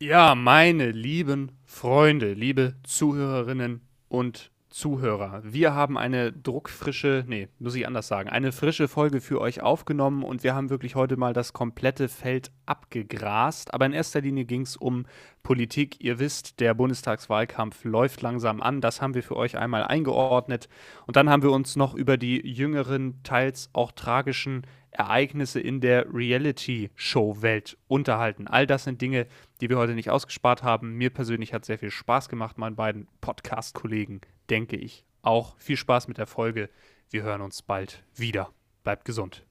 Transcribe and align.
Ja, 0.00 0.36
meine 0.36 0.92
lieben 0.92 1.58
Freunde, 1.66 2.32
liebe 2.32 2.76
Zuhörerinnen 2.84 3.80
und 4.08 4.52
Zuhörer, 4.70 5.42
wir 5.44 5.74
haben 5.74 5.96
eine 5.96 6.32
druckfrische, 6.32 7.24
nee, 7.26 7.48
muss 7.58 7.74
ich 7.74 7.86
anders 7.86 8.06
sagen, 8.06 8.28
eine 8.28 8.52
frische 8.52 8.86
Folge 8.86 9.20
für 9.20 9.40
euch 9.40 9.62
aufgenommen 9.62 10.22
und 10.22 10.44
wir 10.44 10.54
haben 10.54 10.68
wirklich 10.68 10.94
heute 10.94 11.16
mal 11.16 11.32
das 11.32 11.52
komplette 11.52 12.08
Feld 12.08 12.50
abgegrast. 12.66 13.72
Aber 13.72 13.86
in 13.86 13.92
erster 13.92 14.20
Linie 14.20 14.44
ging 14.44 14.62
es 14.62 14.76
um 14.76 15.06
Politik. 15.42 16.02
Ihr 16.02 16.18
wisst, 16.18 16.60
der 16.60 16.74
Bundestagswahlkampf 16.74 17.84
läuft 17.84 18.20
langsam 18.20 18.60
an. 18.60 18.80
Das 18.80 19.00
haben 19.00 19.14
wir 19.14 19.22
für 19.22 19.36
euch 19.36 19.56
einmal 19.56 19.84
eingeordnet. 19.84 20.68
Und 21.06 21.16
dann 21.16 21.30
haben 21.30 21.42
wir 21.42 21.52
uns 21.52 21.76
noch 21.76 21.94
über 21.94 22.18
die 22.18 22.46
jüngeren, 22.46 23.22
teils 23.22 23.70
auch 23.72 23.92
tragischen 23.92 24.66
Ereignisse 24.90 25.60
in 25.60 25.80
der 25.80 26.12
Reality-Show-Welt 26.12 27.78
unterhalten. 27.88 28.46
All 28.46 28.66
das 28.66 28.84
sind 28.84 29.00
Dinge, 29.00 29.26
die 29.60 29.68
wir 29.68 29.78
heute 29.78 29.94
nicht 29.94 30.10
ausgespart 30.10 30.62
haben. 30.62 30.92
Mir 30.94 31.10
persönlich 31.10 31.54
hat 31.54 31.64
sehr 31.64 31.78
viel 31.78 31.90
Spaß 31.90 32.28
gemacht, 32.28 32.58
meinen 32.58 32.76
beiden 32.76 33.06
Podcast-Kollegen, 33.20 34.20
denke 34.50 34.76
ich. 34.76 35.04
Auch 35.22 35.56
viel 35.58 35.76
Spaß 35.76 36.08
mit 36.08 36.18
der 36.18 36.26
Folge. 36.26 36.70
Wir 37.10 37.22
hören 37.22 37.40
uns 37.40 37.62
bald 37.62 38.04
wieder. 38.14 38.52
Bleibt 38.82 39.04
gesund. 39.04 39.44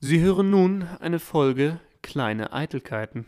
Sie 0.00 0.20
hören 0.20 0.50
nun 0.50 0.84
eine 1.00 1.18
Folge 1.18 1.80
Kleine 2.02 2.52
Eitelkeiten. 2.52 3.26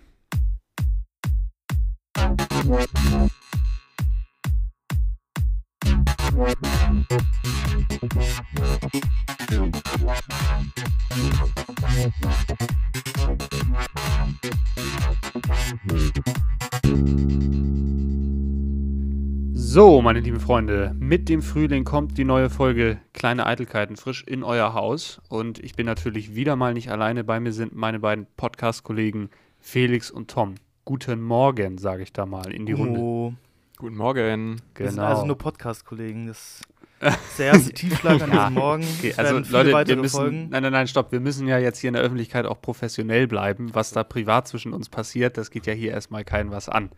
So, 19.64 20.02
meine 20.02 20.18
lieben 20.18 20.40
Freunde, 20.40 20.92
mit 20.98 21.28
dem 21.28 21.40
Frühling 21.40 21.84
kommt 21.84 22.18
die 22.18 22.24
neue 22.24 22.50
Folge 22.50 22.98
Kleine 23.14 23.46
Eitelkeiten 23.46 23.94
frisch 23.96 24.24
in 24.24 24.42
euer 24.42 24.74
Haus. 24.74 25.20
Und 25.28 25.60
ich 25.60 25.74
bin 25.76 25.86
natürlich 25.86 26.34
wieder 26.34 26.56
mal 26.56 26.74
nicht 26.74 26.90
alleine. 26.90 27.22
Bei 27.22 27.38
mir 27.38 27.52
sind 27.52 27.72
meine 27.74 28.00
beiden 28.00 28.26
Podcast-Kollegen 28.36 29.30
Felix 29.60 30.10
und 30.10 30.28
Tom. 30.28 30.56
Guten 30.84 31.22
Morgen, 31.22 31.78
sage 31.78 32.02
ich 32.02 32.12
da 32.12 32.26
mal 32.26 32.52
in 32.52 32.66
die 32.66 32.72
Runde. 32.72 32.98
Oh, 33.00 33.32
Guten 33.78 33.96
Morgen. 33.96 34.56
wir 34.74 34.86
sind 34.88 34.96
Genau. 34.96 35.08
also 35.08 35.24
nur 35.26 35.38
Podcast-Kollegen. 35.38 36.26
Das 36.26 36.60
ist 37.00 37.38
der 37.38 37.46
erste 37.46 37.72
Tiefschlag 37.72 38.20
an 38.20 38.32
Ja, 38.32 38.48
diesem 38.48 38.54
Morgen. 38.54 38.84
Okay, 38.98 39.14
also 39.16 39.38
Leute, 39.52 39.88
wir 39.88 39.96
müssen, 39.96 40.16
Folgen. 40.16 40.48
nein, 40.50 40.64
nein, 40.64 40.72
nein, 40.72 40.88
stopp, 40.88 41.12
wir 41.12 41.20
müssen 41.20 41.46
ja 41.46 41.58
jetzt 41.58 41.78
hier 41.78 41.88
in 41.88 41.94
der 41.94 42.02
Öffentlichkeit 42.02 42.46
auch 42.46 42.60
professionell 42.60 43.28
bleiben. 43.28 43.70
Was 43.74 43.92
da 43.92 44.02
privat 44.02 44.48
zwischen 44.48 44.72
uns 44.72 44.88
passiert, 44.88 45.38
das 45.38 45.50
geht 45.52 45.66
ja 45.66 45.72
hier 45.72 45.92
erstmal 45.92 46.24
keinen 46.24 46.50
was 46.50 46.68
an. 46.68 46.90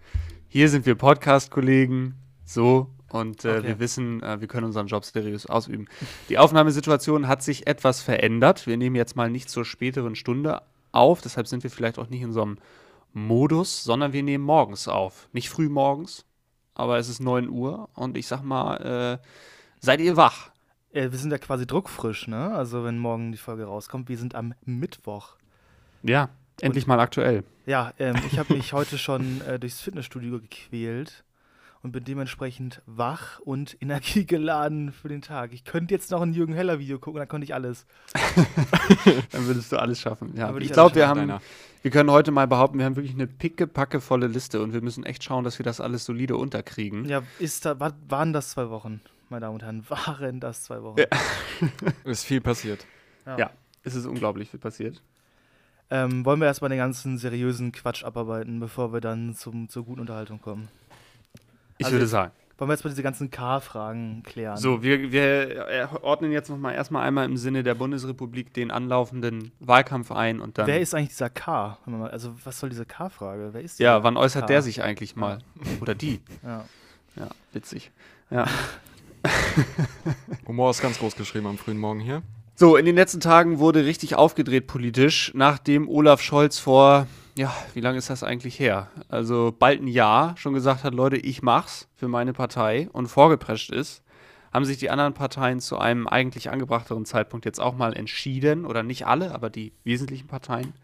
Hier 0.48 0.68
sind 0.70 0.86
wir 0.86 0.94
Podcast-Kollegen, 0.94 2.14
so, 2.44 2.90
und 3.10 3.44
äh, 3.44 3.58
Okay. 3.58 3.68
wir 3.68 3.78
wissen, 3.78 4.22
äh, 4.22 4.40
wir 4.40 4.48
können 4.48 4.66
unseren 4.66 4.88
Job 4.88 5.04
seriös 5.04 5.46
ausüben. 5.46 5.86
Die 6.28 6.38
Aufnahmesituation 6.38 7.28
hat 7.28 7.42
sich 7.42 7.66
etwas 7.68 8.02
verändert. 8.02 8.66
Wir 8.66 8.76
nehmen 8.76 8.96
jetzt 8.96 9.14
mal 9.14 9.30
nicht 9.30 9.48
zur 9.48 9.64
späteren 9.64 10.16
Stunde 10.16 10.62
auf, 10.90 11.20
deshalb 11.20 11.46
sind 11.46 11.62
wir 11.62 11.70
vielleicht 11.70 11.98
auch 11.98 12.08
nicht 12.08 12.22
in 12.22 12.32
so 12.32 12.42
einem 12.42 12.58
Modus, 13.12 13.84
sondern 13.84 14.12
wir 14.12 14.22
nehmen 14.24 14.42
morgens 14.42 14.88
auf. 14.88 15.28
Nicht 15.32 15.48
früh 15.48 15.68
morgens, 15.68 16.24
aber 16.74 16.98
es 16.98 17.08
ist 17.08 17.20
9 17.20 17.48
Uhr 17.48 17.88
und 17.94 18.16
ich 18.16 18.26
sag 18.26 18.42
mal, 18.42 19.20
äh, 19.22 19.26
seid 19.80 20.00
ihr 20.00 20.16
wach? 20.16 20.50
Äh, 20.92 21.12
wir 21.12 21.18
sind 21.18 21.30
ja 21.30 21.38
quasi 21.38 21.66
druckfrisch, 21.66 22.26
ne? 22.26 22.52
Also 22.52 22.82
wenn 22.82 22.98
morgen 22.98 23.30
die 23.30 23.38
Folge 23.38 23.64
rauskommt. 23.64 24.08
Wir 24.08 24.18
sind 24.18 24.34
am 24.34 24.54
Mittwoch. 24.64 25.36
Ja, 26.02 26.30
endlich 26.60 26.88
mal 26.88 26.98
aktuell. 26.98 27.44
Ja, 27.66 27.92
ähm, 28.00 28.16
ich 28.26 28.38
habe 28.40 28.54
mich 28.54 28.72
heute 28.72 28.98
schon 28.98 29.40
äh, 29.42 29.60
durchs 29.60 29.80
Fitnessstudio 29.80 30.40
gequält 30.40 31.24
und 31.84 31.92
bin 31.92 32.02
dementsprechend 32.02 32.82
wach 32.86 33.38
und 33.40 33.76
energiegeladen 33.80 34.90
für 34.90 35.08
den 35.08 35.22
Tag. 35.22 35.52
Ich 35.52 35.64
könnte 35.64 35.94
jetzt 35.94 36.10
noch 36.10 36.22
ein 36.22 36.32
Jürgen 36.32 36.54
Heller 36.54 36.80
Video 36.80 36.98
gucken, 36.98 37.18
dann 37.18 37.28
konnte 37.28 37.44
ich 37.44 37.54
alles. 37.54 37.86
Dann 39.30 39.46
würdest 39.46 39.70
du 39.70 39.76
alles 39.76 40.00
schaffen. 40.00 40.34
Ja, 40.36 40.56
ich 40.56 40.66
ich 40.66 40.72
glaube, 40.72 40.94
wir 40.94 41.06
haben, 41.06 41.20
deiner. 41.20 41.42
wir 41.82 41.90
können 41.90 42.10
heute 42.10 42.30
mal 42.30 42.46
behaupten, 42.46 42.78
wir 42.78 42.86
haben 42.86 42.96
wirklich 42.96 43.14
eine 43.14 43.26
pickepackevolle 43.26 44.26
Liste 44.26 44.62
und 44.62 44.72
wir 44.72 44.80
müssen 44.80 45.04
echt 45.04 45.22
schauen, 45.22 45.44
dass 45.44 45.58
wir 45.58 45.64
das 45.64 45.80
alles 45.80 46.04
solide 46.04 46.36
unterkriegen. 46.36 47.04
Ja, 47.04 47.22
ist 47.38 47.64
da, 47.66 47.78
war, 47.78 47.92
waren 48.08 48.32
das 48.32 48.50
zwei 48.50 48.70
Wochen, 48.70 49.00
meine 49.28 49.42
Damen 49.42 49.54
und 49.54 49.62
Herren? 49.62 49.84
Waren 49.88 50.40
das 50.40 50.64
zwei 50.64 50.82
Wochen? 50.82 50.98
Ja. 50.98 51.06
Ist 52.04 52.24
viel 52.24 52.40
passiert. 52.40 52.86
Ja. 53.26 53.50
Es 53.82 53.94
ist 53.94 54.06
unglaublich 54.06 54.50
viel 54.50 54.60
passiert. 54.60 55.02
Ähm, 55.90 56.24
wollen 56.24 56.40
wir 56.40 56.46
erstmal 56.46 56.70
den 56.70 56.78
ganzen 56.78 57.18
seriösen 57.18 57.72
Quatsch 57.72 58.04
abarbeiten, 58.04 58.58
bevor 58.58 58.92
wir 58.94 59.00
dann 59.02 59.34
zum, 59.34 59.68
zur 59.68 59.84
guten 59.84 60.00
Unterhaltung 60.00 60.40
kommen? 60.40 60.68
Ich 61.78 61.86
Also 61.86 61.94
würde 61.94 62.04
jetzt- 62.04 62.10
sagen. 62.12 62.32
Wollen 62.56 62.68
wir 62.68 62.74
erstmal 62.74 62.90
diese 62.92 63.02
ganzen 63.02 63.32
K-Fragen 63.32 64.22
klären? 64.22 64.56
So, 64.56 64.80
wir, 64.84 65.10
wir 65.10 65.68
äh, 65.68 65.86
ordnen 66.02 66.30
jetzt 66.30 66.48
noch 66.50 66.56
mal 66.56 66.70
erstmal 66.72 67.04
einmal 67.04 67.24
im 67.24 67.36
Sinne 67.36 67.64
der 67.64 67.74
Bundesrepublik 67.74 68.54
den 68.54 68.70
anlaufenden 68.70 69.50
Wahlkampf 69.58 70.12
ein 70.12 70.38
und 70.40 70.56
dann. 70.56 70.68
Wer 70.68 70.80
ist 70.80 70.94
eigentlich 70.94 71.08
dieser 71.08 71.30
K? 71.30 71.78
Mal- 71.84 72.10
Also, 72.12 72.32
was 72.44 72.60
soll 72.60 72.70
diese 72.70 72.84
K-Frage? 72.86 73.48
Wer 73.52 73.60
ist 73.60 73.80
ja, 73.80 74.04
wann 74.04 74.16
äußert 74.16 74.42
K? 74.42 74.46
der 74.46 74.62
sich 74.62 74.84
eigentlich 74.84 75.16
mal? 75.16 75.40
Oder 75.80 75.96
die? 75.96 76.20
Ja. 76.44 76.64
Ja, 77.16 77.28
witzig. 77.52 77.90
Ja. 78.30 78.46
Humor 80.46 80.70
ist 80.70 80.80
ganz 80.80 80.98
groß 80.98 81.16
geschrieben 81.16 81.46
am 81.46 81.58
frühen 81.58 81.78
Morgen 81.78 82.00
hier. 82.00 82.22
So, 82.54 82.76
in 82.76 82.84
den 82.86 82.94
letzten 82.94 83.18
Tagen 83.20 83.58
wurde 83.58 83.84
richtig 83.84 84.14
aufgedreht 84.14 84.68
politisch, 84.68 85.32
nachdem 85.34 85.88
Olaf 85.88 86.20
Scholz 86.22 86.58
vor, 86.60 87.08
ja, 87.36 87.54
wie 87.74 87.80
lange 87.80 87.98
ist 87.98 88.10
das 88.10 88.22
eigentlich 88.22 88.58
her? 88.60 88.90
Also 89.08 89.54
bald 89.58 89.82
ein 89.82 89.88
Jahr 89.88 90.36
schon 90.36 90.54
gesagt 90.54 90.84
hat, 90.84 90.94
Leute, 90.94 91.16
ich 91.16 91.42
mach's 91.42 91.88
für 91.94 92.08
meine 92.08 92.32
Partei 92.32 92.88
und 92.92 93.08
vorgeprescht 93.08 93.70
ist, 93.70 94.02
haben 94.52 94.64
sich 94.64 94.78
die 94.78 94.90
anderen 94.90 95.14
Parteien 95.14 95.58
zu 95.58 95.78
einem 95.78 96.06
eigentlich 96.06 96.50
angebrachteren 96.50 97.04
Zeitpunkt 97.04 97.44
jetzt 97.44 97.60
auch 97.60 97.76
mal 97.76 97.92
entschieden, 97.92 98.64
oder 98.64 98.84
nicht 98.84 99.06
alle, 99.06 99.34
aber 99.34 99.50
die 99.50 99.72
wesentlichen 99.82 100.28
Parteien. 100.28 100.74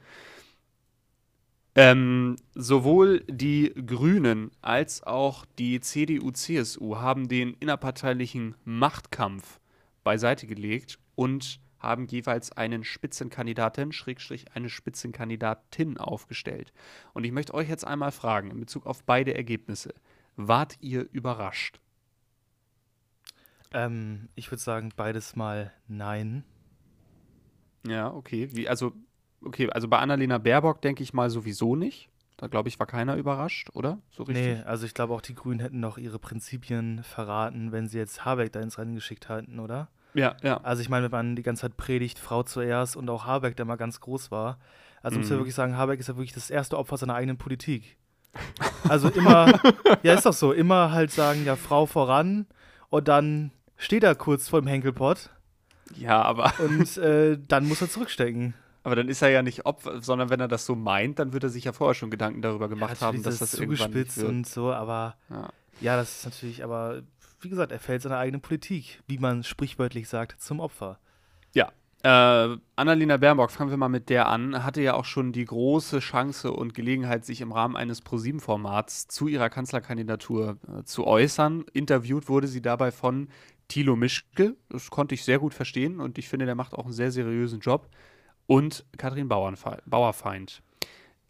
Ähm, 1.76 2.34
sowohl 2.56 3.20
die 3.28 3.72
Grünen 3.86 4.50
als 4.60 5.04
auch 5.04 5.46
die 5.56 5.80
CDU-CSU 5.80 6.96
haben 6.96 7.28
den 7.28 7.54
innerparteilichen 7.54 8.56
Machtkampf 8.64 9.60
beiseite 10.02 10.48
gelegt 10.48 10.98
und 11.14 11.60
haben 11.80 12.06
jeweils 12.06 12.52
einen 12.52 12.84
Spitzenkandidaten, 12.84 13.92
Schrägstrich 13.92 14.54
eine 14.54 14.68
Spitzenkandidatin 14.68 15.98
aufgestellt. 15.98 16.72
Und 17.14 17.24
ich 17.24 17.32
möchte 17.32 17.54
euch 17.54 17.68
jetzt 17.68 17.86
einmal 17.86 18.12
fragen, 18.12 18.50
in 18.50 18.60
Bezug 18.60 18.86
auf 18.86 19.02
beide 19.04 19.34
Ergebnisse, 19.34 19.94
wart 20.36 20.76
ihr 20.80 21.08
überrascht? 21.12 21.80
Ähm, 23.72 24.28
ich 24.34 24.50
würde 24.50 24.62
sagen, 24.62 24.90
beides 24.94 25.36
mal 25.36 25.72
nein. 25.88 26.44
Ja, 27.86 28.12
okay. 28.12 28.48
Wie, 28.52 28.68
also, 28.68 28.92
okay, 29.42 29.70
also 29.70 29.88
bei 29.88 29.98
Annalena 29.98 30.38
Baerbock 30.38 30.82
denke 30.82 31.02
ich 31.02 31.14
mal 31.14 31.30
sowieso 31.30 31.76
nicht. 31.76 32.10
Da 32.36 32.46
glaube 32.46 32.70
ich, 32.70 32.78
war 32.78 32.86
keiner 32.86 33.16
überrascht, 33.16 33.68
oder? 33.74 34.00
So 34.10 34.22
richtig? 34.22 34.46
Nee, 34.46 34.62
also 34.62 34.86
ich 34.86 34.94
glaube 34.94 35.12
auch 35.12 35.20
die 35.20 35.34
Grünen 35.34 35.60
hätten 35.60 35.80
noch 35.80 35.98
ihre 35.98 36.18
Prinzipien 36.18 37.04
verraten, 37.04 37.70
wenn 37.70 37.86
sie 37.86 37.98
jetzt 37.98 38.24
Habeck 38.24 38.52
da 38.52 38.60
ins 38.60 38.78
Rennen 38.78 38.94
geschickt 38.94 39.28
hätten, 39.28 39.60
oder? 39.60 39.90
Ja, 40.14 40.36
ja. 40.42 40.58
Also 40.62 40.82
ich 40.82 40.88
meine, 40.88 41.04
wenn 41.04 41.10
man 41.10 41.36
die 41.36 41.42
ganze 41.42 41.62
Zeit 41.62 41.76
predigt, 41.76 42.18
Frau 42.18 42.42
zuerst 42.42 42.96
und 42.96 43.08
auch 43.10 43.26
Habeck, 43.26 43.56
der 43.56 43.64
mal 43.64 43.76
ganz 43.76 44.00
groß 44.00 44.30
war. 44.30 44.58
Also 45.02 45.18
muss 45.18 45.28
ja 45.30 45.36
Mhm. 45.36 45.40
wirklich 45.40 45.54
sagen, 45.54 45.76
Habeck 45.76 46.00
ist 46.00 46.08
ja 46.08 46.16
wirklich 46.16 46.32
das 46.34 46.50
erste 46.50 46.76
Opfer 46.78 46.96
seiner 46.96 47.14
eigenen 47.14 47.38
Politik. 47.38 47.96
Also 48.88 49.08
immer, 49.08 49.52
ja 50.02 50.14
ist 50.14 50.26
doch 50.26 50.32
so, 50.32 50.52
immer 50.52 50.92
halt 50.92 51.10
sagen, 51.10 51.44
ja 51.44 51.56
Frau 51.56 51.86
voran 51.86 52.46
und 52.88 53.08
dann 53.08 53.50
steht 53.76 54.04
er 54.04 54.14
kurz 54.14 54.48
vor 54.48 54.60
dem 54.60 54.66
Henkelpott 54.68 55.30
Ja, 55.96 56.22
aber, 56.22 56.52
und 56.60 56.96
äh, 56.98 57.38
dann 57.48 57.66
muss 57.66 57.80
er 57.80 57.88
zurückstecken. 57.90 58.54
aber 58.84 58.94
dann 58.94 59.08
ist 59.08 59.22
er 59.22 59.30
ja 59.30 59.42
nicht 59.42 59.66
Opfer, 59.66 60.00
sondern 60.00 60.28
wenn 60.30 60.38
er 60.40 60.48
das 60.48 60.64
so 60.66 60.76
meint, 60.76 61.18
dann 61.18 61.32
wird 61.32 61.42
er 61.44 61.48
sich 61.50 61.64
ja 61.64 61.72
vorher 61.72 61.94
schon 61.94 62.10
Gedanken 62.10 62.42
darüber 62.42 62.68
gemacht 62.68 63.00
ja, 63.00 63.06
haben, 63.06 63.22
dass 63.22 63.38
das 63.38 63.54
ist 63.54 63.60
irgendwann 63.60 63.90
nicht 63.90 64.12
zugespitzt 64.12 64.16
wird. 64.18 64.28
und 64.28 64.46
so, 64.46 64.72
aber 64.72 65.16
Ja. 65.30 65.48
ja, 65.80 65.96
das 65.96 66.18
ist 66.18 66.24
natürlich, 66.26 66.62
aber 66.62 67.02
wie 67.40 67.48
gesagt, 67.48 67.72
er 67.72 67.78
fällt 67.78 68.02
seiner 68.02 68.18
eigenen 68.18 68.40
Politik, 68.40 69.02
wie 69.06 69.18
man 69.18 69.42
sprichwörtlich 69.42 70.08
sagt, 70.08 70.40
zum 70.40 70.60
Opfer. 70.60 70.98
Ja. 71.54 71.72
Äh, 72.02 72.56
Annalena 72.76 73.18
Baerbock, 73.18 73.50
fangen 73.50 73.70
wir 73.70 73.76
mal 73.76 73.88
mit 73.88 74.08
der 74.08 74.28
an, 74.28 74.64
hatte 74.64 74.80
ja 74.80 74.94
auch 74.94 75.04
schon 75.04 75.32
die 75.32 75.44
große 75.44 75.98
Chance 75.98 76.52
und 76.52 76.72
Gelegenheit, 76.72 77.26
sich 77.26 77.42
im 77.42 77.52
Rahmen 77.52 77.76
eines 77.76 78.00
ProSieben-Formats 78.00 79.08
zu 79.08 79.28
ihrer 79.28 79.50
Kanzlerkandidatur 79.50 80.56
äh, 80.66 80.84
zu 80.84 81.06
äußern. 81.06 81.64
Interviewt 81.74 82.28
wurde 82.28 82.46
sie 82.46 82.62
dabei 82.62 82.90
von 82.90 83.28
Thilo 83.68 83.96
Mischke. 83.96 84.56
Das 84.70 84.90
konnte 84.90 85.14
ich 85.14 85.24
sehr 85.24 85.38
gut 85.38 85.52
verstehen 85.52 86.00
und 86.00 86.16
ich 86.16 86.28
finde, 86.28 86.46
der 86.46 86.54
macht 86.54 86.74
auch 86.74 86.84
einen 86.84 86.94
sehr 86.94 87.10
seriösen 87.10 87.60
Job. 87.60 87.88
Und 88.46 88.84
Katrin 88.96 89.28
Bauernfe 89.28 89.82
Bauerfeind, 89.86 90.62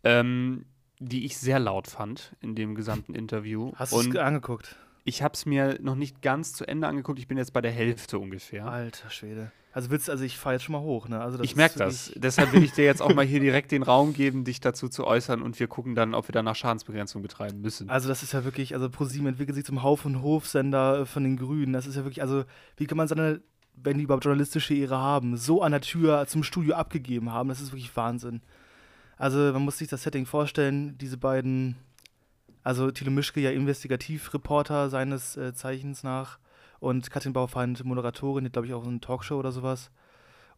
ähm, 0.05 0.65
die 1.01 1.25
ich 1.25 1.37
sehr 1.37 1.59
laut 1.59 1.89
fand 1.89 2.35
in 2.41 2.55
dem 2.55 2.75
gesamten 2.75 3.15
Interview. 3.15 3.73
Hast 3.75 3.93
du 3.93 4.01
es 4.01 4.17
angeguckt? 4.17 4.79
Ich 5.11 5.23
habe 5.23 5.35
es 5.35 5.45
mir 5.45 5.77
noch 5.83 5.97
nicht 5.97 6.23
ganz 6.23 6.53
zu 6.53 6.67
Ende 6.67 6.87
angeguckt. 6.87 7.19
Ich 7.19 7.27
bin 7.27 7.37
jetzt 7.37 7.53
bei 7.53 7.61
der 7.61 7.73
Hälfte 7.73 8.19
ungefähr. 8.19 8.67
Alter 8.67 9.11
Schwede. 9.11 9.51
Also 9.73 9.91
willst 9.91 10.09
also 10.09 10.25
ich 10.25 10.39
fahre 10.39 10.55
jetzt 10.55 10.63
schon 10.63 10.73
mal 10.73 10.81
hoch, 10.81 11.09
ne? 11.09 11.21
Also 11.21 11.43
ich 11.43 11.57
merke 11.57 11.79
das. 11.79 12.13
Deshalb 12.15 12.53
will 12.53 12.63
ich 12.63 12.73
dir 12.73 12.85
jetzt 12.85 13.03
auch 13.03 13.13
mal 13.13 13.25
hier 13.25 13.41
direkt 13.41 13.73
den 13.73 13.83
Raum 13.83 14.13
geben, 14.13 14.45
dich 14.45 14.61
dazu 14.61 14.89
zu 14.89 15.07
äußern 15.07 15.43
und 15.43 15.59
wir 15.59 15.67
gucken 15.67 15.97
dann, 15.97 16.15
ob 16.15 16.29
wir 16.29 16.33
danach 16.33 16.55
Schadensbegrenzung 16.55 17.23
betreiben 17.23 17.61
müssen. 17.61 17.91
Also 17.91 18.09
das 18.09 18.23
ist 18.23 18.33
ja 18.33 18.45
wirklich, 18.45 18.75
also 18.75 18.89
ProSieben 18.89 19.27
entwickelt 19.27 19.57
sich 19.57 19.65
zum 19.65 19.83
Hauf- 19.83 20.05
und 20.05 20.23
Hofsender 20.23 21.07
von 21.07 21.25
den 21.25 21.37
Grünen. 21.37 21.73
Das 21.73 21.87
ist 21.87 21.97
ja 21.97 22.05
wirklich, 22.05 22.23
also 22.23 22.45
wie 22.77 22.87
kann 22.87 22.97
man 22.97 23.09
seine, 23.09 23.43
wenn 23.75 23.99
die 23.99 24.05
überhaupt 24.05 24.25
journalistische 24.25 24.75
Ehre 24.75 24.99
haben, 24.99 25.37
so 25.37 25.63
an 25.63 25.73
der 25.73 25.81
Tür 25.81 26.27
zum 26.27 26.45
Studio 26.45 26.75
abgegeben 26.75 27.33
haben, 27.33 27.49
das 27.49 27.61
ist 27.61 27.73
wirklich 27.73 27.97
Wahnsinn. 27.97 28.43
Also 29.17 29.39
man 29.39 29.63
muss 29.63 29.79
sich 29.79 29.89
das 29.89 30.05
Setting 30.05 30.25
vorstellen, 30.25 30.97
diese 30.99 31.19
beiden, 31.19 31.77
also 32.63 32.91
Thilo 32.91 33.11
Mischke 33.11 33.41
ja 33.41 33.51
Investigativreporter 33.51 34.91
seines 34.91 35.37
äh, 35.37 35.55
Zeichens 35.55 36.03
nach 36.03 36.39
und 36.81 37.11
Katrin 37.11 37.33
Baufand, 37.33 37.85
Moderatorin, 37.85 38.45
die 38.45 38.51
glaube 38.51 38.67
ich 38.67 38.75
auch 38.75 38.83
so 38.83 38.91
eine 38.91 39.01
Talkshow 39.01 39.39
oder 39.39 39.53
sowas. 39.53 39.91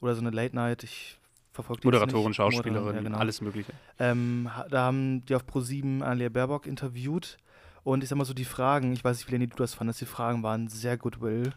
Oder 0.01 0.15
so 0.15 0.21
eine 0.21 0.31
Late 0.31 0.55
Night. 0.55 0.83
Ich 0.83 1.19
verfolge 1.53 1.83
die 1.83 1.87
Moderatorin, 1.87 2.35
Schauspielerin, 2.35 2.97
ja, 2.97 3.03
genau. 3.03 3.19
alles 3.19 3.41
Mögliche. 3.41 3.73
Ähm, 3.99 4.51
da 4.71 4.83
haben 4.85 5.25
die 5.27 5.35
auf 5.35 5.45
Pro7 5.45 6.03
Annalena 6.03 6.31
Baerbock 6.31 6.67
interviewt. 6.67 7.37
Und 7.85 8.03
ich 8.03 8.09
sag 8.09 8.17
mal 8.17 8.25
so, 8.25 8.35
die 8.35 8.45
Fragen, 8.45 8.93
ich 8.93 9.05
weiß 9.05 9.19
nicht, 9.19 9.29
wie 9.29 9.33
Lenny 9.33 9.49
du 9.49 9.57
das 9.57 9.75
fandest, 9.75 10.01
die 10.01 10.07
Fragen 10.07 10.43
waren 10.43 10.69
sehr 10.69 10.97
goodwill. 10.97 11.53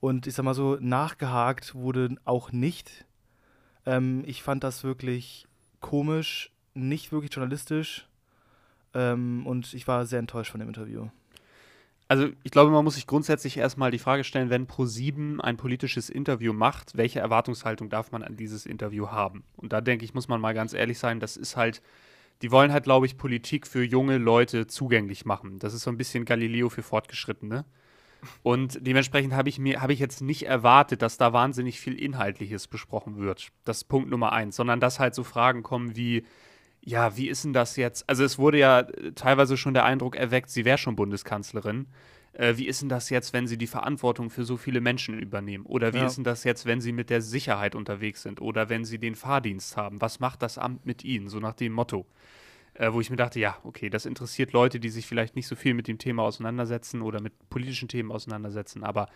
Und 0.00 0.26
ich 0.26 0.34
sag 0.34 0.44
mal 0.44 0.54
so, 0.54 0.76
nachgehakt 0.80 1.74
wurde 1.74 2.16
auch 2.24 2.52
nicht. 2.52 3.06
Ähm, 3.86 4.22
ich 4.26 4.42
fand 4.42 4.64
das 4.64 4.84
wirklich 4.84 5.46
komisch, 5.80 6.52
nicht 6.74 7.12
wirklich 7.12 7.32
journalistisch. 7.32 8.06
Ähm, 8.94 9.46
und 9.46 9.74
ich 9.74 9.86
war 9.88 10.06
sehr 10.06 10.18
enttäuscht 10.18 10.50
von 10.50 10.60
dem 10.60 10.68
Interview 10.68 11.08
also 12.08 12.28
ich 12.42 12.50
glaube, 12.50 12.70
man 12.70 12.84
muss 12.84 12.94
sich 12.94 13.06
grundsätzlich 13.06 13.56
erstmal 13.56 13.90
die 13.90 13.98
Frage 13.98 14.24
stellen, 14.24 14.50
wenn 14.50 14.66
Pro7 14.66 15.40
ein 15.40 15.56
politisches 15.56 16.10
Interview 16.10 16.52
macht, 16.52 16.96
welche 16.96 17.20
Erwartungshaltung 17.20 17.88
darf 17.88 18.12
man 18.12 18.22
an 18.22 18.36
dieses 18.36 18.66
Interview 18.66 19.08
haben? 19.08 19.44
Und 19.56 19.72
da 19.72 19.80
denke 19.80 20.04
ich, 20.04 20.14
muss 20.14 20.28
man 20.28 20.40
mal 20.40 20.54
ganz 20.54 20.74
ehrlich 20.74 20.98
sein, 20.98 21.18
das 21.18 21.36
ist 21.36 21.56
halt, 21.56 21.82
die 22.42 22.50
wollen 22.50 22.72
halt, 22.72 22.84
glaube 22.84 23.06
ich, 23.06 23.16
Politik 23.16 23.66
für 23.66 23.82
junge 23.82 24.18
Leute 24.18 24.66
zugänglich 24.66 25.24
machen. 25.24 25.58
Das 25.58 25.72
ist 25.72 25.82
so 25.82 25.90
ein 25.90 25.96
bisschen 25.96 26.24
Galileo 26.24 26.68
für 26.68 26.82
Fortgeschrittene. 26.82 27.64
Und 28.42 28.78
dementsprechend 28.86 29.34
habe 29.34 29.48
ich 29.48 29.58
mir, 29.58 29.82
habe 29.82 29.92
ich 29.92 29.98
jetzt 29.98 30.22
nicht 30.22 30.46
erwartet, 30.46 31.02
dass 31.02 31.18
da 31.18 31.32
wahnsinnig 31.32 31.80
viel 31.80 31.98
Inhaltliches 31.98 32.68
besprochen 32.68 33.18
wird. 33.18 33.48
Das 33.64 33.78
ist 33.78 33.84
Punkt 33.84 34.10
Nummer 34.10 34.32
eins, 34.32 34.56
sondern 34.56 34.80
dass 34.80 34.98
halt 34.98 35.14
so 35.14 35.24
Fragen 35.24 35.62
kommen 35.62 35.94
wie, 35.96 36.24
ja, 36.84 37.16
wie 37.16 37.28
ist 37.28 37.44
denn 37.44 37.52
das 37.52 37.76
jetzt? 37.76 38.08
Also 38.08 38.24
es 38.24 38.38
wurde 38.38 38.58
ja 38.58 38.80
äh, 38.80 39.12
teilweise 39.12 39.56
schon 39.56 39.74
der 39.74 39.84
Eindruck 39.84 40.16
erweckt, 40.16 40.50
sie 40.50 40.64
wäre 40.64 40.78
schon 40.78 40.96
Bundeskanzlerin. 40.96 41.86
Äh, 42.34 42.56
wie 42.56 42.66
ist 42.66 42.82
denn 42.82 42.88
das 42.88 43.10
jetzt, 43.10 43.32
wenn 43.32 43.46
sie 43.46 43.56
die 43.56 43.66
Verantwortung 43.66 44.28
für 44.28 44.44
so 44.44 44.56
viele 44.56 44.80
Menschen 44.80 45.18
übernehmen? 45.18 45.64
Oder 45.64 45.94
wie 45.94 45.98
ja. 45.98 46.06
ist 46.06 46.16
denn 46.16 46.24
das 46.24 46.44
jetzt, 46.44 46.66
wenn 46.66 46.80
sie 46.80 46.92
mit 46.92 47.08
der 47.08 47.22
Sicherheit 47.22 47.74
unterwegs 47.74 48.22
sind? 48.22 48.40
Oder 48.40 48.68
wenn 48.68 48.84
sie 48.84 48.98
den 48.98 49.14
Fahrdienst 49.14 49.76
haben? 49.76 50.00
Was 50.00 50.20
macht 50.20 50.42
das 50.42 50.58
Amt 50.58 50.84
mit 50.84 51.04
ihnen? 51.04 51.28
So 51.28 51.38
nach 51.40 51.54
dem 51.54 51.72
Motto. 51.72 52.06
Äh, 52.74 52.92
wo 52.92 53.00
ich 53.00 53.08
mir 53.08 53.16
dachte, 53.16 53.40
ja, 53.40 53.56
okay, 53.62 53.88
das 53.88 54.04
interessiert 54.04 54.52
Leute, 54.52 54.80
die 54.80 54.90
sich 54.90 55.06
vielleicht 55.06 55.36
nicht 55.36 55.46
so 55.46 55.54
viel 55.56 55.74
mit 55.74 55.88
dem 55.88 55.98
Thema 55.98 56.24
auseinandersetzen 56.24 57.02
oder 57.02 57.22
mit 57.22 57.32
politischen 57.48 57.88
Themen 57.88 58.10
auseinandersetzen. 58.10 58.84
Aber 58.84 59.08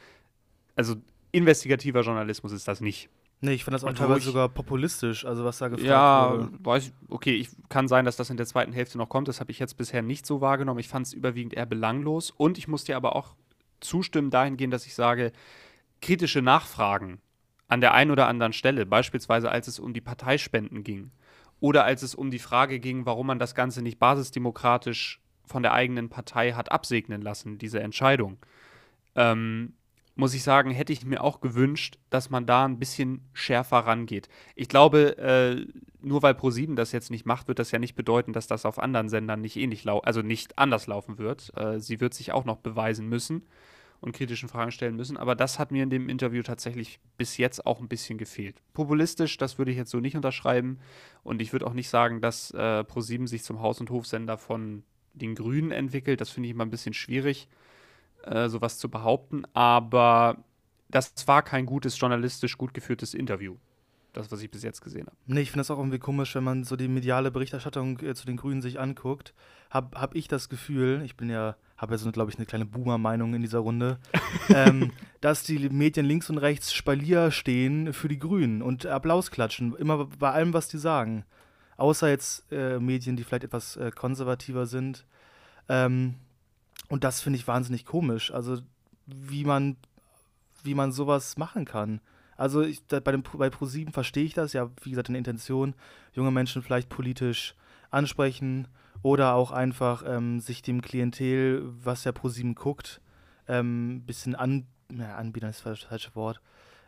also 0.77 0.95
investigativer 1.33 2.01
Journalismus 2.01 2.53
ist 2.53 2.69
das 2.69 2.81
nicht. 2.81 3.11
Nee, 3.41 3.53
ich 3.53 3.65
fand 3.65 3.75
das 3.75 3.85
auch 3.85 3.89
und 3.89 3.99
teilweise 3.99 4.27
sogar 4.27 4.49
populistisch, 4.49 5.25
also 5.25 5.45
was 5.45 5.59
da 5.59 5.69
gefragt 5.69 5.89
ja, 5.89 6.33
wurde. 6.33 6.51
Ja, 6.53 6.65
weiß 6.65 6.93
okay, 7.09 7.35
ich 7.35 7.51
kann 7.69 7.87
sein, 7.87 8.05
dass 8.05 8.17
das 8.17 8.31
in 8.31 8.37
der 8.37 8.47
zweiten 8.47 8.73
Hälfte 8.73 8.99
noch 8.99 9.09
kommt. 9.09 9.29
Das 9.29 9.39
habe 9.39 9.53
ich 9.53 9.61
jetzt 9.61 9.77
bisher 9.77 10.03
nicht 10.03 10.27
so 10.27 10.41
wahrgenommen. 10.41 10.81
Ich 10.81 10.89
fand 10.89 11.07
es 11.07 11.13
überwiegend 11.13 11.55
eher 11.55 11.67
belanglos. 11.67 12.33
Und 12.33 12.59
ich 12.59 12.67
muss 12.67 12.85
dir 12.85 12.97
aber 12.97 13.15
auch 13.15 13.35
zustimmen 13.81 14.31
dahingehend, 14.31 14.75
dass 14.75 14.87
ich 14.87 14.95
sage, 14.95 15.33
kritische 16.01 16.43
Nachfragen 16.43 17.21
an 17.69 17.81
der 17.81 17.95
einen 17.95 18.11
oder 18.11 18.27
anderen 18.27 18.53
Stelle, 18.53 18.87
beispielsweise 18.87 19.51
als 19.51 19.69
es 19.69 19.79
um 19.79 19.93
die 19.93 20.01
Parteispenden 20.01 20.83
ging 20.83 21.13
oder 21.61 21.85
als 21.85 22.03
es 22.03 22.15
um 22.15 22.31
die 22.31 22.39
Frage 22.39 22.81
ging, 22.81 23.07
warum 23.07 23.27
man 23.27 23.39
das 23.39 23.55
Ganze 23.55 23.83
nicht 23.83 23.99
basisdemokratisch 23.99 25.21
von 25.45 25.63
der 25.63 25.73
eigenen 25.73 26.09
Partei 26.09 26.53
hat 26.53 26.73
absegnen 26.73 27.23
lassen, 27.23 27.59
diese 27.59 27.81
Entscheidung. 27.81 28.39
Ähm, 29.15 29.75
muss 30.19 30.35
ich 30.35 30.43
sagen, 30.43 30.73
hätte 30.73 30.93
ich 30.93 31.07
mir 31.07 31.23
auch 31.23 31.41
gewünscht, 31.41 31.97
dass 32.11 32.29
man 32.29 32.45
da 32.45 32.65
ein 32.65 32.81
bisschen 32.81 33.23
schärfer 33.33 33.79
rangeht. 33.79 34.29
Ich 34.57 34.69
glaube, 34.69 35.17
äh, 35.17 35.65
nur 36.01 36.23
weil 36.23 36.35
Pro7 36.35 36.75
das 36.75 36.91
jetzt 36.91 37.13
nicht 37.13 37.25
macht, 37.25 37.47
wird 37.47 37.61
das 37.61 37.71
ja 37.71 37.79
nicht 37.79 37.95
bedeuten, 37.95 38.33
dass 38.33 38.49
das 38.49 38.67
auf 38.67 38.81
anderen 38.81 39.09
Sendern 39.09 39.41
nicht 39.41 39.57
ähnlich 39.57 39.85
lau 39.85 40.01
also 40.01 40.21
nicht 40.23 40.59
anders 40.59 40.89
laufen 40.89 41.19
wird. 41.19 41.57
Äh, 41.57 41.79
sie 41.79 42.01
wird 42.01 42.15
sich 42.15 42.33
auch 42.33 42.45
noch 42.45 42.57
beweisen 42.57 43.09
müssen 43.09 43.47
und 44.01 44.11
kritischen 44.11 44.49
Fragen 44.49 44.73
stellen 44.73 44.97
müssen. 44.97 45.17
Aber 45.17 45.37
das 45.37 45.61
hat 45.61 45.71
mir 45.71 45.85
in 45.85 45.91
dem 45.91 46.09
Interview 46.09 46.43
tatsächlich 46.43 46.99
bis 47.17 47.37
jetzt 47.37 47.65
auch 47.65 47.79
ein 47.79 47.87
bisschen 47.87 48.19
gefehlt. 48.19 48.61
Populistisch, 48.75 49.37
das 49.37 49.57
würde 49.57 49.71
ich 49.71 49.77
jetzt 49.77 49.93
so 49.93 50.01
nicht 50.01 50.17
unterschreiben. 50.17 50.81
Und 51.23 51.41
ich 51.41 51.53
würde 51.53 51.65
auch 51.65 51.75
nicht 51.75 51.89
sagen, 51.89 52.21
dass 52.21 52.51
äh, 52.51 52.57
Pro7 52.81 53.29
sich 53.29 53.45
zum 53.45 53.61
Haus- 53.61 53.79
und 53.79 53.91
Hofsender 53.91 54.37
von 54.37 54.83
den 55.15 55.37
Grünen 55.37 55.71
entwickelt. 55.71 56.21
Das 56.21 56.31
finde 56.31 56.49
ich 56.49 56.55
immer 56.57 56.65
ein 56.65 56.71
bisschen 56.71 56.93
schwierig 56.93 57.47
äh, 58.25 58.49
sowas 58.49 58.79
zu 58.79 58.89
behaupten, 58.89 59.45
aber 59.53 60.37
das 60.89 61.13
war 61.27 61.43
kein 61.43 61.67
gutes, 61.67 61.99
journalistisch 61.99 62.57
gut 62.57 62.75
geführtes 62.75 63.15
Interview. 63.15 63.57
Das, 64.15 64.33
was 64.33 64.41
ich 64.43 64.51
bis 64.51 64.63
jetzt 64.63 64.81
gesehen 64.81 65.07
habe. 65.07 65.17
Nee, 65.27 65.43
ich 65.43 65.51
finde 65.51 65.61
das 65.61 65.71
auch 65.71 65.79
irgendwie 65.79 65.99
komisch, 65.99 66.35
wenn 66.35 66.43
man 66.43 66.65
so 66.65 66.77
die 66.77 66.89
mediale 66.89 67.31
Berichterstattung 67.31 68.01
äh, 68.01 68.15
zu 68.15 68.27
den 68.27 68.39
Grünen 68.39 68.63
sich 68.63 68.81
anguckt. 68.81 69.35
Habe 69.71 70.01
hab 70.01 70.15
ich 70.15 70.29
das 70.29 70.49
Gefühl, 70.49 71.03
ich 71.05 71.17
bin 71.17 71.29
ja, 71.29 71.57
habe 71.77 71.93
ja 71.93 71.99
so, 71.99 72.11
glaube 72.11 72.31
ich, 72.31 72.39
eine 72.39 72.47
kleine 72.47 72.65
Boomer-Meinung 72.65 73.35
in 73.35 73.43
dieser 73.43 73.59
Runde, 73.59 73.99
ähm, 74.49 74.93
dass 75.21 75.43
die 75.43 75.69
Medien 75.69 76.07
links 76.07 76.31
und 76.31 76.39
rechts 76.39 76.73
Spalier 76.73 77.31
stehen 77.31 77.93
für 77.93 78.09
die 78.09 78.19
Grünen 78.19 78.63
und 78.63 78.87
Applaus 78.87 79.31
klatschen, 79.31 79.77
immer 79.77 80.07
bei 80.07 80.33
allem, 80.33 80.55
was 80.55 80.69
die 80.69 80.79
sagen. 80.79 81.25
Außer 81.77 82.09
jetzt 82.09 82.51
äh, 82.51 82.81
Medien, 82.81 83.15
die 83.15 83.25
vielleicht 83.25 83.45
etwas 83.45 83.77
äh, 83.77 83.93
konservativer 83.95 84.67
sind. 84.67 85.07
Ähm, 85.69 86.15
und 86.89 87.05
das 87.05 87.21
finde 87.21 87.39
ich 87.39 87.47
wahnsinnig 87.47 87.85
komisch. 87.85 88.33
Also, 88.33 88.59
wie 89.07 89.45
man, 89.45 89.77
wie 90.63 90.75
man 90.75 90.93
sowas 90.93 91.37
machen 91.37 91.65
kann. 91.65 92.01
Also, 92.37 92.63
ich, 92.63 92.87
da, 92.87 93.01
bei, 93.01 93.13
dem, 93.13 93.23
bei 93.23 93.49
Pro7 93.49 93.93
verstehe 93.93 94.25
ich 94.25 94.35
das, 94.35 94.53
ja, 94.53 94.71
wie 94.83 94.91
gesagt, 94.91 95.09
eine 95.09 95.19
Intention, 95.19 95.75
junge 96.13 96.31
Menschen 96.31 96.63
vielleicht 96.63 96.89
politisch 96.89 97.55
ansprechen 97.91 98.69
oder 99.03 99.35
auch 99.35 99.51
einfach 99.51 100.03
ähm, 100.07 100.41
sich 100.41 100.63
dem 100.63 100.83
Klientel, 100.83 101.63
was 101.85 102.05
ja 102.05 102.13
Pro7 102.13 102.55
guckt, 102.55 103.01
ein 103.47 103.55
ähm, 103.59 104.03
bisschen 104.07 104.35
an, 104.35 104.67
ja, 104.93 105.17
anbieten, 105.17 105.47
ist 105.47 105.65
das 105.65 105.83
falsche 105.85 106.15
Wort, 106.15 106.41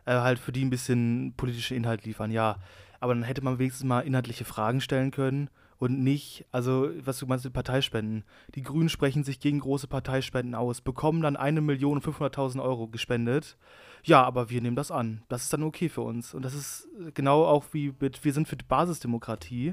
äh, 0.05 0.13
halt 0.13 0.39
für 0.39 0.53
die 0.53 0.65
ein 0.65 0.71
bisschen 0.71 1.35
politischen 1.37 1.77
Inhalt 1.77 2.05
liefern, 2.05 2.31
ja. 2.31 2.57
Aber 3.01 3.15
dann 3.15 3.23
hätte 3.23 3.43
man 3.43 3.59
wenigstens 3.59 3.87
mal 3.87 4.01
inhaltliche 4.01 4.45
Fragen 4.45 4.81
stellen 4.81 5.11
können 5.11 5.49
und 5.81 5.99
nicht, 5.99 6.45
also 6.53 6.91
was 7.03 7.19
du 7.19 7.27
meinst 7.27 7.47
mit 7.47 7.55
Parteispenden. 7.55 8.23
Die 8.55 8.63
Grünen 8.63 8.91
sprechen 8.91 9.25
sich 9.25 9.41
gegen 9.41 9.61
große 9.61 9.87
Parteispenden 9.87 10.55
aus, 10.55 10.83
bekommen 10.83 11.23
dann 11.23 11.37
eine 11.37 11.63
Million 11.63 12.03
500.000 12.03 12.63
Euro 12.63 12.87
gespendet. 12.87 13.57
Ja, 14.05 14.23
aber 14.23 14.51
wir 14.51 14.61
nehmen 14.61 14.77
das 14.77 14.91
an. 14.91 15.23
Das 15.31 15.43
ist 15.43 15.53
dann 15.55 15.63
okay 15.63 15.89
für 15.89 16.03
uns. 16.03 16.35
Und 16.35 16.45
das 16.45 16.53
ist 16.55 16.87
genau 17.15 17.47
auch 17.47 17.65
wie 17.73 17.95
mit, 17.99 18.23
wir 18.27 18.35
sind 18.35 18.47
für 18.47 18.57
die 18.57 18.65
Basisdemokratie. 18.67 19.73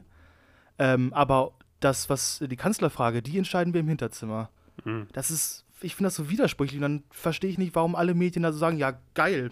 Ähm, 0.80 1.12
aber 1.14 1.52
das, 1.82 2.10
was 2.10 2.40
die 2.40 2.56
Kanzlerfrage, 2.56 3.22
die 3.22 3.38
entscheiden 3.38 3.74
wir 3.74 3.82
im 3.82 3.90
Hinterzimmer. 3.90 4.50
Mhm. 4.86 5.08
Das 5.12 5.30
ist, 5.30 5.66
ich 5.82 5.96
finde 5.96 6.08
das 6.08 6.16
so 6.16 6.30
widersprüchlich. 6.30 6.78
Und 6.78 6.84
dann 6.84 7.04
verstehe 7.10 7.50
ich 7.50 7.58
nicht, 7.58 7.76
warum 7.76 7.96
alle 7.96 8.14
Medien 8.14 8.44
da 8.44 8.54
so 8.54 8.60
sagen, 8.60 8.78
ja, 8.78 8.98
geil. 9.14 9.52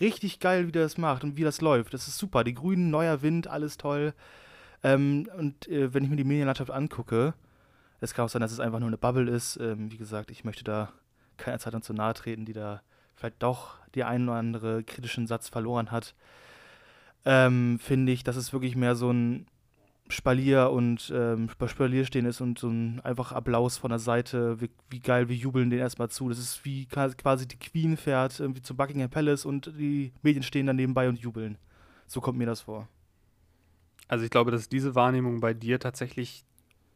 Richtig 0.00 0.40
geil, 0.40 0.66
wie 0.66 0.72
der 0.72 0.82
das 0.82 0.98
macht 0.98 1.22
und 1.22 1.36
wie 1.36 1.44
das 1.44 1.60
läuft. 1.60 1.94
Das 1.94 2.08
ist 2.08 2.18
super. 2.18 2.42
Die 2.42 2.54
Grünen, 2.54 2.90
neuer 2.90 3.22
Wind, 3.22 3.46
alles 3.46 3.76
toll. 3.76 4.12
Ähm, 4.84 5.28
und 5.36 5.66
äh, 5.66 5.92
wenn 5.92 6.04
ich 6.04 6.10
mir 6.10 6.16
die 6.16 6.24
Medienlandschaft 6.24 6.70
angucke, 6.70 7.34
es 8.00 8.14
kann 8.14 8.26
auch 8.26 8.28
sein, 8.28 8.42
dass 8.42 8.52
es 8.52 8.60
einfach 8.60 8.78
nur 8.78 8.88
eine 8.88 8.98
Bubble 8.98 9.30
ist. 9.30 9.56
Ähm, 9.56 9.90
wie 9.90 9.96
gesagt, 9.96 10.30
ich 10.30 10.44
möchte 10.44 10.62
da 10.62 10.92
keiner 11.38 11.58
Zeitung 11.58 11.82
zu 11.82 11.94
nahe 11.94 12.14
treten, 12.14 12.44
die 12.44 12.52
da 12.52 12.82
vielleicht 13.16 13.42
doch 13.42 13.78
die 13.94 14.04
ein 14.04 14.28
oder 14.28 14.38
andere 14.38 14.84
kritischen 14.84 15.26
Satz 15.26 15.48
verloren 15.48 15.90
hat. 15.90 16.14
Ähm, 17.24 17.78
finde 17.80 18.12
ich, 18.12 18.22
dass 18.24 18.36
es 18.36 18.52
wirklich 18.52 18.76
mehr 18.76 18.94
so 18.94 19.10
ein 19.10 19.46
Spalier 20.08 20.70
und 20.70 21.10
ähm, 21.14 21.48
Spalier 21.66 22.04
stehen 22.04 22.26
ist 22.26 22.42
und 22.42 22.58
so 22.58 22.68
ein 22.68 23.00
einfach 23.00 23.32
Applaus 23.32 23.78
von 23.78 23.88
der 23.88 23.98
Seite, 23.98 24.60
wie, 24.60 24.68
wie, 24.90 25.00
geil, 25.00 25.30
wir 25.30 25.36
jubeln 25.36 25.70
den 25.70 25.78
erstmal 25.78 26.10
zu. 26.10 26.28
Das 26.28 26.38
ist 26.38 26.62
wie 26.66 26.84
quasi 26.84 27.48
die 27.48 27.58
Queen 27.58 27.96
fährt 27.96 28.38
irgendwie 28.38 28.60
zum 28.60 28.76
Buckingham 28.76 29.08
Palace 29.08 29.46
und 29.46 29.72
die 29.78 30.12
Medien 30.22 30.42
stehen 30.42 30.66
dann 30.66 30.76
nebenbei 30.76 31.08
und 31.08 31.18
jubeln. 31.18 31.56
So 32.06 32.20
kommt 32.20 32.36
mir 32.36 32.46
das 32.46 32.60
vor. 32.60 32.86
Also 34.08 34.24
ich 34.24 34.30
glaube, 34.30 34.50
dass 34.50 34.68
diese 34.68 34.94
Wahrnehmung 34.94 35.40
bei 35.40 35.54
dir 35.54 35.78
tatsächlich 35.78 36.44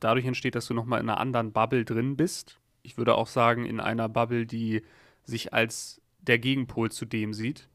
dadurch 0.01 0.27
entsteht, 0.27 0.55
dass 0.55 0.67
du 0.67 0.75
nochmal 0.75 1.01
in 1.01 1.09
einer 1.09 1.21
anderen 1.21 1.53
Bubble 1.53 1.85
drin 1.85 2.17
bist. 2.17 2.61
Ich 2.83 2.97
würde 2.97 3.15
auch 3.15 3.27
sagen, 3.27 3.65
in 3.65 3.81
einer 3.81 4.09
Bubble, 4.09 4.47
die 4.47 4.83
sich 5.25 5.53
als 5.53 6.01
der 6.21 6.39
Gegenpol 6.39 6.91
zu 6.91 7.05
dem 7.05 7.35
sieht. 7.35 7.69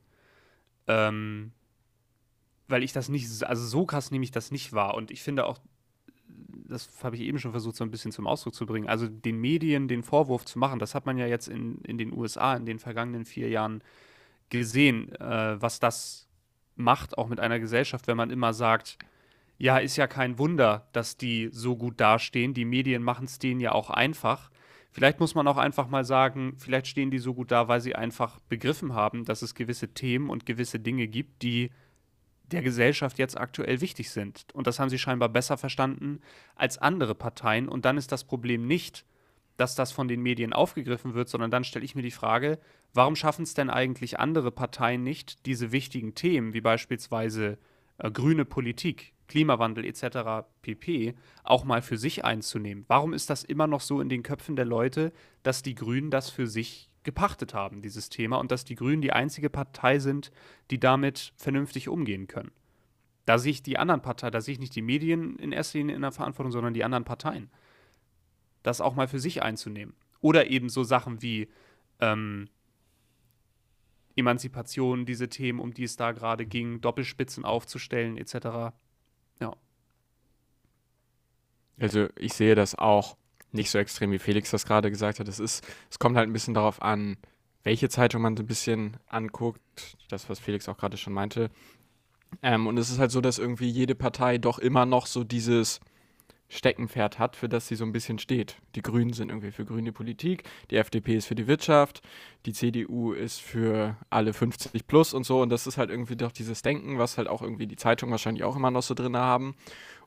Ähm, 0.87 1.51
weil 2.67 2.83
ich 2.83 2.93
das 2.93 3.09
nicht, 3.09 3.43
also 3.43 3.65
so 3.65 3.85
krass 3.85 4.11
nehme 4.11 4.23
ich 4.23 4.31
das 4.31 4.51
nicht 4.51 4.73
wahr. 4.73 4.95
Und 4.95 5.11
ich 5.11 5.21
finde 5.21 5.45
auch, 5.45 5.59
das 6.67 6.89
habe 7.03 7.15
ich 7.15 7.23
eben 7.23 7.39
schon 7.39 7.51
versucht, 7.51 7.75
so 7.75 7.83
ein 7.83 7.91
bisschen 7.91 8.11
zum 8.11 8.27
Ausdruck 8.27 8.55
zu 8.55 8.65
bringen, 8.65 8.87
also 8.87 9.07
den 9.07 9.39
Medien 9.39 9.87
den 9.87 10.03
Vorwurf 10.03 10.45
zu 10.45 10.57
machen, 10.57 10.79
das 10.79 10.95
hat 10.95 11.05
man 11.05 11.17
ja 11.17 11.27
jetzt 11.27 11.47
in, 11.47 11.79
in 11.81 11.97
den 11.97 12.13
USA 12.13 12.55
in 12.55 12.65
den 12.65 12.79
vergangenen 12.79 13.25
vier 13.25 13.49
Jahren 13.49 13.83
gesehen, 14.49 15.13
äh, 15.19 15.61
was 15.61 15.79
das 15.79 16.27
macht, 16.75 17.17
auch 17.17 17.27
mit 17.27 17.39
einer 17.39 17.59
Gesellschaft, 17.59 18.07
wenn 18.07 18.17
man 18.17 18.31
immer 18.31 18.53
sagt, 18.53 18.97
ja, 19.63 19.77
ist 19.77 19.95
ja 19.95 20.07
kein 20.07 20.39
Wunder, 20.39 20.89
dass 20.91 21.15
die 21.15 21.47
so 21.53 21.77
gut 21.77 22.01
dastehen. 22.01 22.53
Die 22.53 22.65
Medien 22.65 23.01
machen 23.01 23.23
es 23.23 23.39
denen 23.39 23.61
ja 23.61 23.71
auch 23.71 23.89
einfach. 23.89 24.51
Vielleicht 24.91 25.21
muss 25.21 25.35
man 25.35 25.47
auch 25.47 25.55
einfach 25.55 25.87
mal 25.87 26.03
sagen, 26.03 26.55
vielleicht 26.57 26.85
stehen 26.85 27.11
die 27.11 27.17
so 27.17 27.33
gut 27.33 27.49
da, 27.49 27.69
weil 27.69 27.79
sie 27.79 27.95
einfach 27.95 28.41
begriffen 28.49 28.93
haben, 28.93 29.23
dass 29.23 29.41
es 29.41 29.55
gewisse 29.55 29.93
Themen 29.93 30.29
und 30.29 30.45
gewisse 30.45 30.81
Dinge 30.81 31.07
gibt, 31.07 31.43
die 31.43 31.71
der 32.51 32.61
Gesellschaft 32.61 33.17
jetzt 33.17 33.39
aktuell 33.39 33.79
wichtig 33.79 34.11
sind. 34.11 34.47
Und 34.53 34.67
das 34.67 34.79
haben 34.79 34.89
sie 34.89 34.99
scheinbar 34.99 35.29
besser 35.29 35.55
verstanden 35.55 36.19
als 36.55 36.77
andere 36.77 37.15
Parteien. 37.15 37.69
Und 37.69 37.85
dann 37.85 37.95
ist 37.95 38.11
das 38.11 38.25
Problem 38.25 38.67
nicht, 38.67 39.05
dass 39.55 39.75
das 39.75 39.93
von 39.93 40.09
den 40.09 40.21
Medien 40.21 40.51
aufgegriffen 40.51 41.13
wird, 41.13 41.29
sondern 41.29 41.51
dann 41.51 41.63
stelle 41.63 41.85
ich 41.85 41.95
mir 41.95 42.01
die 42.01 42.11
Frage, 42.11 42.59
warum 42.93 43.15
schaffen 43.15 43.43
es 43.43 43.53
denn 43.53 43.69
eigentlich 43.69 44.19
andere 44.19 44.51
Parteien 44.51 45.03
nicht, 45.03 45.45
diese 45.45 45.71
wichtigen 45.71 46.15
Themen, 46.15 46.53
wie 46.53 46.59
beispielsweise 46.59 47.57
äh, 47.97 48.11
grüne 48.11 48.43
Politik, 48.43 49.13
Klimawandel 49.33 49.83
etc. 49.85 50.45
pp. 50.61 51.15
auch 51.43 51.63
mal 51.63 51.81
für 51.81 51.97
sich 51.97 52.23
einzunehmen? 52.23 52.85
Warum 52.87 53.13
ist 53.13 53.31
das 53.31 53.43
immer 53.43 53.65
noch 53.65 53.81
so 53.81 53.99
in 53.99 54.07
den 54.07 54.21
Köpfen 54.21 54.55
der 54.55 54.65
Leute, 54.65 55.11
dass 55.41 55.63
die 55.63 55.73
Grünen 55.73 56.11
das 56.11 56.29
für 56.29 56.45
sich 56.45 56.91
gepachtet 57.01 57.55
haben, 57.55 57.81
dieses 57.81 58.09
Thema, 58.09 58.37
und 58.37 58.51
dass 58.51 58.63
die 58.63 58.75
Grünen 58.75 59.01
die 59.01 59.11
einzige 59.11 59.49
Partei 59.49 59.97
sind, 59.97 60.31
die 60.69 60.79
damit 60.79 61.33
vernünftig 61.35 61.89
umgehen 61.89 62.27
können? 62.27 62.51
Da 63.25 63.39
sehe 63.39 63.53
ich 63.53 63.63
die 63.63 63.79
anderen 63.79 64.03
Parteien, 64.03 64.31
da 64.31 64.39
sehe 64.39 64.53
ich 64.53 64.59
nicht 64.59 64.75
die 64.75 64.83
Medien 64.83 65.35
in 65.37 65.51
erster 65.51 65.79
Linie 65.79 65.95
in 65.95 66.03
der 66.03 66.11
Verantwortung, 66.11 66.51
sondern 66.51 66.75
die 66.75 66.83
anderen 66.83 67.03
Parteien. 67.05 67.49
Das 68.61 68.81
auch 68.81 68.93
mal 68.93 69.07
für 69.07 69.19
sich 69.19 69.41
einzunehmen. 69.41 69.95
Oder 70.21 70.51
eben 70.51 70.69
so 70.69 70.83
Sachen 70.83 71.23
wie 71.23 71.49
ähm, 71.99 72.49
Emanzipation, 74.15 75.07
diese 75.07 75.27
Themen, 75.27 75.59
um 75.59 75.73
die 75.73 75.85
es 75.85 75.95
da 75.95 76.11
gerade 76.11 76.45
ging, 76.45 76.81
Doppelspitzen 76.81 77.45
aufzustellen, 77.45 78.15
etc. 78.15 78.75
Ja. 79.39 79.55
Also 81.79 82.07
ich 82.17 82.33
sehe 82.33 82.55
das 82.55 82.75
auch 82.75 83.17
nicht 83.51 83.69
so 83.69 83.77
extrem, 83.77 84.11
wie 84.11 84.19
Felix 84.19 84.51
das 84.51 84.65
gerade 84.65 84.89
gesagt 84.89 85.19
hat. 85.19 85.27
Es, 85.27 85.39
ist, 85.39 85.65
es 85.89 85.99
kommt 85.99 86.17
halt 86.17 86.27
ein 86.27 86.33
bisschen 86.33 86.53
darauf 86.53 86.81
an, 86.81 87.17
welche 87.63 87.89
Zeitung 87.89 88.21
man 88.21 88.35
so 88.35 88.43
ein 88.43 88.47
bisschen 88.47 88.97
anguckt. 89.07 89.61
Das, 90.09 90.29
was 90.29 90.39
Felix 90.39 90.67
auch 90.67 90.77
gerade 90.77 90.97
schon 90.97 91.13
meinte. 91.13 91.49
Ähm, 92.41 92.67
und 92.67 92.77
es 92.77 92.89
ist 92.89 92.99
halt 92.99 93.11
so, 93.11 93.21
dass 93.21 93.37
irgendwie 93.37 93.69
jede 93.69 93.95
Partei 93.95 94.37
doch 94.37 94.59
immer 94.59 94.85
noch 94.85 95.05
so 95.05 95.23
dieses 95.23 95.79
Steckenpferd 96.53 97.19
hat, 97.19 97.35
für 97.35 97.49
das 97.49 97.67
sie 97.67 97.75
so 97.75 97.83
ein 97.83 97.91
bisschen 97.91 98.19
steht. 98.19 98.57
Die 98.75 98.81
Grünen 98.81 99.13
sind 99.13 99.29
irgendwie 99.29 99.51
für 99.51 99.65
grüne 99.65 99.91
Politik, 99.91 100.43
die 100.71 100.77
FDP 100.77 101.15
ist 101.15 101.27
für 101.27 101.35
die 101.35 101.47
Wirtschaft, 101.47 102.01
die 102.45 102.53
CDU 102.53 103.13
ist 103.13 103.41
für 103.41 103.97
alle 104.09 104.33
50 104.33 104.87
plus 104.87 105.13
und 105.13 105.25
so. 105.25 105.41
Und 105.41 105.49
das 105.49 105.67
ist 105.67 105.77
halt 105.77 105.89
irgendwie 105.89 106.15
doch 106.15 106.31
dieses 106.31 106.61
Denken, 106.61 106.97
was 106.99 107.17
halt 107.17 107.27
auch 107.27 107.41
irgendwie 107.41 107.67
die 107.67 107.75
Zeitungen 107.75 108.11
wahrscheinlich 108.11 108.43
auch 108.43 108.55
immer 108.55 108.71
noch 108.71 108.83
so 108.83 108.93
drin 108.93 109.17
haben. 109.17 109.55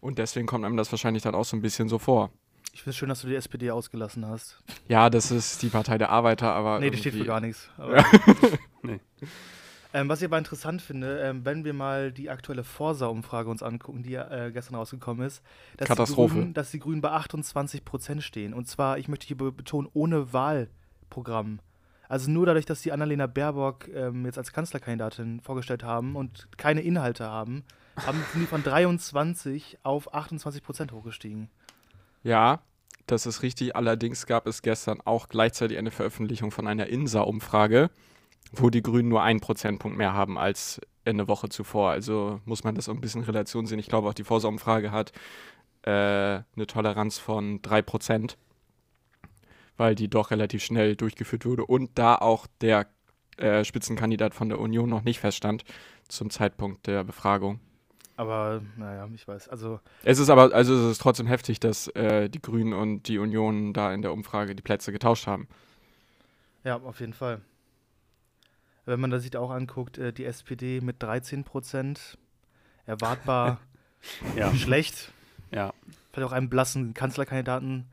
Und 0.01 0.19
deswegen 0.19 0.47
kommt 0.47 0.65
einem 0.65 0.77
das 0.77 0.93
wahrscheinlich 0.93 1.23
dann 1.23 1.35
auch 1.35 1.45
so 1.45 1.57
ein 1.57 1.63
bisschen 1.63 1.89
so 1.89 1.99
vor. 1.99 2.31
Ich 2.73 2.83
finde 2.83 2.91
es 2.91 2.97
schön, 2.97 3.09
dass 3.09 3.23
du 3.23 3.29
die 3.29 3.35
SPD 3.35 3.71
ausgelassen 3.71 4.27
hast. 4.27 4.59
Ja, 4.87 5.09
das 5.09 5.31
ist 5.31 5.63
die 5.63 5.71
Partei 5.71 5.97
der 5.97 6.11
Arbeiter, 6.11 6.53
aber. 6.53 6.79
Nee, 6.79 6.91
die 6.91 6.99
steht 6.99 7.15
für 7.15 7.25
gar 7.25 7.41
nichts. 7.41 7.71
nee. 8.83 9.01
Ähm, 9.95 10.09
was 10.09 10.21
ich 10.21 10.27
aber 10.27 10.39
interessant 10.39 10.83
finde, 10.83 11.21
ähm, 11.21 11.45
wenn 11.45 11.65
wir 11.65 11.73
mal 11.73 12.13
die 12.13 12.31
aktuelle 12.31 12.65
Forsa-Umfrage 12.65 13.49
uns 13.49 13.63
angucken, 13.63 14.03
die 14.03 14.15
äh, 14.15 14.51
gestern 14.53 14.75
rausgekommen 14.75 15.27
ist, 15.27 15.43
dass 15.77 15.89
Katastrophe. 15.89 16.35
Die 16.35 16.41
Grünen, 16.41 16.55
dass 16.55 16.71
die 16.71 16.79
Grünen 16.79 17.01
bei 17.01 17.11
28 17.11 17.85
Prozent 17.85 18.23
stehen. 18.23 18.53
Und 18.53 18.69
zwar, 18.69 18.99
ich 18.99 19.09
möchte 19.09 19.27
hier 19.27 19.37
betonen, 19.37 19.89
ohne 19.93 20.33
Wahlprogramm. 20.33 21.61
Also 22.09 22.31
nur 22.31 22.47
dadurch, 22.47 22.67
dass 22.67 22.83
die 22.83 22.93
Annalena 22.93 23.27
Baerbock 23.27 23.89
ähm, 23.89 24.25
jetzt 24.27 24.39
als 24.39 24.53
Kanzlerkandidatin 24.53 25.41
vorgestellt 25.41 25.83
haben 25.83 26.15
und 26.15 26.49
keine 26.57 26.83
Inhalte 26.83 27.29
haben, 27.29 27.65
haben 28.05 28.23
die 28.35 28.47
von 28.47 28.63
23 28.63 29.79
auf 29.83 30.15
28 30.15 30.63
Prozent 30.63 30.93
hochgestiegen. 30.93 31.49
Ja, 32.23 32.61
das 33.07 33.27
ist 33.27 33.43
richtig. 33.43 33.75
Allerdings 33.75 34.27
gab 34.27 34.47
es 34.47 34.63
gestern 34.63 35.01
auch 35.05 35.29
gleichzeitig 35.29 35.79
eine 35.79 35.91
Veröffentlichung 35.91 36.51
von 36.51 36.67
einer 36.67 36.87
INSA-Umfrage, 36.89 37.91
wo 38.57 38.71
die 38.71 38.83
Grünen 38.83 39.09
nur 39.09 39.23
einen 39.23 39.41
Prozentpunkt 39.41 39.97
mehr 39.97 40.13
haben 40.13 40.39
als 40.39 40.81
eine 41.05 41.29
Woche 41.29 41.49
zuvor. 41.49 41.91
Also 41.91 42.41
muss 42.45 42.65
man 42.65 42.75
das 42.75 42.89
auch 42.89 42.95
ein 42.95 43.01
bisschen 43.01 43.23
in 43.23 43.27
Relation 43.27 43.67
sehen. 43.67 43.79
Ich 43.79 43.89
glaube, 43.89 44.09
auch 44.09 44.15
die 44.15 44.25
Vorsorumfrage 44.25 44.91
hat 44.91 45.13
äh, 45.83 45.91
eine 45.91 46.67
Toleranz 46.67 47.19
von 47.19 47.63
3 47.63 47.83
Prozent, 47.83 48.37
weil 49.77 49.95
die 49.95 50.09
doch 50.09 50.31
relativ 50.31 50.65
schnell 50.65 50.97
durchgeführt 50.97 51.47
wurde 51.47 51.65
und 51.65 51.91
da 51.95 52.17
auch 52.17 52.47
der 52.61 52.87
äh, 53.37 53.65
Spitzenkandidat 53.65 54.35
von 54.35 54.49
der 54.49 54.59
Union 54.59 54.89
noch 54.89 55.05
nicht 55.05 55.21
feststand 55.21 55.65
zum 56.09 56.31
Zeitpunkt 56.31 56.87
der 56.87 57.05
Befragung. 57.05 57.61
Aber 58.17 58.63
naja, 58.77 59.07
ich 59.15 59.29
weiß. 59.29 59.49
Also 59.49 59.81
es 60.03 60.19
ist 60.19 60.31
aber, 60.31 60.55
also 60.55 60.75
es 60.75 60.93
ist 60.93 61.03
trotzdem 61.03 61.27
heftig, 61.27 61.61
dass 61.61 61.89
äh, 61.89 62.31
die 62.31 62.41
Grünen 62.41 62.73
und 62.73 63.09
die 63.09 63.19
Union 63.19 63.75
da 63.75 63.93
in 63.93 64.01
der 64.01 64.13
Umfrage 64.13 64.55
die 64.55 64.63
Plätze 64.63 64.91
getauscht 64.91 65.27
haben. 65.27 65.49
Ja, 66.65 66.77
auf 66.77 67.01
jeden 67.01 67.13
Fall. 67.13 67.43
Wenn 68.87 69.01
man 69.01 69.11
das 69.11 69.25
sich 69.25 69.37
auch 69.37 69.51
anguckt, 69.51 69.99
äh, 69.99 70.13
die 70.13 70.25
SPD 70.25 70.81
mit 70.81 71.03
13 71.03 71.45
Prozent, 71.45 72.19
erwartbar 72.87 73.61
ja. 74.37 74.55
schlecht. 74.55 75.13
Ja. 75.51 75.75
Vielleicht 76.13 76.29
auch 76.29 76.33
einem 76.33 76.49
blassen 76.49 76.95
Kanzlerkandidaten 76.95 77.87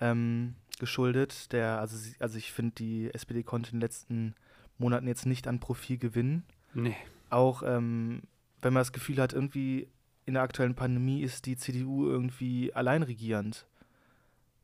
ähm, 0.00 0.54
geschuldet. 0.78 1.52
Der, 1.52 1.78
also, 1.80 1.96
also 2.18 2.36
ich 2.36 2.52
finde, 2.52 2.74
die 2.74 3.14
SPD 3.14 3.42
konnte 3.42 3.70
in 3.70 3.76
den 3.76 3.80
letzten 3.80 4.34
Monaten 4.78 5.06
jetzt 5.06 5.26
nicht 5.26 5.46
an 5.46 5.60
Profil 5.60 5.98
gewinnen. 5.98 6.44
Nee. 6.74 6.96
Auch 7.30 7.62
ähm, 7.64 8.22
wenn 8.60 8.72
man 8.72 8.80
das 8.80 8.92
Gefühl 8.92 9.20
hat, 9.20 9.32
irgendwie 9.32 9.88
in 10.26 10.34
der 10.34 10.42
aktuellen 10.42 10.74
Pandemie 10.74 11.22
ist 11.22 11.46
die 11.46 11.56
CDU 11.56 12.08
irgendwie 12.08 12.72
alleinregierend, 12.74 13.66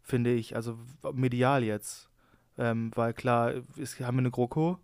finde 0.02 0.32
ich, 0.32 0.56
also 0.56 0.78
medial 1.12 1.62
jetzt. 1.62 2.08
Ähm, 2.58 2.90
weil 2.94 3.12
klar, 3.14 3.54
es, 3.78 4.00
haben 4.00 4.16
wir 4.16 4.20
eine 4.20 4.30
GroKo, 4.30 4.78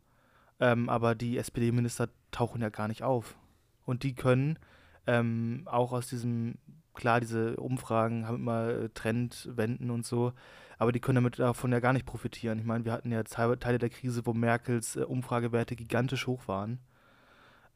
ähm, 0.61 0.89
aber 0.89 1.15
die 1.15 1.39
SPD-Minister 1.39 2.09
tauchen 2.31 2.63
ja 2.63 2.69
gar 2.69 2.89
nicht 2.89 3.03
auf. 3.03 3.37
Und 3.85 4.03
die 4.03 4.15
können 4.15 4.59
ähm, 5.07 5.63
auch 5.67 5.93
aus 5.93 6.09
diesem, 6.09 6.57
klar, 6.95 7.21
diese 7.21 7.57
Umfragen 7.57 8.27
haben 8.27 8.37
immer 8.37 8.69
äh, 8.69 8.89
Trendwenden 8.91 9.91
und 9.91 10.05
so, 10.05 10.33
aber 10.79 10.93
die 10.93 11.01
können 11.01 11.17
damit 11.17 11.39
davon 11.39 11.73
ja 11.73 11.81
gar 11.81 11.93
nicht 11.93 12.07
profitieren. 12.07 12.59
Ich 12.59 12.65
meine, 12.65 12.85
wir 12.85 12.93
hatten 12.93 13.13
ja 13.13 13.23
Teile 13.23 13.79
der 13.79 13.91
Krise, 13.91 14.27
wo 14.27 14.35
Merkels 14.35 14.97
äh, 14.97 15.03
Umfragewerte 15.03 15.77
gigantisch 15.77 16.27
hoch 16.27 16.49
waren. 16.49 16.81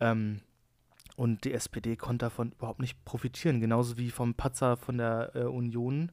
Ähm, 0.01 0.41
und 1.17 1.45
die 1.45 1.53
SPD 1.53 1.97
konnte 1.97 2.27
davon 2.27 2.53
überhaupt 2.53 2.81
nicht 2.81 3.05
profitieren. 3.05 3.61
Genauso 3.61 3.99
wie 3.99 4.11
vom 4.11 4.35
Patzer 4.35 4.77
von 4.77 4.99
der 4.99 5.33
äh, 5.35 5.45
Union 5.45 6.13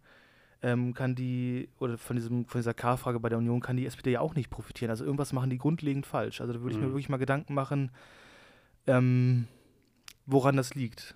ähm, 0.62 0.94
kann 0.94 1.16
die, 1.16 1.70
oder 1.80 1.98
von, 1.98 2.16
diesem, 2.16 2.46
von 2.46 2.60
dieser 2.60 2.74
K-Frage 2.74 3.20
bei 3.20 3.30
der 3.30 3.38
Union 3.38 3.62
kann 3.62 3.78
die 3.78 3.86
SPD 3.86 4.12
ja 4.12 4.22
auch 4.22 4.36
nicht 4.36 4.50
profitieren. 4.50 4.90
Also 4.90 5.06
irgendwas 5.06 5.34
machen 5.34 5.50
die 5.50 5.58
grundlegend 5.58 6.06
falsch. 6.06 6.42
Also 6.42 6.54
da 6.54 6.62
würde 6.62 6.74
ich 6.74 6.80
mir 6.80 6.88
mhm. 6.88 6.92
wirklich 6.92 7.10
mal 7.10 7.18
Gedanken 7.18 7.54
machen, 7.54 7.92
ähm, 8.88 9.48
woran 10.26 10.58
das 10.58 10.74
liegt. 10.76 11.16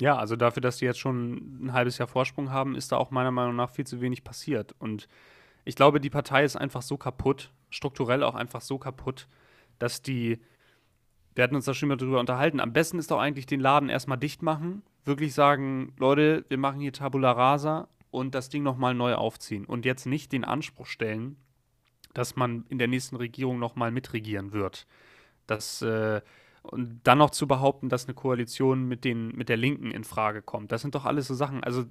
Ja, 0.00 0.16
also 0.16 0.34
dafür, 0.34 0.60
dass 0.60 0.78
die 0.78 0.84
jetzt 0.84 0.98
schon 0.98 1.66
ein 1.66 1.72
halbes 1.72 1.98
Jahr 1.98 2.08
Vorsprung 2.08 2.50
haben, 2.50 2.74
ist 2.74 2.90
da 2.90 2.96
auch 2.96 3.10
meiner 3.10 3.30
Meinung 3.30 3.54
nach 3.54 3.70
viel 3.70 3.86
zu 3.86 4.00
wenig 4.00 4.24
passiert. 4.24 4.74
Und 4.78 5.06
ich 5.64 5.76
glaube, 5.76 6.00
die 6.00 6.10
Partei 6.10 6.44
ist 6.44 6.56
einfach 6.56 6.82
so 6.82 6.96
kaputt, 6.96 7.52
strukturell 7.70 8.24
auch 8.24 8.34
einfach 8.34 8.60
so 8.60 8.78
kaputt, 8.78 9.28
dass 9.78 10.02
die 10.02 10.40
wir 11.34 11.44
hatten 11.44 11.54
uns 11.54 11.64
da 11.64 11.74
schon 11.74 11.88
mal 11.88 11.96
drüber 11.96 12.20
unterhalten. 12.20 12.60
Am 12.60 12.72
besten 12.72 12.98
ist 12.98 13.10
doch 13.10 13.18
eigentlich 13.18 13.46
den 13.46 13.60
Laden 13.60 13.88
erstmal 13.88 14.18
dicht 14.18 14.42
machen, 14.42 14.82
wirklich 15.04 15.34
sagen, 15.34 15.94
Leute, 15.98 16.44
wir 16.48 16.58
machen 16.58 16.80
hier 16.80 16.92
Tabula 16.92 17.32
Rasa 17.32 17.88
und 18.12 18.34
das 18.34 18.50
Ding 18.50 18.62
nochmal 18.62 18.94
neu 18.94 19.14
aufziehen 19.14 19.64
und 19.64 19.84
jetzt 19.84 20.06
nicht 20.06 20.30
den 20.30 20.44
Anspruch 20.44 20.86
stellen, 20.86 21.36
dass 22.14 22.36
man 22.36 22.64
in 22.68 22.78
der 22.78 22.86
nächsten 22.86 23.16
Regierung 23.16 23.58
nochmal 23.58 23.90
mitregieren 23.90 24.52
wird. 24.52 24.86
Das, 25.46 25.82
äh, 25.82 26.20
und 26.62 27.00
dann 27.02 27.18
noch 27.18 27.30
zu 27.30 27.48
behaupten, 27.48 27.88
dass 27.88 28.04
eine 28.04 28.14
Koalition 28.14 28.86
mit, 28.86 29.04
den, 29.04 29.28
mit 29.28 29.48
der 29.48 29.56
Linken 29.56 29.90
in 29.90 30.04
Frage 30.04 30.42
kommt. 30.42 30.70
Das 30.70 30.82
sind 30.82 30.94
doch 30.94 31.06
alles 31.06 31.26
so 31.26 31.34
Sachen. 31.34 31.64
Also 31.64 31.86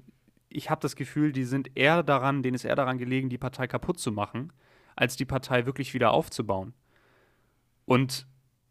ich 0.48 0.70
habe 0.70 0.80
das 0.80 0.96
Gefühl, 0.96 1.32
die 1.32 1.44
sind 1.44 1.76
eher 1.76 2.04
daran, 2.04 2.44
denen 2.44 2.56
ist 2.56 2.66
eher 2.66 2.76
daran 2.76 3.00
gelegen, 3.00 3.30
die 3.30 3.40
Partei 3.40 3.68
kaputt 3.68 4.00
zu 4.00 4.12
machen, 4.12 4.54
als 4.96 5.16
die 5.16 5.26
Partei 5.26 5.66
wirklich 5.66 5.94
wieder 5.96 6.12
aufzubauen. 6.12 6.74
Und 7.86 8.28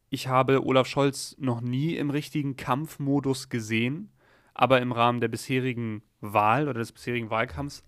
ich 0.08 0.28
habe 0.28 0.64
Olaf 0.64 0.86
Scholz 0.86 1.36
noch 1.38 1.60
nie 1.60 1.96
im 1.96 2.10
richtigen 2.10 2.56
Kampfmodus 2.56 3.48
gesehen, 3.48 4.12
aber 4.60 4.82
im 4.82 4.92
Rahmen 4.92 5.22
der 5.22 5.28
bisherigen 5.28 6.02
Wahl 6.20 6.68
oder 6.68 6.80
des 6.80 6.92
bisherigen 6.92 7.30
Wahlkampfs 7.30 7.82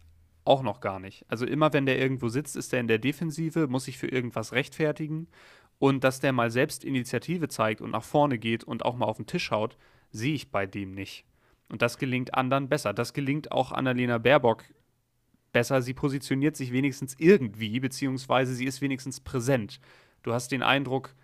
auch 0.46 0.62
noch 0.62 0.80
gar 0.80 1.00
nicht. 1.00 1.26
Also 1.28 1.44
immer 1.44 1.74
wenn 1.74 1.84
der 1.84 1.98
irgendwo 1.98 2.30
sitzt, 2.30 2.56
ist 2.56 2.72
er 2.72 2.80
in 2.80 2.88
der 2.88 2.98
Defensive, 2.98 3.66
muss 3.66 3.84
sich 3.84 3.98
für 3.98 4.06
irgendwas 4.06 4.54
rechtfertigen 4.54 5.28
und 5.78 6.02
dass 6.02 6.20
der 6.20 6.32
mal 6.32 6.50
selbst 6.50 6.82
Initiative 6.82 7.48
zeigt 7.48 7.82
und 7.82 7.90
nach 7.90 8.02
vorne 8.02 8.38
geht 8.38 8.64
und 8.64 8.86
auch 8.86 8.96
mal 8.96 9.04
auf 9.04 9.18
den 9.18 9.26
Tisch 9.26 9.50
haut, 9.50 9.76
sehe 10.12 10.32
ich 10.32 10.50
bei 10.50 10.64
dem 10.64 10.94
nicht. 10.94 11.26
Und 11.68 11.82
das 11.82 11.98
gelingt 11.98 12.32
anderen 12.32 12.70
besser. 12.70 12.94
Das 12.94 13.12
gelingt 13.12 13.52
auch 13.52 13.72
Annalena 13.72 14.16
Baerbock 14.16 14.64
besser. 15.52 15.82
Sie 15.82 15.92
positioniert 15.92 16.56
sich 16.56 16.72
wenigstens 16.72 17.16
irgendwie, 17.18 17.80
beziehungsweise 17.80 18.54
sie 18.54 18.64
ist 18.64 18.80
wenigstens 18.80 19.20
präsent. 19.20 19.78
Du 20.22 20.32
hast 20.32 20.52
den 20.52 20.62
Eindruck, 20.62 21.14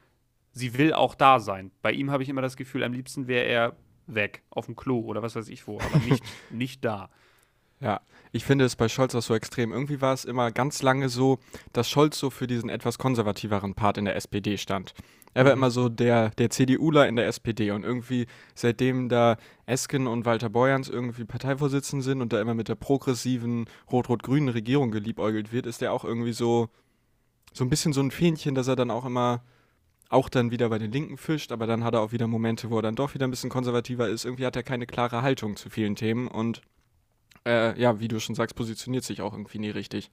sie 0.52 0.76
will 0.76 0.92
auch 0.92 1.14
da 1.14 1.40
sein. 1.40 1.70
Bei 1.80 1.92
ihm 1.92 2.10
habe 2.10 2.22
ich 2.22 2.28
immer 2.28 2.42
das 2.42 2.58
Gefühl, 2.58 2.84
am 2.84 2.92
liebsten 2.92 3.28
wäre 3.28 3.46
er 3.46 3.76
weg, 4.08 4.42
auf 4.50 4.66
dem 4.66 4.76
Klo 4.76 5.00
oder 5.00 5.22
was 5.22 5.36
weiß 5.36 5.48
ich 5.48 5.66
wo, 5.66 5.78
aber 5.78 5.98
nicht, 6.00 6.24
nicht 6.50 6.84
da. 6.84 7.08
Ja, 7.80 8.00
ich 8.32 8.44
finde 8.44 8.64
es 8.64 8.74
bei 8.74 8.88
Scholz 8.88 9.14
auch 9.14 9.22
so 9.22 9.34
extrem. 9.34 9.70
Irgendwie 9.72 10.00
war 10.00 10.12
es 10.12 10.24
immer 10.24 10.50
ganz 10.50 10.82
lange 10.82 11.08
so, 11.08 11.38
dass 11.72 11.88
Scholz 11.88 12.18
so 12.18 12.28
für 12.28 12.48
diesen 12.48 12.68
etwas 12.70 12.98
konservativeren 12.98 13.74
Part 13.74 13.98
in 13.98 14.04
der 14.04 14.16
SPD 14.16 14.58
stand. 14.58 14.94
Er 15.32 15.44
war 15.44 15.52
Mhm. 15.52 15.58
immer 15.58 15.70
so 15.70 15.88
der, 15.88 16.30
der 16.30 16.50
CDUler 16.50 17.06
in 17.06 17.14
der 17.14 17.28
SPD 17.28 17.70
und 17.70 17.84
irgendwie 17.84 18.26
seitdem 18.56 19.08
da 19.08 19.36
Esken 19.66 20.08
und 20.08 20.24
Walter 20.24 20.48
Borjans 20.48 20.88
irgendwie 20.88 21.24
Parteivorsitzenden 21.24 22.02
sind 22.02 22.20
und 22.20 22.32
da 22.32 22.40
immer 22.40 22.54
mit 22.54 22.68
der 22.68 22.74
progressiven 22.74 23.66
rot-rot-grünen 23.92 24.48
Regierung 24.48 24.90
geliebäugelt 24.90 25.52
wird, 25.52 25.66
ist 25.66 25.80
er 25.80 25.92
auch 25.92 26.04
irgendwie 26.04 26.32
so, 26.32 26.70
so 27.52 27.62
ein 27.64 27.70
bisschen 27.70 27.92
so 27.92 28.00
ein 28.00 28.10
Fähnchen, 28.10 28.56
dass 28.56 28.66
er 28.66 28.74
dann 28.76 28.90
auch 28.90 29.04
immer 29.04 29.44
auch 30.08 30.28
dann 30.28 30.50
wieder 30.50 30.68
bei 30.68 30.78
den 30.78 30.90
Linken 30.90 31.16
fischt, 31.16 31.52
aber 31.52 31.66
dann 31.66 31.84
hat 31.84 31.94
er 31.94 32.00
auch 32.00 32.12
wieder 32.12 32.26
Momente, 32.26 32.70
wo 32.70 32.78
er 32.78 32.82
dann 32.82 32.96
doch 32.96 33.14
wieder 33.14 33.26
ein 33.26 33.30
bisschen 33.30 33.50
konservativer 33.50 34.08
ist. 34.08 34.24
Irgendwie 34.24 34.46
hat 34.46 34.56
er 34.56 34.62
keine 34.62 34.86
klare 34.86 35.22
Haltung 35.22 35.56
zu 35.56 35.68
vielen 35.68 35.96
Themen 35.96 36.28
und 36.28 36.62
äh, 37.46 37.78
ja, 37.80 38.00
wie 38.00 38.08
du 38.08 38.20
schon 38.20 38.34
sagst, 38.34 38.56
positioniert 38.56 39.04
sich 39.04 39.20
auch 39.22 39.32
irgendwie 39.32 39.58
nie 39.58 39.70
richtig. 39.70 40.10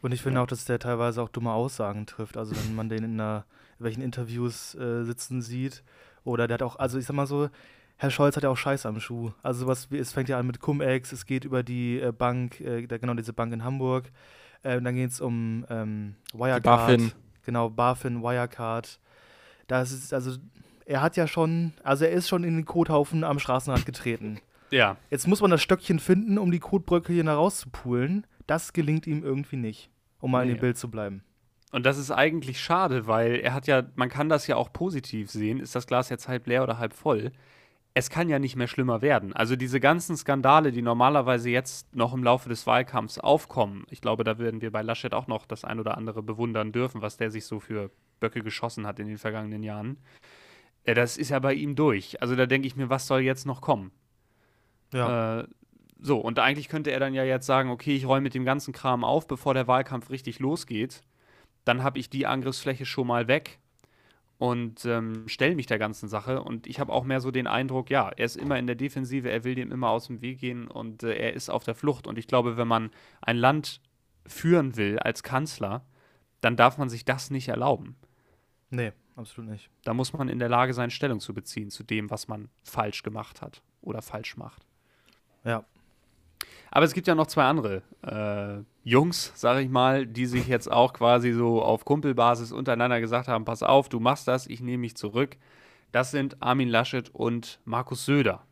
Und 0.00 0.12
ich 0.12 0.22
finde 0.22 0.40
auch, 0.40 0.46
dass 0.46 0.64
der 0.64 0.78
teilweise 0.78 1.22
auch 1.22 1.28
dumme 1.28 1.52
Aussagen 1.52 2.06
trifft. 2.06 2.36
Also 2.36 2.54
wenn 2.54 2.74
man 2.74 2.88
den 2.88 3.04
in, 3.04 3.20
einer, 3.20 3.44
in 3.78 3.84
welchen 3.84 4.02
Interviews 4.02 4.74
äh, 4.76 5.04
sitzen 5.04 5.42
sieht. 5.42 5.82
Oder 6.24 6.46
der 6.46 6.54
hat 6.54 6.62
auch, 6.62 6.76
also 6.76 6.98
ich 6.98 7.06
sag 7.06 7.16
mal 7.16 7.26
so, 7.26 7.48
Herr 7.96 8.10
Scholz 8.10 8.36
hat 8.36 8.44
ja 8.44 8.50
auch 8.50 8.56
Scheiß 8.56 8.86
am 8.86 9.00
Schuh. 9.00 9.32
Also 9.42 9.60
sowas 9.60 9.88
es 9.90 10.12
fängt 10.12 10.28
ja 10.28 10.38
an 10.38 10.46
mit 10.46 10.60
Cum-Ex, 10.60 11.10
es 11.10 11.26
geht 11.26 11.44
über 11.44 11.64
die 11.64 12.00
äh, 12.00 12.12
Bank, 12.12 12.60
äh, 12.60 12.86
genau 12.86 13.14
diese 13.14 13.32
Bank 13.32 13.52
in 13.52 13.64
Hamburg. 13.64 14.12
Äh, 14.62 14.80
dann 14.80 14.94
geht 14.94 15.10
es 15.10 15.20
um 15.20 15.66
ähm, 15.68 16.14
Wirecard. 16.32 16.62
BaFin. 16.62 17.12
Genau, 17.44 17.70
BaFin, 17.70 18.22
Wirecard. 18.22 19.00
Das 19.68 19.92
ist, 19.92 20.12
also 20.12 20.36
er 20.84 21.00
hat 21.02 21.16
ja 21.16 21.26
schon, 21.28 21.72
also 21.84 22.04
er 22.04 22.10
ist 22.10 22.28
schon 22.28 22.42
in 22.42 22.56
den 22.56 22.64
Kothaufen 22.64 23.22
am 23.22 23.38
Straßenrand 23.38 23.86
getreten. 23.86 24.40
Ja, 24.70 24.96
Jetzt 25.10 25.26
muss 25.28 25.40
man 25.40 25.50
das 25.50 25.62
Stöckchen 25.62 25.98
finden, 25.98 26.36
um 26.38 26.50
die 26.50 26.58
Kotbröckelchen 26.58 27.26
da 27.26 27.34
rauszupulen. 27.36 28.26
Das 28.46 28.72
gelingt 28.72 29.06
ihm 29.06 29.22
irgendwie 29.22 29.56
nicht, 29.56 29.90
um 30.20 30.30
mal 30.32 30.42
in 30.42 30.48
Nee. 30.48 30.54
dem 30.56 30.60
Bild 30.60 30.76
zu 30.78 30.90
bleiben. 30.90 31.22
Und 31.70 31.84
das 31.86 31.98
ist 31.98 32.10
eigentlich 32.10 32.60
schade, 32.60 33.06
weil 33.06 33.36
er 33.36 33.52
hat 33.54 33.66
ja, 33.66 33.82
man 33.94 34.08
kann 34.08 34.28
das 34.30 34.46
ja 34.46 34.56
auch 34.56 34.72
positiv 34.72 35.30
sehen. 35.30 35.60
Ist 35.60 35.74
das 35.74 35.86
Glas 35.86 36.08
jetzt 36.08 36.26
halb 36.28 36.46
leer 36.46 36.62
oder 36.62 36.78
halb 36.78 36.94
voll? 36.94 37.30
Es 37.92 38.08
kann 38.10 38.28
ja 38.30 38.38
nicht 38.38 38.56
mehr 38.56 38.68
schlimmer 38.68 39.02
werden. 39.02 39.34
Also 39.34 39.56
diese 39.56 39.80
ganzen 39.80 40.16
Skandale, 40.16 40.72
die 40.72 40.82
normalerweise 40.82 41.50
jetzt 41.50 41.94
noch 41.94 42.14
im 42.14 42.22
Laufe 42.24 42.48
des 42.48 42.66
Wahlkampfs 42.66 43.18
aufkommen, 43.18 43.84
ich 43.90 44.00
glaube, 44.00 44.24
da 44.24 44.38
werden 44.38 44.60
wir 44.62 44.70
bei 44.70 44.80
Laschet 44.82 45.12
auch 45.12 45.26
noch 45.26 45.44
das 45.46 45.64
ein 45.64 45.78
oder 45.80 45.96
andere 45.98 46.22
bewundern 46.22 46.72
dürfen, 46.72 47.02
was 47.02 47.16
der 47.18 47.30
sich 47.30 47.44
so 47.44 47.58
für 47.60 47.90
Böcke 48.20 48.42
geschossen 48.42 48.86
hat 48.86 48.98
in 48.98 49.06
den 49.06 49.18
vergangenen 49.18 49.62
Jahren. 49.62 49.98
Äh, 50.84 50.94
Das 50.94 51.16
ist 51.16 51.30
ja 51.30 51.38
bei 51.38 51.54
ihm 51.54 51.74
durch. 51.74 52.20
Also 52.22 52.36
da 52.36 52.46
denke 52.46 52.66
ich 52.66 52.76
mir, 52.76 52.88
was 52.90 53.06
soll 53.06 53.20
jetzt 53.20 53.46
noch 53.46 53.60
kommen? 53.60 53.90
Ja. 54.92 55.40
Äh, 55.40 55.48
so, 56.00 56.18
und 56.18 56.38
eigentlich 56.38 56.68
könnte 56.68 56.90
er 56.92 57.00
dann 57.00 57.14
ja 57.14 57.24
jetzt 57.24 57.46
sagen, 57.46 57.70
okay, 57.70 57.94
ich 57.96 58.06
räume 58.06 58.22
mit 58.22 58.34
dem 58.34 58.44
ganzen 58.44 58.72
Kram 58.72 59.04
auf, 59.04 59.26
bevor 59.26 59.54
der 59.54 59.66
Wahlkampf 59.66 60.10
richtig 60.10 60.38
losgeht. 60.38 61.02
Dann 61.64 61.82
habe 61.82 61.98
ich 61.98 62.08
die 62.08 62.26
Angriffsfläche 62.26 62.86
schon 62.86 63.08
mal 63.08 63.26
weg 63.26 63.58
und 64.38 64.84
ähm, 64.84 65.26
stelle 65.26 65.56
mich 65.56 65.66
der 65.66 65.78
ganzen 65.80 66.08
Sache. 66.08 66.40
Und 66.42 66.66
ich 66.68 66.78
habe 66.78 66.92
auch 66.92 67.04
mehr 67.04 67.20
so 67.20 67.30
den 67.32 67.48
Eindruck, 67.48 67.90
ja, 67.90 68.08
er 68.10 68.24
ist 68.24 68.36
immer 68.36 68.58
in 68.58 68.66
der 68.68 68.76
Defensive, 68.76 69.28
er 69.28 69.42
will 69.44 69.56
dem 69.56 69.72
immer 69.72 69.90
aus 69.90 70.06
dem 70.06 70.20
Weg 70.22 70.38
gehen 70.38 70.68
und 70.68 71.02
äh, 71.02 71.14
er 71.14 71.32
ist 71.34 71.50
auf 71.50 71.64
der 71.64 71.74
Flucht. 71.74 72.06
Und 72.06 72.16
ich 72.16 72.28
glaube, 72.28 72.56
wenn 72.56 72.68
man 72.68 72.90
ein 73.20 73.36
Land 73.36 73.80
führen 74.24 74.76
will 74.76 74.98
als 75.00 75.22
Kanzler, 75.24 75.84
dann 76.40 76.56
darf 76.56 76.78
man 76.78 76.88
sich 76.88 77.04
das 77.04 77.30
nicht 77.30 77.48
erlauben. 77.48 77.96
Nee, 78.70 78.92
absolut 79.16 79.50
nicht. 79.50 79.70
Da 79.84 79.94
muss 79.94 80.12
man 80.12 80.28
in 80.28 80.38
der 80.38 80.48
Lage 80.48 80.74
sein, 80.74 80.90
Stellung 80.90 81.20
zu 81.20 81.34
beziehen 81.34 81.70
zu 81.70 81.82
dem, 81.82 82.10
was 82.10 82.28
man 82.28 82.48
falsch 82.62 83.02
gemacht 83.02 83.42
hat 83.42 83.62
oder 83.82 84.02
falsch 84.02 84.36
macht. 84.36 84.66
Ja. 85.44 85.64
Aber 86.70 86.84
es 86.84 86.92
gibt 86.92 87.06
ja 87.06 87.14
noch 87.14 87.26
zwei 87.26 87.44
andere 87.44 87.82
äh, 88.02 88.62
Jungs, 88.88 89.32
sag 89.34 89.60
ich 89.60 89.68
mal, 89.70 90.06
die 90.06 90.26
sich 90.26 90.46
jetzt 90.48 90.70
auch 90.70 90.92
quasi 90.92 91.32
so 91.32 91.62
auf 91.62 91.84
Kumpelbasis 91.84 92.52
untereinander 92.52 93.00
gesagt 93.00 93.28
haben: 93.28 93.44
Pass 93.44 93.62
auf, 93.62 93.88
du 93.88 94.00
machst 94.00 94.28
das, 94.28 94.46
ich 94.46 94.60
nehme 94.60 94.82
mich 94.82 94.96
zurück. 94.96 95.36
Das 95.92 96.10
sind 96.10 96.42
Armin 96.42 96.68
Laschet 96.68 97.08
und 97.14 97.60
Markus 97.64 98.04
Söder. 98.04 98.44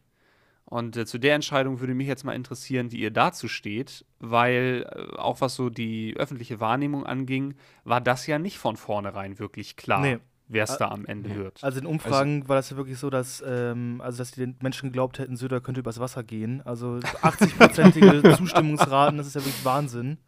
Und 0.69 0.97
äh, 0.97 1.07
zu 1.07 1.19
der 1.19 1.37
Entscheidung 1.37 1.79
würde 1.81 1.95
mich 1.95 2.09
jetzt 2.09 2.25
mal 2.25 2.35
interessieren, 2.35 2.91
wie 2.91 2.99
ihr 2.99 3.13
dazu 3.13 3.47
steht, 3.47 4.05
weil 4.19 4.85
äh, 4.91 5.17
auch 5.17 5.41
was 5.41 5.55
so 5.55 5.71
die 5.71 6.15
öffentliche 6.17 6.59
Wahrnehmung 6.59 7.07
anging, 7.07 7.55
war 7.85 8.01
das 8.01 8.27
ja 8.27 8.39
nicht 8.39 8.59
von 8.59 8.77
vornherein 8.77 9.39
wirklich 9.39 9.77
klar, 9.77 10.01
Nee. 10.01 10.19
Wer 10.49 10.65
es 10.65 10.77
da 10.77 10.89
am 10.89 11.05
Ende 11.07 11.35
wird. 11.35 11.63
Also 11.63 11.81
in 11.81 11.87
Umfragen 11.87 12.49
war 12.49 12.57
das 12.57 12.71
ja 12.71 12.77
wirklich 12.77 12.99
so, 12.99 13.11
dass, 13.11 13.43
ähm, 13.47 14.01
also 14.05 14.19
dass 14.19 14.31
die 14.31 14.41
den 14.41 14.57
Menschen 14.63 14.91
geglaubt 14.91 15.19
hätten, 15.19 15.37
Söder 15.37 15.61
könnte 15.61 15.81
übers 15.81 15.99
Wasser 15.99 16.23
gehen. 16.23 16.63
Also 16.65 16.99
80-prozentige 17.23 18.37
Zustimmungsraten, 18.37 19.19
das 19.19 19.27
ist 19.27 19.35
ja 19.35 19.41
wirklich 19.45 19.65
Wahnsinn. 19.65 20.19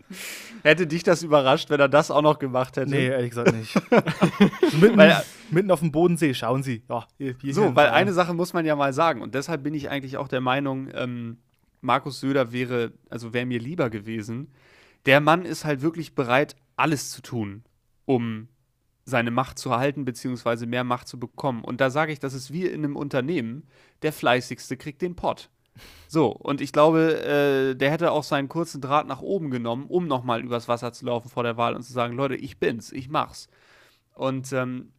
Hätte 0.62 0.86
dich 0.86 1.02
das 1.02 1.22
überrascht, 1.22 1.70
wenn 1.70 1.80
er 1.80 1.88
das 1.88 2.10
auch 2.10 2.22
noch 2.22 2.38
gemacht 2.38 2.76
hätte? 2.76 2.90
Nee, 2.90 3.06
ehrlich 3.06 3.30
gesagt 3.30 3.54
nicht. 3.54 3.74
mitten, 4.80 4.96
Weil- 4.96 5.22
mitten 5.50 5.70
auf 5.70 5.80
dem 5.80 5.92
Bodensee, 5.92 6.34
schauen 6.34 6.62
Sie. 6.62 6.82
Ja, 6.88 7.06
hier, 7.16 7.36
hier 7.40 7.54
So, 7.54 7.76
weil 7.76 7.88
eine 7.90 8.12
Sache 8.12 8.34
muss 8.34 8.52
man 8.52 8.64
ja 8.64 8.74
mal 8.76 8.92
sagen 8.92 9.22
und 9.22 9.34
deshalb 9.34 9.62
bin 9.62 9.74
ich 9.74 9.88
eigentlich 9.90 10.16
auch 10.16 10.28
der 10.28 10.40
Meinung, 10.40 10.88
ähm, 10.94 11.38
Markus 11.80 12.20
Söder 12.20 12.52
wäre, 12.52 12.92
also 13.08 13.32
wäre 13.32 13.46
mir 13.46 13.60
lieber 13.60 13.88
gewesen. 13.88 14.50
Der 15.06 15.20
Mann 15.20 15.44
ist 15.44 15.64
halt 15.64 15.80
wirklich 15.80 16.14
bereit, 16.16 16.56
alles 16.76 17.10
zu 17.10 17.22
tun, 17.22 17.62
um 18.04 18.48
seine 19.08 19.30
Macht 19.30 19.58
zu 19.58 19.70
erhalten, 19.70 20.04
beziehungsweise 20.04 20.66
mehr 20.66 20.84
Macht 20.84 21.08
zu 21.08 21.18
bekommen. 21.18 21.64
Und 21.64 21.80
da 21.80 21.88
sage 21.88 22.12
ich, 22.12 22.20
das 22.20 22.34
ist 22.34 22.52
wie 22.52 22.66
in 22.66 22.84
einem 22.84 22.94
Unternehmen, 22.94 23.66
der 24.02 24.12
Fleißigste 24.12 24.76
kriegt 24.76 25.00
den 25.00 25.16
Pott. 25.16 25.48
So, 26.08 26.26
und 26.30 26.60
ich 26.60 26.72
glaube, 26.72 27.22
äh, 27.24 27.74
der 27.74 27.90
hätte 27.90 28.12
auch 28.12 28.24
seinen 28.24 28.48
kurzen 28.48 28.80
Draht 28.80 29.06
nach 29.06 29.22
oben 29.22 29.50
genommen, 29.50 29.86
um 29.86 30.06
nochmal 30.06 30.42
übers 30.42 30.68
Wasser 30.68 30.92
zu 30.92 31.06
laufen 31.06 31.30
vor 31.30 31.42
der 31.42 31.56
Wahl 31.56 31.74
und 31.74 31.82
zu 31.82 31.92
sagen, 31.92 32.14
Leute, 32.14 32.34
ich 32.34 32.58
bin's, 32.58 32.92
ich 32.92 33.08
mach's. 33.08 33.48
Und 34.14 34.52
ähm, 34.52 34.92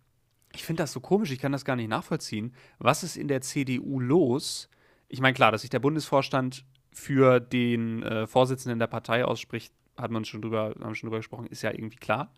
ich 0.53 0.63
finde 0.63 0.81
das 0.83 0.91
so 0.91 1.01
komisch, 1.01 1.31
ich 1.31 1.39
kann 1.39 1.51
das 1.51 1.65
gar 1.65 1.75
nicht 1.75 1.89
nachvollziehen. 1.89 2.55
Was 2.79 3.03
ist 3.03 3.15
in 3.15 3.27
der 3.27 3.41
CDU 3.41 3.99
los? 3.99 4.69
Ich 5.07 5.21
meine, 5.21 5.33
klar, 5.35 5.51
dass 5.51 5.61
sich 5.61 5.69
der 5.69 5.79
Bundesvorstand 5.79 6.65
für 6.91 7.39
den 7.39 8.01
äh, 8.01 8.25
Vorsitzenden 8.25 8.79
der 8.79 8.87
Partei 8.87 9.23
ausspricht, 9.23 9.73
hat 9.97 10.09
man 10.09 10.25
schon 10.25 10.41
drüber, 10.41 10.73
haben 10.81 10.95
schon 10.95 11.07
drüber 11.07 11.19
gesprochen, 11.19 11.45
ist 11.47 11.61
ja 11.61 11.71
irgendwie 11.71 11.97
klar. 11.97 12.31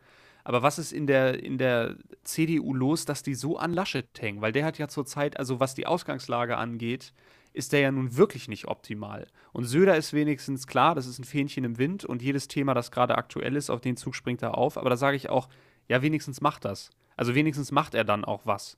Aber 0.43 0.63
was 0.63 0.79
ist 0.79 0.91
in 0.91 1.07
der, 1.07 1.43
in 1.43 1.57
der 1.57 1.95
CDU 2.23 2.73
los, 2.73 3.05
dass 3.05 3.23
die 3.23 3.35
so 3.35 3.57
an 3.57 3.73
Laschet 3.73 4.07
hängen? 4.19 4.41
Weil 4.41 4.51
der 4.51 4.65
hat 4.65 4.77
ja 4.77 4.87
zurzeit, 4.87 5.37
also 5.37 5.59
was 5.59 5.75
die 5.75 5.87
Ausgangslage 5.87 6.57
angeht, 6.57 7.13
ist 7.53 7.73
der 7.73 7.81
ja 7.81 7.91
nun 7.91 8.15
wirklich 8.15 8.47
nicht 8.47 8.67
optimal. 8.67 9.27
Und 9.51 9.65
Söder 9.65 9.97
ist 9.97 10.13
wenigstens 10.13 10.67
klar, 10.67 10.95
das 10.95 11.07
ist 11.07 11.19
ein 11.19 11.25
Fähnchen 11.25 11.63
im 11.63 11.77
Wind 11.77 12.05
und 12.05 12.21
jedes 12.21 12.47
Thema, 12.47 12.73
das 12.73 12.91
gerade 12.91 13.17
aktuell 13.17 13.55
ist, 13.55 13.69
auf 13.69 13.81
den 13.81 13.97
Zug 13.97 14.15
springt 14.15 14.41
er 14.41 14.57
auf. 14.57 14.77
Aber 14.77 14.89
da 14.89 14.97
sage 14.97 15.17
ich 15.17 15.29
auch, 15.29 15.49
ja, 15.87 16.01
wenigstens 16.01 16.41
macht 16.41 16.65
das. 16.65 16.91
Also 17.17 17.35
wenigstens 17.35 17.71
macht 17.71 17.93
er 17.93 18.05
dann 18.05 18.23
auch 18.23 18.45
was. 18.45 18.77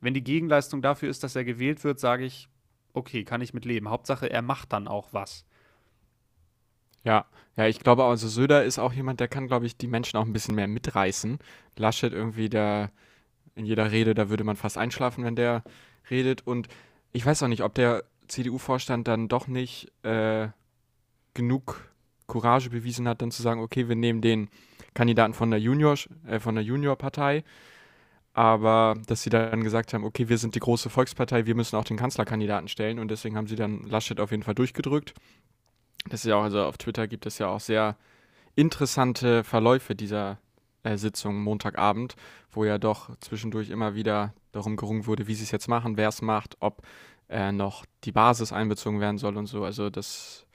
Wenn 0.00 0.14
die 0.14 0.24
Gegenleistung 0.24 0.82
dafür 0.82 1.08
ist, 1.08 1.24
dass 1.24 1.36
er 1.36 1.44
gewählt 1.44 1.82
wird, 1.84 1.98
sage 1.98 2.24
ich, 2.24 2.48
okay, 2.92 3.24
kann 3.24 3.40
ich 3.40 3.54
mit 3.54 3.64
leben. 3.64 3.88
Hauptsache, 3.88 4.28
er 4.28 4.42
macht 4.42 4.72
dann 4.72 4.88
auch 4.88 5.08
was. 5.12 5.46
Ja, 7.06 7.24
ja, 7.56 7.66
ich 7.68 7.78
glaube, 7.80 8.04
also 8.04 8.28
Söder 8.28 8.64
ist 8.64 8.78
auch 8.78 8.92
jemand, 8.92 9.20
der 9.20 9.28
kann, 9.28 9.46
glaube 9.46 9.64
ich, 9.64 9.76
die 9.76 9.86
Menschen 9.86 10.16
auch 10.18 10.26
ein 10.26 10.32
bisschen 10.32 10.56
mehr 10.56 10.66
mitreißen. 10.66 11.38
Laschet 11.76 12.12
irgendwie, 12.12 12.48
der 12.48 12.90
in 13.54 13.64
jeder 13.64 13.92
Rede, 13.92 14.12
da 14.14 14.28
würde 14.28 14.44
man 14.44 14.56
fast 14.56 14.76
einschlafen, 14.76 15.24
wenn 15.24 15.36
der 15.36 15.62
redet. 16.10 16.46
Und 16.46 16.68
ich 17.12 17.24
weiß 17.24 17.42
auch 17.44 17.48
nicht, 17.48 17.62
ob 17.62 17.74
der 17.74 18.04
CDU-Vorstand 18.28 19.06
dann 19.08 19.28
doch 19.28 19.46
nicht 19.46 19.90
äh, 20.02 20.48
genug 21.34 21.88
Courage 22.26 22.70
bewiesen 22.70 23.06
hat, 23.08 23.22
dann 23.22 23.30
zu 23.30 23.40
sagen, 23.40 23.60
okay, 23.62 23.88
wir 23.88 23.96
nehmen 23.96 24.20
den 24.20 24.48
Kandidaten 24.92 25.32
von 25.32 25.50
der 25.50 25.60
Junior, 25.60 25.94
äh, 26.26 26.40
von 26.40 26.56
der 26.56 26.64
Juniorpartei. 26.64 27.44
Aber 28.34 28.94
dass 29.06 29.22
sie 29.22 29.30
dann 29.30 29.64
gesagt 29.64 29.94
haben, 29.94 30.04
okay, 30.04 30.28
wir 30.28 30.38
sind 30.38 30.56
die 30.56 30.60
große 30.60 30.90
Volkspartei, 30.90 31.46
wir 31.46 31.54
müssen 31.54 31.76
auch 31.76 31.84
den 31.84 31.96
Kanzlerkandidaten 31.96 32.68
stellen 32.68 32.98
und 32.98 33.10
deswegen 33.10 33.36
haben 33.36 33.46
sie 33.46 33.56
dann 33.56 33.84
Laschet 33.84 34.20
auf 34.20 34.30
jeden 34.32 34.42
Fall 34.42 34.54
durchgedrückt. 34.54 35.14
Das 36.08 36.20
ist 36.20 36.26
ja 36.26 36.36
auch, 36.36 36.44
also 36.44 36.64
auf 36.64 36.78
Twitter 36.78 37.08
gibt 37.08 37.26
es 37.26 37.38
ja 37.38 37.48
auch 37.48 37.60
sehr 37.60 37.96
interessante 38.54 39.44
Verläufe 39.44 39.94
dieser 39.94 40.38
äh, 40.82 40.96
Sitzung 40.96 41.42
Montagabend, 41.42 42.16
wo 42.50 42.64
ja 42.64 42.78
doch 42.78 43.14
zwischendurch 43.20 43.70
immer 43.70 43.94
wieder 43.94 44.32
darum 44.52 44.76
gerungen 44.76 45.06
wurde, 45.06 45.26
wie 45.26 45.34
sie 45.34 45.44
es 45.44 45.50
jetzt 45.50 45.68
machen, 45.68 45.96
wer 45.96 46.08
es 46.08 46.22
macht, 46.22 46.56
ob 46.60 46.82
äh, 47.28 47.52
noch 47.52 47.84
die 48.04 48.12
Basis 48.12 48.52
einbezogen 48.52 49.00
werden 49.00 49.18
soll 49.18 49.36
und 49.36 49.46
so. 49.46 49.64
Also 49.64 49.90
das 49.90 50.46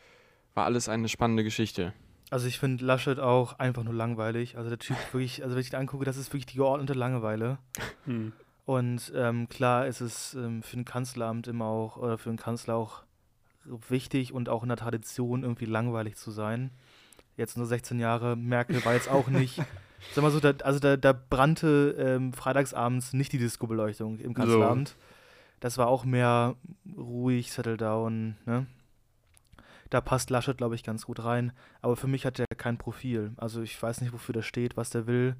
war 0.53 0.65
alles 0.65 0.89
eine 0.89 1.09
spannende 1.09 1.43
Geschichte. 1.43 1.93
Also 2.29 2.47
ich 2.47 2.59
finde 2.59 2.85
Laschet 2.85 3.19
auch 3.19 3.59
einfach 3.59 3.83
nur 3.83 3.93
langweilig. 3.93 4.57
Also 4.57 4.69
der 4.69 4.79
Typ 4.79 4.97
wirklich, 5.11 5.43
also 5.43 5.55
wenn 5.55 5.61
ich 5.61 5.69
den 5.69 5.79
angucke, 5.79 6.05
das 6.05 6.17
ist 6.17 6.29
wirklich 6.29 6.45
die 6.45 6.57
geordnete 6.57 6.93
Langeweile. 6.93 7.57
Hm. 8.05 8.33
Und 8.65 9.11
ähm, 9.15 9.47
klar 9.47 9.85
ist 9.85 10.01
es 10.01 10.33
ähm, 10.33 10.63
für 10.63 10.79
ein 10.79 10.85
Kanzleramt 10.85 11.47
immer 11.47 11.65
auch, 11.65 11.97
oder 11.97 12.17
für 12.17 12.29
einen 12.29 12.39
Kanzler 12.39 12.75
auch 12.75 13.03
wichtig 13.65 14.33
und 14.33 14.49
auch 14.49 14.63
in 14.63 14.69
der 14.69 14.77
Tradition 14.77 15.43
irgendwie 15.43 15.65
langweilig 15.65 16.15
zu 16.15 16.31
sein. 16.31 16.71
Jetzt 17.37 17.57
nur 17.57 17.65
16 17.65 17.99
Jahre, 17.99 18.35
Merkel 18.35 18.83
war 18.85 18.93
jetzt 18.93 19.09
auch 19.09 19.27
nicht 19.27 19.61
Sag 20.13 20.23
mal 20.23 20.31
so, 20.31 20.39
da, 20.39 20.53
also 20.63 20.79
da, 20.79 20.97
da 20.97 21.13
brannte 21.13 21.95
ähm, 21.97 22.33
freitagsabends 22.33 23.13
nicht 23.13 23.31
die 23.31 23.37
Disco-Beleuchtung 23.37 24.19
im 24.19 24.33
Kanzleramt. 24.33 24.95
Das 25.59 25.77
war 25.77 25.87
auch 25.87 26.05
mehr 26.05 26.55
ruhig, 26.97 27.51
settle 27.51 27.77
down, 27.77 28.35
ne? 28.45 28.65
Da 29.89 30.01
passt 30.01 30.29
Laschet, 30.29 30.57
glaube 30.57 30.75
ich, 30.75 30.83
ganz 30.83 31.05
gut 31.05 31.23
rein. 31.23 31.51
Aber 31.81 31.97
für 31.97 32.07
mich 32.07 32.25
hat 32.25 32.39
er 32.39 32.45
kein 32.57 32.77
Profil. 32.77 33.33
Also 33.37 33.61
ich 33.61 33.81
weiß 33.81 34.01
nicht, 34.01 34.13
wofür 34.13 34.33
der 34.33 34.41
steht, 34.41 34.77
was 34.77 34.89
der 34.89 35.05
will. 35.05 35.35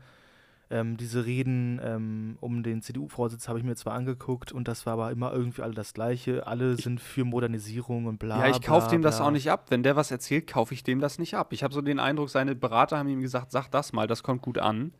Ähm, 0.71 0.95
diese 0.95 1.25
Reden 1.25 1.81
ähm, 1.83 2.37
um 2.39 2.63
den 2.63 2.81
CDU-Vorsitz 2.81 3.49
habe 3.49 3.59
ich 3.59 3.65
mir 3.65 3.75
zwar 3.75 3.93
angeguckt 3.93 4.53
und 4.53 4.69
das 4.69 4.85
war 4.85 4.93
aber 4.93 5.11
immer 5.11 5.33
irgendwie 5.33 5.63
alle 5.63 5.73
das 5.73 5.93
Gleiche. 5.93 6.47
Alle 6.47 6.77
sind 6.77 7.01
für 7.01 7.25
Modernisierung 7.25 8.05
und 8.05 8.19
bla. 8.19 8.39
Ja, 8.39 8.49
ich 8.49 8.61
kaufe 8.61 8.85
bla, 8.85 8.91
dem 8.91 9.01
das 9.01 9.17
bla. 9.17 9.27
auch 9.27 9.31
nicht 9.31 9.51
ab. 9.51 9.65
Wenn 9.67 9.83
der 9.83 9.97
was 9.97 10.11
erzählt, 10.11 10.47
kaufe 10.47 10.73
ich 10.73 10.83
dem 10.83 11.01
das 11.01 11.19
nicht 11.19 11.35
ab. 11.35 11.51
Ich 11.51 11.63
habe 11.63 11.73
so 11.73 11.81
den 11.81 11.99
Eindruck, 11.99 12.29
seine 12.29 12.55
Berater 12.55 12.97
haben 12.97 13.09
ihm 13.09 13.19
gesagt, 13.19 13.51
sag 13.51 13.69
das 13.69 13.91
mal, 13.91 14.07
das 14.07 14.23
kommt 14.23 14.41
gut 14.41 14.59
an. 14.59 14.93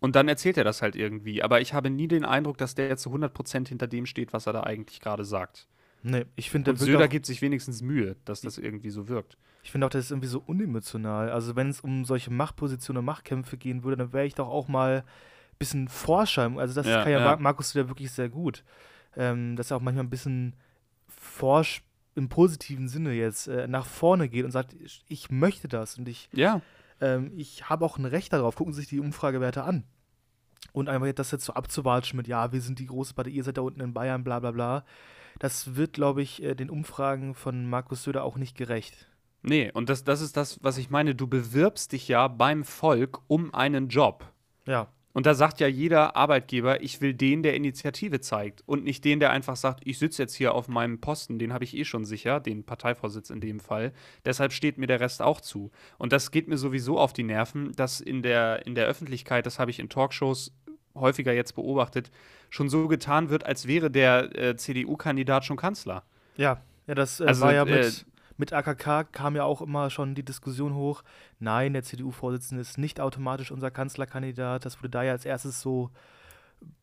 Und 0.00 0.16
dann 0.16 0.26
erzählt 0.26 0.56
er 0.56 0.64
das 0.64 0.82
halt 0.82 0.96
irgendwie. 0.96 1.40
Aber 1.42 1.60
ich 1.60 1.72
habe 1.72 1.88
nie 1.88 2.08
den 2.08 2.24
Eindruck, 2.24 2.58
dass 2.58 2.74
der 2.74 2.88
jetzt 2.88 3.02
zu 3.02 3.10
100% 3.10 3.68
hinter 3.68 3.86
dem 3.86 4.06
steht, 4.06 4.32
was 4.32 4.46
er 4.46 4.54
da 4.54 4.62
eigentlich 4.64 5.00
gerade 5.00 5.24
sagt. 5.24 5.68
Nee, 6.02 6.24
ich 6.36 6.50
finde, 6.50 6.74
Söder 6.76 7.08
gibt 7.08 7.26
sich 7.26 7.42
wenigstens 7.42 7.82
Mühe, 7.82 8.16
dass 8.24 8.40
das 8.40 8.56
irgendwie 8.58 8.90
so 8.90 9.08
wirkt. 9.08 9.36
Ich 9.62 9.70
finde 9.70 9.86
auch, 9.86 9.90
das 9.90 10.06
ist 10.06 10.10
irgendwie 10.10 10.28
so 10.28 10.42
unemotional. 10.46 11.30
Also 11.30 11.56
wenn 11.56 11.68
es 11.68 11.80
um 11.82 12.04
solche 12.06 12.30
Machtpositionen 12.32 13.00
und 13.00 13.04
Machtkämpfe 13.04 13.58
gehen 13.58 13.84
würde, 13.84 13.98
dann 13.98 14.12
wäre 14.12 14.24
ich 14.26 14.34
doch 14.34 14.48
auch 14.48 14.68
mal 14.68 15.04
ein 15.04 15.56
bisschen 15.58 15.88
Forscher. 15.88 16.50
Also 16.56 16.74
das 16.74 16.86
Ja, 16.86 17.02
kann 17.02 17.12
ja, 17.12 17.18
ja. 17.18 17.24
Mar- 17.24 17.38
Markus 17.38 17.70
Söder 17.70 17.88
wirklich 17.88 18.10
sehr 18.10 18.30
gut. 18.30 18.64
Ähm, 19.16 19.56
dass 19.56 19.70
er 19.70 19.76
auch 19.76 19.80
manchmal 19.82 20.04
ein 20.04 20.10
bisschen 20.10 20.54
forsch 21.08 21.82
im 22.14 22.28
positiven 22.28 22.88
Sinne 22.88 23.12
jetzt 23.12 23.48
äh, 23.48 23.66
nach 23.68 23.86
vorne 23.86 24.28
geht 24.28 24.44
und 24.44 24.50
sagt, 24.50 24.72
ich, 24.74 25.04
ich 25.08 25.30
möchte 25.30 25.68
das 25.68 25.98
und 25.98 26.08
ich, 26.08 26.28
Ja, 26.32 26.62
ähm, 27.00 27.32
ich 27.36 27.68
habe 27.68 27.84
auch 27.84 27.98
ein 27.98 28.04
Recht 28.04 28.32
darauf. 28.32 28.56
Gucken 28.56 28.72
Sie 28.72 28.80
sich 28.80 28.88
die 28.88 29.00
Umfragewerte 29.00 29.62
an. 29.64 29.84
Und 30.72 30.88
einfach 30.88 31.12
das 31.12 31.30
jetzt 31.32 31.44
so 31.44 31.54
abzuwatschen 31.54 32.16
mit, 32.16 32.28
ja, 32.28 32.52
wir 32.52 32.60
sind 32.60 32.78
die 32.78 32.86
große 32.86 33.14
Partei, 33.14 33.30
ihr 33.30 33.42
seid 33.44 33.56
da 33.56 33.62
unten 33.62 33.80
in 33.80 33.92
Bayern, 33.92 34.22
bla 34.24 34.38
bla 34.38 34.52
bla. 34.52 34.84
Das 35.40 35.74
wird, 35.74 35.94
glaube 35.94 36.22
ich, 36.22 36.42
äh, 36.42 36.54
den 36.54 36.70
Umfragen 36.70 37.34
von 37.34 37.68
Markus 37.68 38.04
Söder 38.04 38.22
auch 38.22 38.36
nicht 38.36 38.56
gerecht. 38.56 39.08
nee. 39.42 39.72
Und 39.72 39.88
das, 39.88 40.04
das 40.04 40.20
ist 40.20 40.36
das, 40.36 40.60
was 40.62 40.78
ich 40.78 40.90
meine. 40.90 41.14
Du 41.16 41.26
bewirbst 41.26 41.92
dich 41.92 42.06
ja 42.06 42.28
beim 42.28 42.62
Volk 42.62 43.20
um 43.26 43.52
einen 43.54 43.88
Job. 43.88 44.30
Ja, 44.66 44.88
Und 45.12 45.26
da 45.26 45.34
sagt 45.34 45.58
ja 45.58 45.66
jeder 45.66 46.14
Arbeitgeber, 46.14 46.82
ich 46.82 47.00
will 47.00 47.14
den, 47.14 47.42
der 47.42 47.54
Initiative 47.54 48.20
zeigt 48.20 48.62
und 48.66 48.84
nicht 48.84 49.04
den, 49.04 49.18
der 49.18 49.30
einfach 49.30 49.56
sagt, 49.56 49.80
ich 49.84 49.98
sitze 49.98 50.22
jetzt 50.22 50.34
hier 50.34 50.54
auf 50.54 50.68
meinem 50.68 51.00
Posten, 51.00 51.38
den 51.38 51.52
habe 51.52 51.64
ich 51.64 51.76
eh 51.76 51.84
schon 51.84 52.04
sicher, 52.04 52.38
den 52.38 52.64
Parteivorsitz 52.64 53.30
in 53.30 53.40
dem 53.40 53.58
Fall. 53.58 53.92
Deshalb 54.24 54.52
steht 54.52 54.78
mir 54.78 54.86
der 54.86 55.00
Rest 55.00 55.20
auch 55.22 55.40
zu. 55.40 55.72
Und 55.98 56.12
das 56.12 56.30
geht 56.30 56.46
mir 56.46 56.58
sowieso 56.58 56.98
auf 56.98 57.12
die 57.12 57.24
Nerven, 57.24 57.72
dass 57.72 58.00
in 58.00 58.22
der, 58.22 58.66
in 58.66 58.74
der 58.74 58.86
Öffentlichkeit, 58.86 59.46
das 59.46 59.58
habe 59.58 59.70
ich 59.72 59.80
in 59.80 59.88
Talkshows 59.88 60.52
häufiger 61.00 61.32
jetzt 61.32 61.54
beobachtet, 61.54 62.10
schon 62.50 62.68
so 62.68 62.88
getan 62.88 63.30
wird, 63.30 63.44
als 63.46 63.66
wäre 63.66 63.90
der 63.90 64.36
äh, 64.38 64.56
CDU-Kandidat 64.56 65.44
schon 65.44 65.56
Kanzler. 65.56 66.02
Ja, 66.36 66.60
ja, 66.86 66.94
das 66.94 67.20
äh, 67.20 67.26
Also, 67.26 67.42
war 67.42 67.52
ja 67.54 67.64
äh, 67.64 67.70
mit, 67.84 68.06
mit 68.36 68.52
AKK 68.52 69.04
kam 69.12 69.36
ja 69.36 69.44
auch 69.44 69.60
immer 69.62 69.90
schon 69.90 70.14
die 70.14 70.22
Diskussion 70.24 70.74
hoch. 70.74 71.02
Nein, 71.38 71.72
der 71.74 71.82
CDU-Vorsitzende 71.82 72.60
ist 72.62 72.78
nicht 72.78 73.00
automatisch 73.00 73.50
unser 73.52 73.70
Kanzlerkandidat. 73.70 74.64
Das 74.64 74.78
wurde 74.78 74.90
da 74.90 75.02
ja 75.02 75.12
als 75.12 75.24
erstes 75.24 75.60
so 75.60 75.90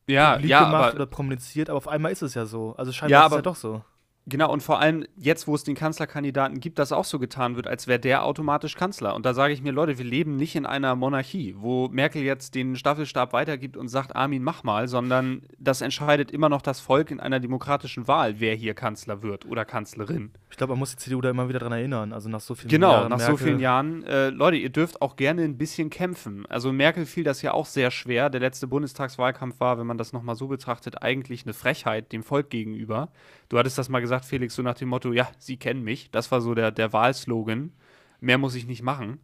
Ja, 0.07 0.39
ja, 0.39 0.63
gemacht 0.65 0.83
aber 0.91 0.95
oder 0.95 1.07
kommuniziert, 1.07 1.69
aber 1.69 1.77
auf 1.77 1.87
einmal 1.87 2.11
ist 2.11 2.21
es 2.21 2.33
ja 2.33 2.45
so. 2.45 2.75
Also 2.77 2.91
scheinbar 2.91 3.11
Ja, 3.11 3.25
ist 3.25 3.25
es 3.27 3.31
ja 3.31 3.35
aber- 3.37 3.41
doch 3.43 3.55
so. 3.55 3.83
Genau, 4.29 4.51
und 4.51 4.61
vor 4.61 4.81
allem 4.81 5.05
jetzt, 5.15 5.47
wo 5.47 5.55
es 5.55 5.63
den 5.63 5.75
Kanzlerkandidaten 5.75 6.59
gibt, 6.59 6.79
dass 6.79 6.91
auch 6.91 7.05
so 7.05 7.17
getan 7.17 7.55
wird, 7.55 7.65
als 7.65 7.87
wäre 7.87 7.97
der 7.97 8.25
automatisch 8.25 8.75
Kanzler. 8.75 9.15
Und 9.15 9.25
da 9.25 9.33
sage 9.33 9.53
ich 9.53 9.61
mir, 9.61 9.71
Leute, 9.71 9.97
wir 9.97 10.03
leben 10.03 10.35
nicht 10.35 10.55
in 10.57 10.65
einer 10.65 10.95
Monarchie, 10.97 11.55
wo 11.57 11.87
Merkel 11.87 12.21
jetzt 12.23 12.53
den 12.53 12.75
Staffelstab 12.75 13.31
weitergibt 13.31 13.77
und 13.77 13.87
sagt, 13.87 14.17
Armin, 14.17 14.43
mach 14.43 14.63
mal, 14.63 14.89
sondern 14.89 15.43
das 15.59 15.79
entscheidet 15.79 16.29
immer 16.31 16.49
noch 16.49 16.61
das 16.61 16.81
Volk 16.81 17.09
in 17.09 17.21
einer 17.21 17.39
demokratischen 17.39 18.09
Wahl, 18.09 18.41
wer 18.41 18.53
hier 18.53 18.73
Kanzler 18.73 19.21
wird 19.23 19.45
oder 19.45 19.63
Kanzlerin. 19.63 20.31
Ich 20.51 20.57
glaube, 20.57 20.73
man 20.73 20.79
muss 20.79 20.91
die 20.91 20.97
CDU 20.97 21.21
da 21.21 21.29
immer 21.29 21.47
wieder 21.47 21.59
dran 21.59 21.71
erinnern. 21.71 22.11
Also 22.11 22.27
nach 22.27 22.41
so 22.41 22.53
vielen 22.53 22.69
Genau, 22.69 22.91
Jahren 22.91 23.09
nach 23.09 23.19
so 23.21 23.27
Merkel- 23.31 23.47
vielen 23.47 23.59
Jahren. 23.61 24.03
Äh, 24.03 24.29
Leute, 24.29 24.57
ihr 24.57 24.69
dürft 24.69 25.01
auch 25.01 25.15
gerne 25.15 25.43
ein 25.43 25.57
bisschen 25.57 25.89
kämpfen. 25.89 26.45
Also 26.49 26.73
Merkel 26.73 27.05
fiel 27.05 27.23
das 27.23 27.41
ja 27.41 27.53
auch 27.53 27.65
sehr 27.65 27.91
schwer. 27.91 28.29
Der 28.29 28.41
letzte 28.41 28.67
Bundestagswahlkampf 28.67 29.59
war, 29.61 29.77
wenn 29.79 29.87
man 29.87 29.97
das 29.97 30.11
nochmal 30.11 30.35
so 30.35 30.47
betrachtet, 30.47 31.01
eigentlich 31.01 31.43
eine 31.45 31.53
Frechheit 31.53 32.11
dem 32.11 32.23
Volk 32.23 32.49
gegenüber. 32.49 33.09
Du 33.49 33.57
hattest 33.57 33.77
das 33.77 33.89
mal 33.89 34.01
gesagt, 34.01 34.25
Felix, 34.25 34.55
so 34.55 34.61
nach 34.61 34.75
dem 34.75 34.89
Motto, 34.89 35.13
ja, 35.13 35.29
Sie 35.39 35.57
kennen 35.57 35.83
mich. 35.83 36.11
Das 36.11 36.31
war 36.31 36.41
so 36.41 36.53
der, 36.53 36.71
der 36.71 36.91
Wahlslogan. 36.93 37.71
Mehr 38.19 38.37
muss 38.37 38.55
ich 38.55 38.67
nicht 38.67 38.81
machen. 38.81 39.19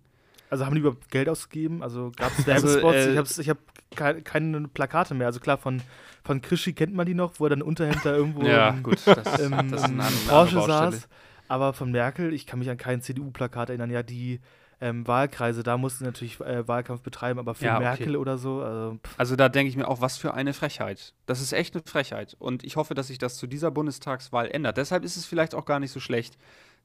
Also 0.49 0.65
haben 0.65 0.75
die 0.75 0.81
überhaupt 0.81 1.09
Geld 1.09 1.27
ausgegeben? 1.27 1.81
Also 1.81 2.11
gab 2.15 2.31
es 2.37 2.47
Also, 2.47 2.67
Werbespots? 2.67 3.37
äh, 3.37 3.41
ich 3.41 3.49
habe 3.49 3.59
hab 3.99 4.25
keine, 4.25 4.67
Plakate 4.67 5.15
mehr. 5.15 5.27
Also 5.27 5.39
klar, 5.39 5.57
von, 5.57 5.81
von 6.23 6.41
Krischi 6.41 6.73
kennt 6.73 6.93
man 6.93 7.05
die 7.05 7.15
noch, 7.15 7.39
wo 7.39 7.45
er 7.45 7.49
dann 7.49 7.61
Unterhemd 7.61 8.01
da 8.03 8.13
irgendwo 8.15 8.41
im, 8.41 8.83
gut, 8.83 8.99
das, 9.05 9.39
im, 9.39 9.71
das 9.71 9.83
eine 9.83 10.03
Porsche 10.27 10.61
saß. 10.61 11.07
Aber 11.47 11.73
von 11.73 11.91
Merkel, 11.91 12.33
ich 12.33 12.45
kann 12.47 12.59
mich 12.59 12.69
an 12.69 12.77
kein 12.77 13.01
CDU-Plakat 13.01 13.69
erinnern. 13.69 13.91
Ja, 13.91 14.03
die 14.03 14.39
ähm, 14.83 15.07
Wahlkreise, 15.07 15.63
da 15.63 15.77
mussten 15.77 16.03
natürlich 16.03 16.41
äh, 16.41 16.67
Wahlkampf 16.67 17.01
betreiben, 17.01 17.39
aber 17.39 17.55
für 17.55 17.65
Ja, 17.65 17.75
okay. 17.75 17.83
Merkel 17.83 18.17
oder 18.17 18.37
so, 18.37 18.61
also, 18.61 18.99
Also 19.17 19.35
da 19.37 19.47
denke 19.47 19.69
ich 19.69 19.77
mir 19.77 19.87
auch, 19.87 20.01
was 20.01 20.17
für 20.17 20.33
eine 20.33 20.53
Frechheit. 20.53 21.13
Das 21.25 21.39
ist 21.39 21.53
echt 21.53 21.73
eine 21.73 21.83
Frechheit. 21.85 22.35
Und 22.37 22.63
ich 22.65 22.75
hoffe, 22.75 22.93
dass 22.93 23.07
sich 23.07 23.17
das 23.17 23.37
zu 23.37 23.47
dieser 23.47 23.71
Bundestagswahl 23.71 24.51
ändert. 24.51 24.75
Deshalb 24.75 25.05
ist 25.05 25.15
es 25.15 25.25
vielleicht 25.25 25.55
auch 25.55 25.65
gar 25.65 25.79
nicht 25.79 25.91
so 25.91 26.01
schlecht, 26.01 26.37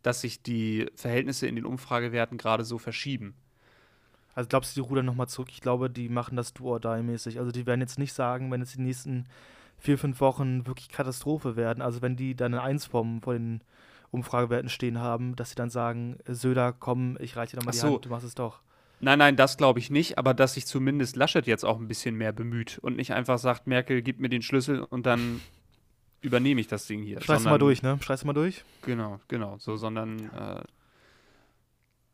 dass 0.02 0.20
sich 0.20 0.42
die 0.44 0.86
Verhältnisse 0.94 1.48
in 1.48 1.56
den 1.56 1.64
Umfragewerten 1.66 2.38
gerade 2.38 2.64
so 2.64 2.78
verschieben. 2.78 3.34
also 4.34 4.46
glaubst 4.48 4.76
du, 4.76 4.82
die 4.82 4.88
rudern 4.88 5.06
nochmal 5.06 5.26
zurück? 5.28 5.48
Ich 5.50 5.60
glaube, 5.60 5.90
die 5.90 6.08
machen 6.08 6.36
das 6.36 6.54
do 6.54 6.66
or 6.66 6.78
die 6.78 7.02
mäßig. 7.02 7.40
Also 7.40 7.50
die 7.50 7.66
werden 7.66 7.80
jetzt 7.80 7.98
nicht 7.98 8.12
sagen, 8.12 8.50
wenn 8.52 8.60
jetzt 8.60 8.76
die 8.76 8.80
nächsten 8.82 9.26
vier, 9.76 9.98
fünf 9.98 10.20
Wochen 10.20 10.66
wirklich 10.68 10.88
Katastrophe 10.88 11.56
werden, 11.56 11.82
also 11.82 12.00
wenn 12.00 12.14
die 12.14 12.36
dann 12.36 12.54
eine 12.54 12.62
Eins 12.62 12.86
vom, 12.86 13.20
vor 13.22 13.34
den 13.34 13.60
Umfragewerten 14.10 14.68
stehen 14.70 14.98
haben, 15.00 15.36
dass 15.36 15.50
sie 15.50 15.56
dann 15.56 15.70
sagen, 15.70 16.18
Söder, 16.26 16.72
komm, 16.72 17.16
ich 17.20 17.36
reiche 17.36 17.52
dir 17.56 17.60
doch 17.60 17.66
mal 17.66 17.70
Ach 17.70 17.74
die 17.74 17.78
so. 17.78 17.92
Hand, 17.94 18.04
du 18.06 18.08
machst 18.08 18.26
es 18.26 18.34
doch. 18.34 18.60
Nein, 19.00 19.18
nein, 19.18 19.36
das 19.36 19.56
glaube 19.56 19.78
ich 19.78 19.90
nicht, 19.90 20.18
aber 20.18 20.34
dass 20.34 20.54
sich 20.54 20.66
zumindest 20.66 21.14
Laschet 21.16 21.46
jetzt 21.46 21.64
auch 21.64 21.78
ein 21.78 21.86
bisschen 21.88 22.16
mehr 22.16 22.32
bemüht 22.32 22.78
und 22.82 22.96
nicht 22.96 23.12
einfach 23.12 23.38
sagt, 23.38 23.66
Merkel, 23.66 24.02
gib 24.02 24.18
mir 24.18 24.28
den 24.28 24.42
Schlüssel 24.42 24.80
und 24.82 25.06
dann 25.06 25.40
übernehme 26.20 26.60
ich 26.60 26.66
das 26.66 26.86
Ding 26.86 27.02
hier. 27.02 27.20
Schreist 27.20 27.42
sondern- 27.42 27.52
mal 27.52 27.58
durch, 27.58 27.82
ne? 27.82 27.98
Schreist 28.02 28.24
mal 28.24 28.32
durch? 28.32 28.64
Genau, 28.82 29.20
genau. 29.28 29.56
So, 29.58 29.76
sondern 29.76 30.18
äh, 30.34 30.62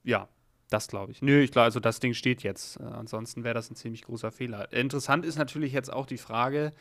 ja, 0.02 0.28
das 0.70 0.88
glaube 0.88 1.12
ich. 1.12 1.22
Nö, 1.22 1.40
ich 1.40 1.52
glaube, 1.52 1.64
also 1.64 1.80
das 1.80 2.00
Ding 2.00 2.14
steht 2.14 2.42
jetzt. 2.42 2.78
Äh, 2.80 2.83
ansonsten 2.83 3.44
wäre 3.44 3.54
das 3.54 3.70
ein 3.70 3.76
ziemlich 3.76 4.02
großer 4.02 4.30
Fehler. 4.33 4.72
Interessant 4.72 5.24
ist 5.24 5.37
natürlich 5.38 5.72
jetzt 5.72 5.92
auch 5.92 6.07
die 6.07 6.18
Frage, 6.18 6.72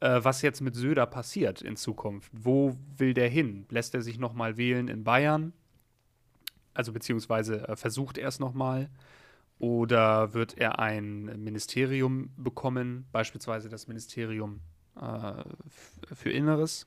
äh, 0.00 0.20
was 0.22 0.42
jetzt 0.42 0.60
mit 0.60 0.74
Söder 0.74 1.06
passiert 1.06 1.62
in 1.62 1.76
Zukunft. 1.76 2.30
Wo 2.32 2.76
will 2.96 3.14
der 3.14 3.28
hin? 3.28 3.66
Lässt 3.70 3.94
er 3.94 4.02
sich 4.02 4.18
nochmal 4.18 4.56
wählen 4.56 4.88
in 4.88 5.04
Bayern? 5.04 5.52
Also 6.74 6.92
beziehungsweise 6.92 7.68
äh, 7.68 7.76
versucht 7.76 8.18
er 8.18 8.28
es 8.28 8.38
nochmal? 8.38 8.90
Oder 9.58 10.34
wird 10.34 10.58
er 10.58 10.78
ein 10.78 11.42
Ministerium 11.42 12.30
bekommen, 12.36 13.06
beispielsweise 13.10 13.70
das 13.70 13.88
Ministerium 13.88 14.60
äh, 15.00 15.32
für 16.14 16.30
Inneres? 16.30 16.86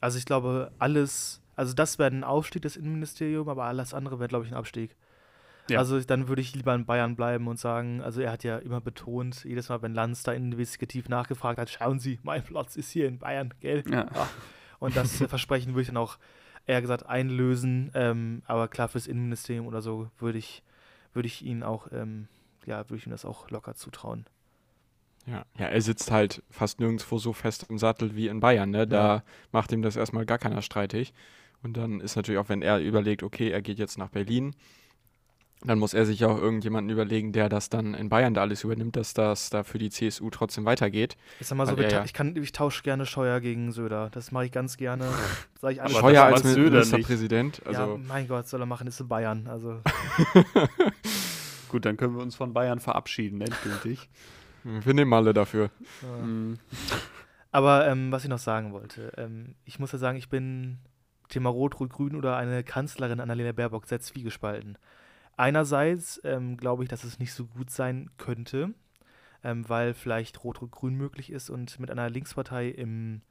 Also 0.00 0.18
ich 0.18 0.24
glaube, 0.24 0.72
alles, 0.78 1.40
also 1.54 1.74
das 1.74 1.98
wäre 1.98 2.10
ein 2.10 2.24
Aufstieg 2.24 2.62
des 2.62 2.76
Innenministeriums, 2.76 3.48
aber 3.48 3.64
alles 3.64 3.94
andere 3.94 4.18
wäre, 4.18 4.28
glaube 4.28 4.44
ich, 4.44 4.50
ein 4.50 4.56
Abstieg. 4.56 4.96
Ja. 5.70 5.78
Also 5.78 6.00
dann 6.00 6.28
würde 6.28 6.40
ich 6.42 6.54
lieber 6.54 6.74
in 6.74 6.86
Bayern 6.86 7.16
bleiben 7.16 7.46
und 7.48 7.58
sagen, 7.58 8.00
also 8.00 8.20
er 8.20 8.32
hat 8.32 8.44
ja 8.44 8.58
immer 8.58 8.80
betont, 8.80 9.44
jedes 9.44 9.68
Mal, 9.68 9.82
wenn 9.82 9.94
Lanz 9.94 10.22
da 10.22 10.32
investigativ 10.32 11.08
nachgefragt 11.08 11.58
hat, 11.58 11.70
schauen 11.70 11.98
Sie, 12.00 12.18
mein 12.22 12.42
Platz 12.44 12.76
ist 12.76 12.90
hier 12.90 13.06
in 13.08 13.18
Bayern, 13.18 13.52
gell? 13.60 13.82
Ja. 13.90 14.08
Und 14.78 14.96
das 14.96 15.20
äh, 15.20 15.28
Versprechen 15.28 15.72
würde 15.72 15.82
ich 15.82 15.88
dann 15.88 15.96
auch 15.96 16.18
eher 16.66 16.80
gesagt 16.80 17.06
einlösen. 17.06 17.90
Ähm, 17.94 18.42
aber 18.46 18.68
klar, 18.68 18.88
fürs 18.88 19.06
Innenministerium 19.06 19.66
oder 19.66 19.82
so 19.82 20.10
würde 20.18 20.38
ich, 20.38 20.62
würde 21.12 21.26
ich 21.26 21.44
ihn 21.44 21.62
auch, 21.62 21.88
ähm, 21.92 22.28
ja, 22.66 22.78
würde 22.88 22.96
ich 22.96 23.06
ihm 23.06 23.10
das 23.10 23.24
auch 23.24 23.50
locker 23.50 23.74
zutrauen. 23.74 24.26
Ja. 25.26 25.44
ja, 25.58 25.66
er 25.66 25.82
sitzt 25.82 26.10
halt 26.10 26.42
fast 26.48 26.80
nirgendwo 26.80 27.18
so 27.18 27.34
fest 27.34 27.66
im 27.68 27.76
Sattel 27.76 28.16
wie 28.16 28.28
in 28.28 28.40
Bayern. 28.40 28.70
Ne? 28.70 28.86
Da 28.86 29.16
Ja. 29.16 29.22
macht 29.52 29.72
ihm 29.72 29.82
das 29.82 29.96
erstmal 29.96 30.24
gar 30.24 30.38
keiner 30.38 30.62
streitig. 30.62 31.12
Und 31.62 31.76
dann 31.76 32.00
ist 32.00 32.16
natürlich 32.16 32.38
auch, 32.38 32.48
wenn 32.48 32.62
er 32.62 32.78
überlegt, 32.78 33.22
okay, 33.22 33.50
er 33.50 33.60
geht 33.60 33.78
jetzt 33.78 33.98
nach 33.98 34.08
Berlin, 34.08 34.54
dann 35.64 35.78
muss 35.78 35.92
er 35.92 36.06
sich 36.06 36.24
auch 36.24 36.38
irgendjemanden 36.38 36.90
überlegen, 36.92 37.32
der 37.32 37.48
das 37.48 37.68
dann 37.68 37.94
in 37.94 38.08
Bayern 38.08 38.32
da 38.32 38.42
alles 38.42 38.62
übernimmt, 38.62 38.94
dass 38.96 39.12
das 39.12 39.50
da 39.50 39.64
für 39.64 39.78
die 39.78 39.90
CSU 39.90 40.30
trotzdem 40.30 40.64
weitergeht. 40.64 41.16
Ich 41.40 41.48
sag 41.48 41.56
mal 41.56 41.66
so, 41.66 41.74
er 41.76 41.90
ja- 41.90 42.04
ich, 42.04 42.12
kann, 42.12 42.36
ich 42.36 42.52
tausche 42.52 42.82
gerne 42.84 43.06
Scheuer 43.06 43.40
gegen 43.40 43.72
Söder. 43.72 44.08
Das 44.12 44.30
mache 44.30 44.46
ich 44.46 44.52
ganz 44.52 44.76
gerne. 44.76 45.08
Sag 45.60 45.72
ich 45.72 45.92
Scheuer 45.92 46.22
als. 46.22 46.44
Ministerpräsident. 46.44 47.60
ja, 47.64 47.66
Also, 47.70 47.98
mein 47.98 48.28
Gott, 48.28 48.46
soll 48.46 48.60
er 48.62 48.66
machen, 48.66 48.86
ist 48.86 49.00
in 49.00 49.08
Bayern. 49.08 49.48
Also 49.48 49.80
Gut, 51.68 51.84
dann 51.84 51.96
können 51.96 52.14
wir 52.16 52.22
uns 52.22 52.34
von 52.36 52.52
Bayern 52.54 52.78
verabschieden, 52.80 53.40
endgültig. 53.40 54.08
wir 54.64 54.94
nehmen 54.94 55.12
alle 55.12 55.34
dafür. 55.34 55.70
Mhm. 56.22 56.58
Aber 57.50 57.86
ähm, 57.88 58.12
was 58.12 58.24
ich 58.24 58.30
noch 58.30 58.38
sagen 58.38 58.72
wollte, 58.72 59.12
ähm, 59.16 59.54
ich 59.64 59.78
muss 59.78 59.92
ja 59.92 59.98
sagen, 59.98 60.18
ich 60.18 60.28
bin 60.28 60.78
Thema 61.28 61.50
Rot, 61.50 61.80
Rot, 61.80 61.90
Grün 61.90 62.14
oder 62.14 62.36
eine 62.36 62.62
Kanzlerin 62.62 63.20
Annalena 63.20 63.52
Baerbock 63.52 63.86
sehr 63.86 64.00
zwiegespalten. 64.00 64.78
Einerseits 65.38 66.20
ähm, 66.24 66.56
glaube 66.56 66.82
ich, 66.82 66.88
dass 66.88 67.04
es 67.04 67.18
nicht 67.18 67.32
so 67.32 67.46
gut 67.46 67.70
sein 67.70 68.10
könnte, 68.18 68.74
ähm, 69.44 69.68
weil 69.68 69.94
vielleicht 69.94 70.44
Rot-Rot-Grün 70.44 70.94
möglich 70.94 71.30
ist 71.30 71.48
und 71.48 71.78
mit 71.80 71.90
einer 71.90 72.10
Linkspartei 72.10 72.68
im, 72.68 73.22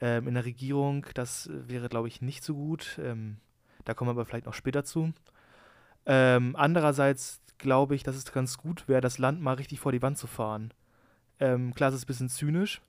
ähm, 0.00 0.28
in 0.28 0.34
der 0.34 0.44
Regierung, 0.44 1.06
das 1.14 1.48
wäre, 1.52 1.88
glaube 1.88 2.08
ich, 2.08 2.20
nicht 2.20 2.42
so 2.42 2.54
gut. 2.54 2.98
Ähm, 3.02 3.38
da 3.84 3.94
kommen 3.94 4.08
wir 4.08 4.12
aber 4.12 4.26
vielleicht 4.26 4.46
noch 4.46 4.54
später 4.54 4.84
zu. 4.84 5.12
Ähm, 6.04 6.54
andererseits 6.56 7.40
glaube 7.58 7.94
ich, 7.94 8.02
dass 8.02 8.16
es 8.16 8.30
ganz 8.32 8.58
gut 8.58 8.88
wäre, 8.88 9.00
das 9.00 9.18
Land 9.18 9.40
mal 9.40 9.54
richtig 9.54 9.80
vor 9.80 9.92
die 9.92 10.02
Wand 10.02 10.18
zu 10.18 10.26
fahren. 10.26 10.74
Ähm, 11.40 11.74
klar, 11.74 11.90
es 11.90 11.96
ist 11.96 12.04
ein 12.04 12.06
bisschen 12.08 12.28
zynisch, 12.28 12.80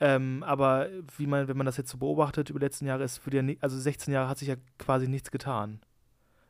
ähm, 0.00 0.42
aber 0.42 0.88
wie 1.16 1.26
man, 1.26 1.48
wenn 1.48 1.56
man 1.56 1.66
das 1.66 1.76
jetzt 1.76 1.90
so 1.90 1.98
beobachtet 1.98 2.50
über 2.50 2.58
die 2.58 2.66
letzten 2.66 2.86
Jahre, 2.86 3.04
ist 3.04 3.18
für 3.18 3.30
die, 3.30 3.58
also 3.60 3.78
16 3.78 4.12
Jahre 4.12 4.28
hat 4.28 4.38
sich 4.38 4.48
ja 4.48 4.56
quasi 4.78 5.08
nichts 5.08 5.30
getan. 5.30 5.80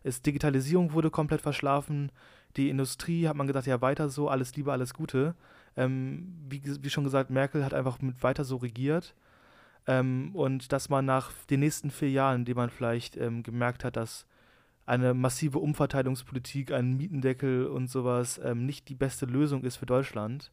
Ist, 0.02 0.26
Digitalisierung 0.26 0.92
wurde 0.92 1.10
komplett 1.10 1.42
verschlafen, 1.42 2.10
die 2.56 2.68
Industrie 2.68 3.28
hat 3.28 3.36
man 3.36 3.46
gesagt, 3.46 3.66
ja 3.66 3.80
weiter 3.80 4.08
so, 4.08 4.28
alles 4.28 4.56
Liebe, 4.56 4.72
alles 4.72 4.94
Gute. 4.94 5.34
Ähm, 5.76 6.34
wie, 6.48 6.62
wie, 6.82 6.90
schon 6.90 7.04
gesagt, 7.04 7.30
Merkel 7.30 7.64
hat 7.64 7.74
einfach 7.74 8.00
mit 8.00 8.22
weiter 8.22 8.44
so 8.44 8.56
regiert. 8.56 9.14
Ähm, 9.86 10.30
und 10.34 10.72
dass 10.72 10.88
man 10.88 11.04
nach 11.04 11.32
den 11.48 11.60
nächsten 11.60 11.90
vier 11.90 12.10
Jahren, 12.10 12.44
die 12.44 12.54
man 12.54 12.70
vielleicht 12.70 13.16
ähm, 13.16 13.42
gemerkt 13.42 13.84
hat, 13.84 13.96
dass 13.96 14.26
eine 14.84 15.14
massive 15.14 15.58
Umverteilungspolitik, 15.58 16.72
ein 16.72 16.96
Mietendeckel 16.96 17.66
und 17.66 17.88
sowas 17.88 18.40
ähm, 18.42 18.66
nicht 18.66 18.88
die 18.88 18.96
beste 18.96 19.26
Lösung 19.26 19.62
ist 19.62 19.76
für 19.76 19.86
Deutschland, 19.86 20.50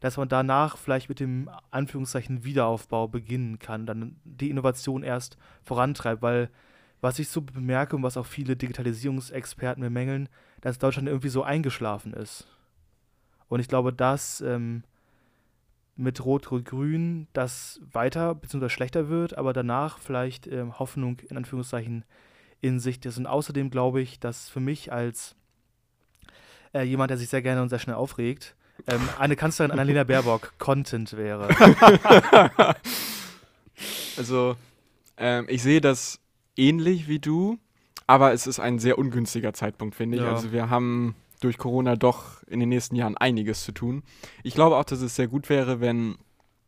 dass 0.00 0.18
man 0.18 0.28
danach 0.28 0.76
vielleicht 0.76 1.08
mit 1.08 1.20
dem 1.20 1.50
Anführungszeichen 1.70 2.44
Wiederaufbau 2.44 3.08
beginnen 3.08 3.58
kann, 3.58 3.86
dann 3.86 4.16
die 4.24 4.50
Innovation 4.50 5.02
erst 5.02 5.38
vorantreibt, 5.62 6.20
weil 6.20 6.50
was 7.00 7.18
ich 7.18 7.28
so 7.28 7.40
bemerke 7.40 7.96
und 7.96 8.02
was 8.02 8.16
auch 8.16 8.26
viele 8.26 8.56
Digitalisierungsexperten 8.56 9.82
bemängeln, 9.82 10.28
dass 10.60 10.78
Deutschland 10.78 11.08
irgendwie 11.08 11.28
so 11.28 11.42
eingeschlafen 11.42 12.12
ist. 12.12 12.46
Und 13.48 13.60
ich 13.60 13.68
glaube, 13.68 13.92
dass 13.92 14.40
ähm, 14.42 14.84
mit 15.96 16.24
Rot-Rot-Grün 16.24 17.26
das 17.32 17.80
weiter 17.92 18.34
bzw. 18.34 18.68
schlechter 18.68 19.08
wird, 19.08 19.36
aber 19.36 19.52
danach 19.52 19.98
vielleicht 19.98 20.46
ähm, 20.46 20.78
Hoffnung 20.78 21.18
in 21.28 21.36
Anführungszeichen 21.36 22.04
in 22.60 22.80
Sicht 22.80 23.06
ist. 23.06 23.18
Und 23.18 23.26
außerdem 23.26 23.70
glaube 23.70 24.00
ich, 24.00 24.20
dass 24.20 24.48
für 24.48 24.60
mich 24.60 24.92
als 24.92 25.34
äh, 26.72 26.82
jemand, 26.82 27.10
der 27.10 27.18
sich 27.18 27.28
sehr 27.28 27.42
gerne 27.42 27.62
und 27.62 27.68
sehr 27.68 27.78
schnell 27.78 27.96
aufregt, 27.96 28.54
ähm, 28.86 29.00
eine 29.18 29.36
Kanzlerin 29.36 29.72
Annalena 29.72 30.04
Baerbock 30.04 30.54
Content 30.58 31.16
wäre. 31.16 31.48
also, 34.16 34.56
ähm, 35.16 35.46
ich 35.48 35.62
sehe 35.62 35.80
das 35.80 36.20
ähnlich 36.56 37.08
wie 37.08 37.18
du, 37.18 37.58
aber 38.06 38.32
es 38.32 38.46
ist 38.46 38.60
ein 38.60 38.78
sehr 38.78 38.98
ungünstiger 38.98 39.52
Zeitpunkt, 39.52 39.94
finde 39.94 40.18
ich. 40.18 40.22
Ja. 40.22 40.32
Also, 40.32 40.52
wir 40.52 40.70
haben 40.70 41.14
durch 41.40 41.58
Corona 41.58 41.96
doch 41.96 42.42
in 42.44 42.60
den 42.60 42.68
nächsten 42.68 42.96
Jahren 42.96 43.16
einiges 43.16 43.64
zu 43.64 43.72
tun. 43.72 44.02
Ich 44.42 44.54
glaube 44.54 44.76
auch, 44.76 44.84
dass 44.84 45.00
es 45.00 45.16
sehr 45.16 45.28
gut 45.28 45.48
wäre, 45.48 45.80
wenn, 45.80 46.16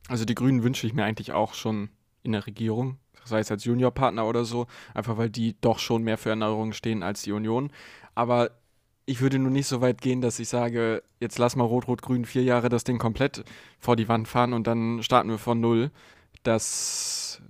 also 0.08 0.24
die 0.24 0.34
Grünen 0.34 0.62
wünsche 0.62 0.86
ich 0.86 0.94
mir 0.94 1.04
eigentlich 1.04 1.32
auch 1.32 1.54
schon 1.54 1.90
in 2.22 2.32
der 2.32 2.46
Regierung, 2.46 2.96
sei 3.24 3.40
es 3.40 3.50
als 3.50 3.64
Juniorpartner 3.64 4.26
oder 4.26 4.44
so, 4.44 4.66
einfach 4.94 5.18
weil 5.18 5.30
die 5.30 5.56
doch 5.60 5.78
schon 5.78 6.02
mehr 6.02 6.18
für 6.18 6.30
Erneuerungen 6.30 6.72
stehen 6.72 7.02
als 7.02 7.22
die 7.22 7.32
Union. 7.32 7.70
Aber 8.14 8.50
ich 9.04 9.20
würde 9.20 9.38
nur 9.38 9.50
nicht 9.50 9.66
so 9.66 9.80
weit 9.80 10.00
gehen, 10.00 10.20
dass 10.20 10.38
ich 10.38 10.48
sage, 10.48 11.02
jetzt 11.20 11.38
lass 11.38 11.56
mal 11.56 11.64
Rot-Rot-Grün 11.64 12.24
vier 12.24 12.42
Jahre 12.42 12.68
das 12.68 12.84
Ding 12.84 12.98
komplett 12.98 13.44
vor 13.78 13.96
die 13.96 14.08
Wand 14.08 14.28
fahren 14.28 14.52
und 14.52 14.66
dann 14.66 15.02
starten 15.02 15.28
wir 15.28 15.38
von 15.38 15.60
null. 15.60 15.90
Das 16.44 17.42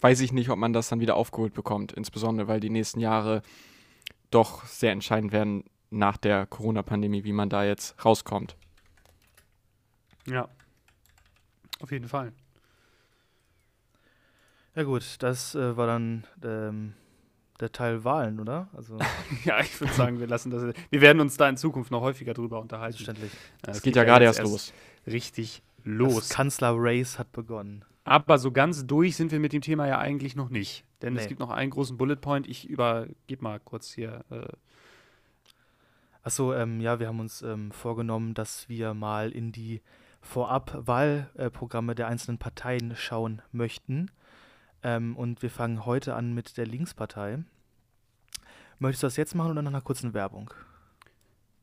weiß 0.00 0.20
ich 0.20 0.32
nicht, 0.32 0.50
ob 0.50 0.58
man 0.58 0.72
das 0.72 0.88
dann 0.88 1.00
wieder 1.00 1.16
aufgeholt 1.16 1.54
bekommt, 1.54 1.92
insbesondere 1.92 2.48
weil 2.48 2.60
die 2.60 2.70
nächsten 2.70 3.00
Jahre 3.00 3.42
doch 4.30 4.64
sehr 4.66 4.92
entscheidend 4.92 5.32
werden 5.32 5.64
nach 5.90 6.16
der 6.16 6.46
Corona-Pandemie, 6.46 7.24
wie 7.24 7.32
man 7.32 7.50
da 7.50 7.64
jetzt 7.64 8.04
rauskommt. 8.04 8.56
Ja, 10.26 10.48
auf 11.80 11.90
jeden 11.90 12.08
Fall. 12.08 12.32
Ja 14.76 14.84
gut, 14.84 15.16
das 15.18 15.54
äh, 15.54 15.76
war 15.76 15.86
dann 15.86 16.24
ähm, 16.44 16.94
der 17.58 17.72
Teil 17.72 18.04
Wahlen, 18.04 18.38
oder? 18.38 18.68
Also 18.72 18.98
ja, 19.44 19.60
ich 19.60 19.80
würde 19.80 19.92
sagen, 19.94 20.20
wir 20.20 20.26
lassen 20.26 20.50
das. 20.50 20.62
Wir 20.90 21.00
werden 21.00 21.20
uns 21.20 21.36
da 21.36 21.48
in 21.48 21.56
Zukunft 21.56 21.90
noch 21.90 22.02
häufiger 22.02 22.34
drüber 22.34 22.60
unterhalten. 22.60 22.96
Verständlich. 22.96 23.32
Es 23.66 23.82
geht, 23.82 23.82
geht, 23.82 23.96
ja 23.96 24.04
gerade 24.04 24.24
erst, 24.24 24.38
erst 24.38 24.50
los. 24.50 24.72
Richtig 25.06 25.62
los. 25.84 26.14
Das 26.14 26.28
Kanzler-Race 26.30 27.18
hat 27.18 27.32
begonnen. 27.32 27.84
Aber 28.04 28.38
so 28.38 28.50
ganz 28.50 28.86
durch 28.86 29.16
sind 29.16 29.30
wir 29.32 29.40
mit 29.40 29.52
dem 29.52 29.62
Thema 29.62 29.86
ja 29.86 29.98
eigentlich 29.98 30.36
noch 30.36 30.50
nicht. 30.50 30.84
Denn 31.02 31.14
nee. 31.14 31.20
es 31.20 31.28
gibt 31.28 31.40
noch 31.40 31.50
einen 31.50 31.70
großen 31.70 31.96
Bullet 31.96 32.16
Point. 32.16 32.48
Ich 32.48 32.68
übergebe 32.68 33.42
mal 33.42 33.60
kurz 33.60 33.92
hier. 33.92 34.24
Äh 34.30 34.48
Achso, 36.22 36.52
ähm, 36.52 36.80
ja, 36.80 37.00
wir 37.00 37.08
haben 37.08 37.20
uns 37.20 37.40
ähm, 37.42 37.70
vorgenommen, 37.72 38.34
dass 38.34 38.68
wir 38.68 38.92
mal 38.92 39.32
in 39.32 39.52
die 39.52 39.80
Vorab-Wahlprogramme 40.20 41.94
der 41.94 42.08
einzelnen 42.08 42.38
Parteien 42.38 42.94
schauen 42.94 43.40
möchten. 43.52 44.10
Ähm, 44.82 45.16
und 45.16 45.42
wir 45.42 45.50
fangen 45.50 45.86
heute 45.86 46.14
an 46.14 46.34
mit 46.34 46.58
der 46.58 46.66
Linkspartei. 46.66 47.38
Möchtest 48.78 49.02
du 49.02 49.06
das 49.06 49.16
jetzt 49.16 49.34
machen 49.34 49.52
oder 49.52 49.62
nach 49.62 49.70
einer 49.70 49.80
kurzen 49.80 50.12
Werbung? 50.12 50.52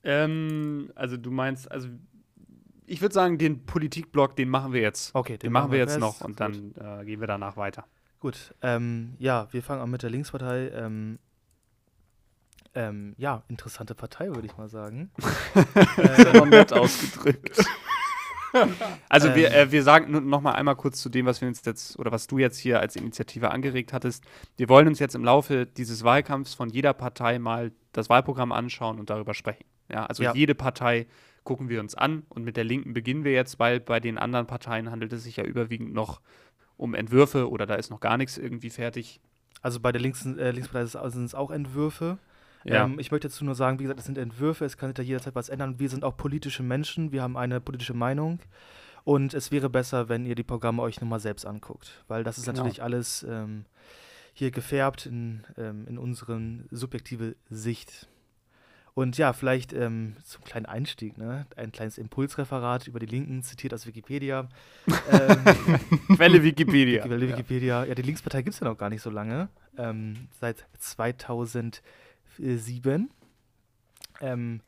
Ähm, 0.04 0.92
also 0.96 1.18
du 1.18 1.30
meinst, 1.30 1.72
also 1.72 1.90
ich 2.88 3.02
würde 3.02 3.14
sagen, 3.14 3.38
den 3.38 3.66
Politikblock, 3.66 4.36
den 4.36 4.50
machen 4.50 4.74
wir 4.74 4.82
jetzt. 4.82 5.14
Okay, 5.14 5.34
den, 5.34 5.48
den 5.48 5.52
machen 5.52 5.72
wir 5.72 5.78
jetzt 5.78 6.00
noch 6.00 6.22
und 6.22 6.40
dann 6.40 6.74
äh, 6.80 7.06
gehen 7.06 7.20
wir 7.20 7.28
danach 7.28 7.58
weiter. 7.58 7.86
Gut, 8.20 8.56
ähm, 8.62 9.14
ja, 9.20 9.48
wir 9.52 9.62
fangen 9.62 9.82
an 9.82 9.92
mit 9.92 10.02
der 10.02 10.10
Linkspartei. 10.10 10.70
Ähm, 10.70 11.20
ähm, 12.74 13.14
ja, 13.18 13.44
interessante 13.48 13.94
Partei, 13.94 14.28
würde 14.28 14.48
ich 14.48 14.58
mal 14.58 14.70
sagen. 14.70 15.12
äh, 15.98 16.46
nett 16.46 16.74
ausgedrückt. 16.74 17.60
also 19.10 19.36
wir, 19.36 19.52
ähm. 19.52 19.68
äh, 19.68 19.72
wir 19.72 19.84
sagen 19.84 20.30
noch 20.30 20.42
mal 20.42 20.54
einmal 20.54 20.76
kurz 20.76 21.02
zu 21.02 21.10
dem, 21.10 21.26
was 21.26 21.42
wir 21.42 21.48
uns 21.48 21.64
jetzt 21.66 22.00
oder 22.00 22.12
was 22.12 22.28
du 22.28 22.38
jetzt 22.38 22.58
hier 22.58 22.80
als 22.80 22.96
Initiative 22.96 23.52
angeregt 23.52 23.94
hattest. 23.94 24.24
Wir 24.56 24.70
wollen 24.70 24.88
uns 24.88 25.00
jetzt 25.00 25.16
im 25.16 25.24
Laufe 25.24 25.66
dieses 25.66 26.04
Wahlkampfs 26.04 26.54
von 26.54 26.70
jeder 26.70 26.94
Partei 26.94 27.38
mal 27.38 27.72
das 27.92 28.10
Wahlprogramm 28.10 28.52
anschauen 28.52 29.00
und 29.00 29.10
darüber 29.10 29.34
sprechen. 29.34 29.66
Ja, 29.90 30.06
also 30.06 30.24
ja. 30.24 30.34
jede 30.34 30.56
Partei 30.56 31.08
gucken 31.48 31.70
wir 31.70 31.80
uns 31.80 31.96
an 31.96 32.24
und 32.28 32.44
mit 32.44 32.58
der 32.58 32.66
Linken 32.66 32.92
beginnen 32.92 33.24
wir 33.24 33.32
jetzt, 33.32 33.58
weil 33.58 33.80
bei 33.80 34.02
den 34.02 34.18
anderen 34.18 34.48
Parteien 34.48 34.92
handelt 34.92 35.14
es 35.14 35.24
sich 35.24 35.38
ja 35.38 35.46
überwiegend 35.46 35.94
noch 35.94 36.20
um 36.76 36.94
Entwürfe 36.94 37.50
oder 37.50 37.66
da 37.66 37.76
ist 37.76 37.90
noch 37.90 38.02
gar 38.02 38.18
nichts 38.18 38.38
irgendwie 38.38 38.70
fertig. 38.70 39.22
Also 39.62 39.80
bei 39.80 39.94
der 39.94 40.02
Links, 40.02 40.26
äh, 40.26 40.52
Linkspartei 40.52 40.86
sind 41.10 41.24
es 41.24 41.34
auch 41.34 41.50
Entwürfe. 41.50 42.18
Ja. 42.66 42.84
Ähm, 42.84 43.00
ich 43.00 43.12
möchte 43.12 43.30
dazu 43.30 43.46
nur 43.46 43.56
sagen, 43.56 43.80
wie 43.80 43.84
gesagt, 43.84 44.02
es 44.02 44.06
sind 44.06 44.18
Entwürfe, 44.18 44.66
es 44.66 44.76
kann 44.76 44.90
sich 44.90 44.96
da 44.96 45.04
jederzeit 45.04 45.36
was 45.36 45.48
ändern. 45.48 45.80
Wir 45.80 45.88
sind 45.88 46.04
auch 46.04 46.18
politische 46.18 46.64
Menschen, 46.64 47.14
wir 47.14 47.22
haben 47.22 47.38
eine 47.38 47.62
politische 47.62 47.94
Meinung. 47.94 48.40
Und 49.06 49.34
es 49.34 49.50
wäre 49.50 49.70
besser, 49.70 50.10
wenn 50.10 50.26
ihr 50.26 50.36
die 50.36 50.44
Programme 50.44 50.82
euch 50.82 51.00
nochmal 51.00 51.22
selbst 51.22 51.46
anguckt, 51.46 52.04
weil 52.10 52.26
das 52.26 52.38
ist 52.38 52.44
genau. 52.44 52.58
natürlich 52.58 52.84
alles 52.84 53.24
ähm, 53.24 53.64
hier 54.34 54.52
gefärbt 54.52 55.06
in, 55.06 55.46
ähm, 55.58 55.88
in 55.88 55.98
unsere 55.98 56.42
subjektive 56.72 57.38
Sicht. 57.50 58.10
Und 58.98 59.16
ja, 59.20 59.32
vielleicht 59.32 59.74
ähm, 59.74 60.16
zum 60.24 60.44
kleinen 60.44 60.66
Einstieg, 60.66 61.20
ne? 61.20 61.46
ein 61.56 61.72
kleines 61.72 62.00
Impulsreferat 62.00 62.88
über 62.88 62.98
die 62.98 63.06
Linken, 63.06 63.44
zitiert 63.44 63.72
aus 63.76 63.86
Wikipedia. 63.86 64.50
ähm, 65.12 65.38
Quelle 66.16 66.42
Wikipedia. 66.42 67.06
Quelle 67.06 67.30
Wikipedia. 67.30 67.86
Ja, 67.86 67.94
die 67.94 68.02
Linkspartei 68.02 68.42
gibt 68.42 68.56
es 68.56 68.60
ja 68.60 68.68
noch 68.68 68.76
gar 68.76 68.90
nicht 68.90 69.04
so 69.04 69.12
lange. 69.12 69.50
Ähm, 69.78 70.28
seit 70.42 70.66
2000 70.80 71.84
7 72.40 73.12
ähm, 74.20 74.62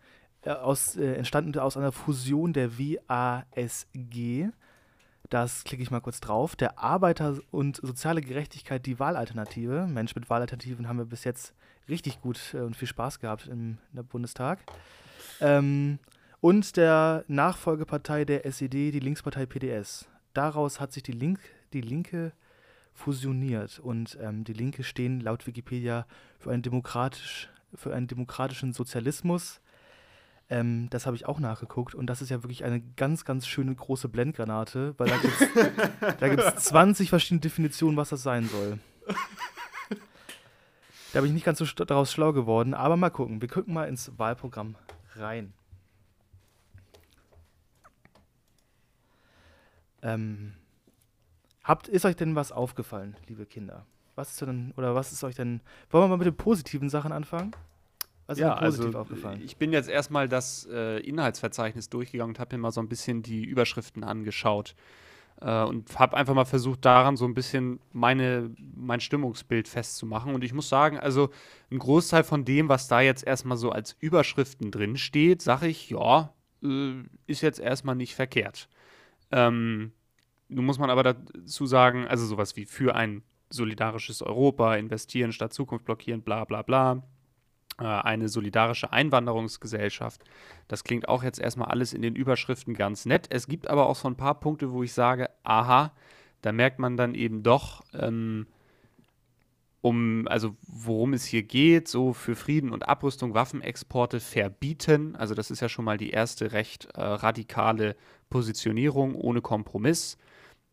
äh, 0.43 0.51
aus, 0.51 0.95
äh, 0.95 1.13
entstanden 1.15 1.57
aus 1.57 1.75
einer 1.75 1.91
Fusion 1.91 2.53
der 2.53 2.77
WASG. 2.77 4.49
Das 5.29 5.63
klicke 5.63 5.83
ich 5.83 5.91
mal 5.91 6.01
kurz 6.01 6.19
drauf. 6.19 6.55
Der 6.55 6.79
Arbeiter 6.79 7.37
und 7.51 7.77
soziale 7.77 8.21
Gerechtigkeit, 8.21 8.85
die 8.85 8.99
Wahlalternative. 8.99 9.85
Mensch, 9.87 10.15
mit 10.15 10.29
Wahlalternativen 10.29 10.87
haben 10.87 10.97
wir 10.97 11.05
bis 11.05 11.23
jetzt 11.23 11.53
richtig 11.87 12.21
gut 12.21 12.53
äh, 12.53 12.61
und 12.61 12.75
viel 12.75 12.87
Spaß 12.87 13.19
gehabt 13.19 13.47
im, 13.47 13.77
Bundestag. 14.09 14.59
Ähm, 15.39 15.99
und 16.41 16.77
der 16.77 17.25
Nachfolgepartei 17.27 18.25
der 18.25 18.45
SED, 18.45 18.91
die 18.91 18.99
Linkspartei 18.99 19.45
PDS. 19.45 20.07
Daraus 20.33 20.79
hat 20.79 20.93
sich 20.93 21.03
die, 21.03 21.11
Link, 21.11 21.39
die 21.73 21.81
Linke 21.81 22.31
fusioniert 22.93 23.79
und 23.79 24.17
ähm, 24.21 24.43
die 24.43 24.53
Linke 24.53 24.83
stehen 24.83 25.21
laut 25.21 25.47
Wikipedia 25.47 26.05
für 26.39 26.51
ein 26.51 26.61
demokratisch 26.61 27.49
für 27.75 27.93
einen 27.93 28.07
demokratischen 28.07 28.73
Sozialismus. 28.73 29.61
Ähm, 30.51 30.87
das 30.89 31.05
habe 31.05 31.15
ich 31.15 31.27
auch 31.27 31.39
nachgeguckt 31.39 31.93
und 31.93 32.07
das 32.07 32.21
ist 32.21 32.29
ja 32.29 32.41
wirklich 32.41 32.63
eine 32.63 32.81
ganz, 32.81 33.23
ganz 33.23 33.45
schöne 33.45 33.73
große 33.73 34.09
Blendgranate, 34.09 34.95
weil 34.97 35.07
da 36.19 36.27
gibt 36.27 36.41
es 36.41 36.55
20 36.65 37.09
verschiedene 37.09 37.41
Definitionen, 37.41 37.97
was 37.97 38.09
das 38.09 38.23
sein 38.23 38.49
soll. 38.49 38.79
Da 41.13 41.21
bin 41.21 41.29
ich 41.29 41.33
nicht 41.33 41.45
ganz 41.45 41.57
so 41.57 41.65
daraus 41.65 42.11
schlau 42.11 42.33
geworden, 42.33 42.73
aber 42.73 42.95
mal 42.95 43.09
gucken. 43.09 43.41
Wir 43.41 43.47
gucken 43.47 43.73
mal 43.73 43.87
ins 43.87 44.11
Wahlprogramm 44.17 44.75
rein. 45.15 45.53
Ähm, 50.01 50.53
habt, 51.63 51.87
ist 51.87 52.05
euch 52.05 52.15
denn 52.15 52.35
was 52.35 52.51
aufgefallen, 52.51 53.17
liebe 53.27 53.45
Kinder? 53.45 53.85
Was 54.15 54.31
ist 54.31 54.41
denn, 54.41 54.73
oder 54.77 54.95
was 54.95 55.11
ist 55.11 55.23
euch 55.23 55.35
denn, 55.35 55.61
wollen 55.89 56.03
wir 56.03 56.07
mal 56.09 56.17
mit 56.17 56.27
den 56.27 56.37
positiven 56.37 56.89
Sachen 56.89 57.11
anfangen? 57.11 57.55
Was 58.29 58.37
ist 58.37 58.43
ja, 58.43 58.53
positiv 58.53 58.85
also 58.85 58.99
aufgefallen? 58.99 59.41
ich 59.43 59.57
bin 59.57 59.73
jetzt 59.73 59.89
erstmal 59.89 60.29
das 60.29 60.67
äh, 60.71 60.99
Inhaltsverzeichnis 60.99 61.89
durchgegangen 61.89 62.35
und 62.35 62.39
habe 62.39 62.55
mir 62.55 62.61
mal 62.61 62.71
so 62.71 62.79
ein 62.79 62.87
bisschen 62.87 63.23
die 63.23 63.43
Überschriften 63.43 64.03
angeschaut 64.03 64.75
äh, 65.41 65.63
und 65.63 65.97
habe 65.97 66.15
einfach 66.15 66.35
mal 66.35 66.45
versucht, 66.45 66.85
daran 66.85 67.17
so 67.17 67.25
ein 67.25 67.33
bisschen 67.33 67.79
meine, 67.91 68.51
mein 68.75 68.99
Stimmungsbild 68.99 69.67
festzumachen. 69.67 70.35
Und 70.35 70.43
ich 70.43 70.53
muss 70.53 70.69
sagen, 70.69 70.99
also 70.99 71.31
ein 71.71 71.79
Großteil 71.79 72.23
von 72.23 72.45
dem, 72.45 72.69
was 72.69 72.87
da 72.87 73.01
jetzt 73.01 73.25
erstmal 73.25 73.57
so 73.57 73.71
als 73.71 73.95
Überschriften 73.99 74.69
drin 74.69 74.95
steht, 74.95 75.41
sage 75.41 75.65
ich, 75.65 75.89
ja, 75.89 76.31
äh, 76.63 77.01
ist 77.25 77.41
jetzt 77.41 77.59
erstmal 77.59 77.95
nicht 77.95 78.13
verkehrt. 78.13 78.69
Ähm, 79.31 79.91
nun 80.49 80.65
muss 80.65 80.77
man 80.77 80.91
aber 80.91 81.01
dazu 81.01 81.65
sagen, 81.65 82.07
also 82.07 82.27
sowas 82.27 82.55
wie 82.55 82.65
für 82.65 82.93
ein 82.93 83.23
solidarisches 83.49 84.21
Europa, 84.21 84.75
investieren 84.75 85.31
statt 85.31 85.51
Zukunft 85.51 85.85
blockieren, 85.85 86.21
bla 86.21 86.45
bla 86.45 86.61
bla 86.61 87.01
eine 87.85 88.29
solidarische 88.29 88.91
Einwanderungsgesellschaft. 88.91 90.23
Das 90.67 90.83
klingt 90.83 91.07
auch 91.07 91.23
jetzt 91.23 91.39
erstmal 91.39 91.69
alles 91.69 91.93
in 91.93 92.01
den 92.01 92.15
Überschriften 92.15 92.73
ganz 92.73 93.05
nett. 93.05 93.27
Es 93.29 93.47
gibt 93.47 93.69
aber 93.69 93.87
auch 93.87 93.95
so 93.95 94.07
ein 94.07 94.17
paar 94.17 94.39
Punkte, 94.39 94.71
wo 94.71 94.83
ich 94.83 94.93
sage, 94.93 95.29
aha, 95.43 95.91
da 96.41 96.51
merkt 96.51 96.79
man 96.79 96.97
dann 96.97 97.15
eben 97.15 97.43
doch, 97.43 97.83
ähm, 97.93 98.47
um, 99.81 100.27
also 100.27 100.55
worum 100.67 101.13
es 101.13 101.25
hier 101.25 101.43
geht, 101.43 101.87
so 101.87 102.13
für 102.13 102.35
Frieden 102.35 102.71
und 102.71 102.87
Abrüstung 102.87 103.33
Waffenexporte 103.33 104.19
verbieten. 104.19 105.15
Also 105.15 105.35
das 105.35 105.51
ist 105.51 105.61
ja 105.61 105.69
schon 105.69 105.85
mal 105.85 105.97
die 105.97 106.09
erste 106.09 106.51
recht 106.51 106.85
äh, 106.95 107.01
radikale 107.01 107.95
Positionierung 108.29 109.15
ohne 109.15 109.41
Kompromiss. 109.41 110.17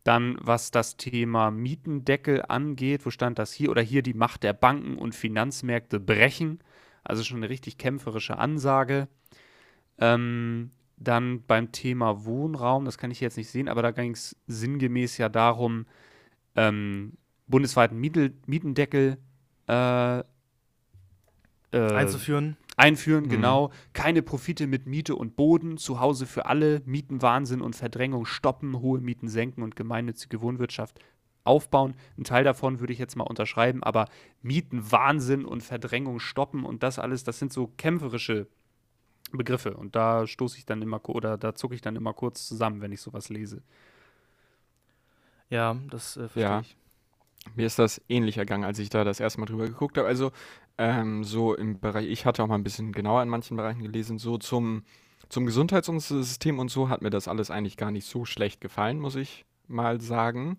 Dann, 0.03 0.37
was 0.41 0.71
das 0.71 0.97
Thema 0.97 1.51
Mietendeckel 1.51 2.43
angeht, 2.47 3.05
wo 3.05 3.09
stand 3.09 3.39
das 3.39 3.51
hier? 3.51 3.69
Oder 3.71 3.81
hier 3.81 4.01
die 4.01 4.13
Macht 4.13 4.43
der 4.43 4.53
Banken 4.53 4.97
und 4.97 5.15
Finanzmärkte 5.15 5.99
brechen. 5.99 6.59
Also 7.07 7.23
schon 7.23 7.37
eine 7.37 7.49
richtig 7.49 7.77
kämpferische 7.77 8.37
Ansage. 8.37 9.07
Ähm, 9.97 10.71
dann 10.97 11.43
beim 11.43 11.71
Thema 11.71 12.25
Wohnraum, 12.25 12.85
das 12.85 12.97
kann 12.97 13.11
ich 13.11 13.21
jetzt 13.21 13.37
nicht 13.37 13.49
sehen, 13.49 13.69
aber 13.69 13.81
da 13.81 13.91
ging 13.91 14.11
es 14.11 14.35
sinngemäß 14.47 15.17
ja 15.17 15.29
darum, 15.29 15.85
ähm, 16.55 17.13
bundesweiten 17.47 17.97
Mietel, 17.99 18.33
Mietendeckel 18.45 19.17
äh, 19.67 20.19
äh, 20.19 20.23
Einzuführen. 21.71 22.57
einführen, 22.75 23.25
Mhm. 23.25 23.29
genau. 23.29 23.71
Keine 23.93 24.21
Profite 24.21 24.67
mit 24.67 24.85
Miete 24.87 25.15
und 25.15 25.35
Boden, 25.35 25.77
zu 25.77 25.99
Hause 25.99 26.25
für 26.25 26.45
alle, 26.47 26.81
Mietenwahnsinn 26.85 27.61
und 27.61 27.75
Verdrängung 27.75 28.25
stoppen, 28.25 28.79
hohe 28.79 28.99
Mieten 28.99 29.27
senken 29.27 29.61
und 29.63 29.75
gemeinnützige 29.75 30.41
Wohnwirtschaft 30.41 30.99
aufbauen. 31.47 31.95
Ein 32.17 32.23
Teil 32.23 32.43
davon 32.43 32.79
würde 32.79 32.93
ich 32.93 32.99
jetzt 32.99 33.15
mal 33.15 33.23
unterschreiben, 33.23 33.83
aber 33.83 34.05
Mietenwahnsinn 34.41 35.45
und 35.45 35.63
Verdrängung 35.63 36.19
stoppen 36.19 36.63
und 36.63 36.83
das 36.83 36.99
alles, 36.99 37.23
das 37.23 37.39
sind 37.39 37.51
so 37.53 37.71
kämpferische 37.77 38.47
Begriffe 39.31 39.75
und 39.75 39.95
da 39.95 40.25
stoße 40.25 40.57
ich 40.57 40.65
dann 40.65 40.81
immer 40.81 41.01
oder 41.09 41.37
da 41.37 41.53
zucke 41.53 41.75
ich 41.75 41.81
dann 41.81 41.95
immer 41.95 42.13
kurz 42.13 42.47
zusammen, 42.47 42.81
wenn 42.81 42.91
ich 42.91 43.01
sowas 43.01 43.29
lese. 43.29 43.61
Ja, 45.49 45.75
das 45.89 46.17
äh, 46.17 46.21
verstehe 46.27 46.43
Ja. 46.43 46.59
ich. 46.61 46.75
Mir 47.55 47.65
ist 47.65 47.79
das 47.79 48.01
ähnlich 48.09 48.37
ergangen, 48.37 48.65
als 48.65 48.77
ich 48.79 48.89
da 48.89 49.03
das 49.05 49.19
erste 49.21 49.39
Mal 49.39 49.45
drüber 49.45 49.67
geguckt 49.67 49.97
habe. 49.97 50.07
Also 50.07 50.31
ähm, 50.77 51.23
so 51.23 51.55
im 51.55 51.79
Bereich, 51.79 52.07
ich 52.07 52.25
hatte 52.25 52.43
auch 52.43 52.47
mal 52.47 52.55
ein 52.55 52.63
bisschen 52.63 52.91
genauer 52.91 53.23
in 53.23 53.29
manchen 53.29 53.55
Bereichen 53.55 53.81
gelesen, 53.81 54.17
so 54.17 54.37
zum, 54.37 54.83
zum 55.29 55.45
Gesundheitssystem 55.45 56.59
und 56.59 56.69
so 56.69 56.89
hat 56.89 57.01
mir 57.01 57.09
das 57.09 57.27
alles 57.27 57.49
eigentlich 57.49 57.77
gar 57.77 57.91
nicht 57.91 58.05
so 58.05 58.25
schlecht 58.25 58.59
gefallen, 58.59 58.99
muss 58.99 59.15
ich 59.15 59.45
mal 59.67 60.01
sagen. 60.01 60.57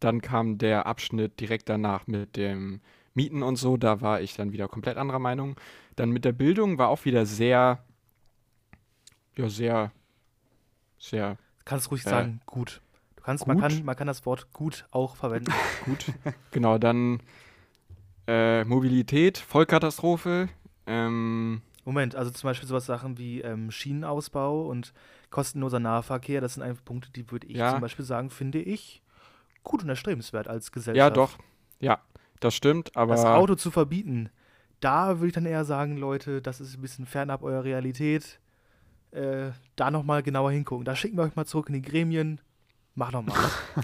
Dann 0.00 0.20
kam 0.22 0.58
der 0.58 0.86
Abschnitt 0.86 1.40
direkt 1.40 1.68
danach 1.68 2.06
mit 2.06 2.36
dem 2.36 2.80
Mieten 3.14 3.42
und 3.42 3.56
so, 3.56 3.76
da 3.76 4.00
war 4.00 4.20
ich 4.20 4.34
dann 4.34 4.52
wieder 4.52 4.68
komplett 4.68 4.96
anderer 4.96 5.18
Meinung. 5.18 5.56
Dann 5.96 6.10
mit 6.10 6.24
der 6.24 6.32
Bildung 6.32 6.78
war 6.78 6.88
auch 6.88 7.04
wieder 7.04 7.26
sehr, 7.26 7.84
ja, 9.36 9.48
sehr, 9.48 9.92
sehr 10.98 11.32
Du 11.58 11.64
kannst 11.64 11.90
ruhig 11.90 12.04
Äh, 12.06 12.10
sagen, 12.10 12.40
gut. 12.46 12.80
Du 13.16 13.22
kannst, 13.22 13.46
Man, 13.46 13.58
gut? 13.58 13.68
kann, 13.68 13.84
man 13.84 13.96
kann 13.96 14.06
das 14.06 14.24
Wort 14.26 14.52
gut 14.52 14.86
auch 14.90 15.16
verwenden. 15.16 15.52
gut. 15.84 16.06
genau, 16.50 16.78
dann 16.78 17.20
äh, 18.26 18.64
Mobilität, 18.64 19.38
Vollkatastrophe. 19.38 20.48
Ähm, 20.86 21.62
Moment, 21.84 22.14
also 22.16 22.30
zum 22.30 22.48
Beispiel 22.48 22.68
sowas 22.68 22.86
Sachen 22.86 23.18
wie 23.18 23.40
ähm, 23.40 23.70
Schienenausbau 23.70 24.66
und 24.68 24.92
kostenloser 25.30 25.80
Nahverkehr, 25.80 26.40
das 26.40 26.54
sind 26.54 26.62
einfach 26.62 26.84
Punkte, 26.84 27.10
die 27.10 27.30
würde 27.30 27.46
ich 27.46 27.56
Ja. 27.56 27.72
zum 27.72 27.80
Beispiel 27.80 28.04
sagen, 28.04 28.30
finde 28.30 28.60
ich 28.60 29.02
gut 29.62 29.82
und 29.82 29.88
erstrebenswert 29.88 30.48
als 30.48 30.72
Gesellschaft. 30.72 30.98
ja, 30.98 31.10
doch. 31.10 31.38
Ja, 31.80 32.00
das 32.40 32.54
stimmt, 32.54 32.96
aber 32.96 33.14
Das 33.14 33.24
Auto 33.24 33.54
zu 33.54 33.70
verbieten, 33.70 34.30
da 34.80 35.18
würde 35.18 35.28
ich 35.28 35.32
dann 35.34 35.46
eher 35.46 35.64
sagen, 35.64 35.96
Leute, 35.96 36.40
das 36.42 36.60
ist 36.60 36.76
ein 36.76 36.82
bisschen 36.82 37.06
fernab 37.06 37.42
eurer 37.42 37.64
Realität. 37.64 38.40
Äh, 39.10 39.50
da 39.76 39.90
nochmal 39.90 40.22
genauer 40.22 40.52
hingucken. 40.52 40.84
Da 40.84 40.94
schicken 40.94 41.16
wir 41.16 41.24
euch 41.24 41.36
mal 41.36 41.44
zurück 41.44 41.68
in 41.68 41.74
die 41.74 41.82
Gremien. 41.82 42.40
Mach 42.94 43.12
nochmal. 43.12 43.36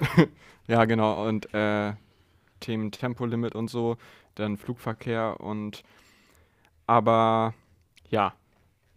ja, 0.68 0.84
genau. 0.84 1.26
Und 1.26 1.52
äh, 1.52 1.94
Themen 2.60 2.92
Tempolimit 2.92 3.54
und 3.54 3.68
so, 3.68 3.96
dann 4.34 4.56
Flugverkehr 4.56 5.40
und 5.40 5.82
aber 6.86 7.54
ja, 8.08 8.34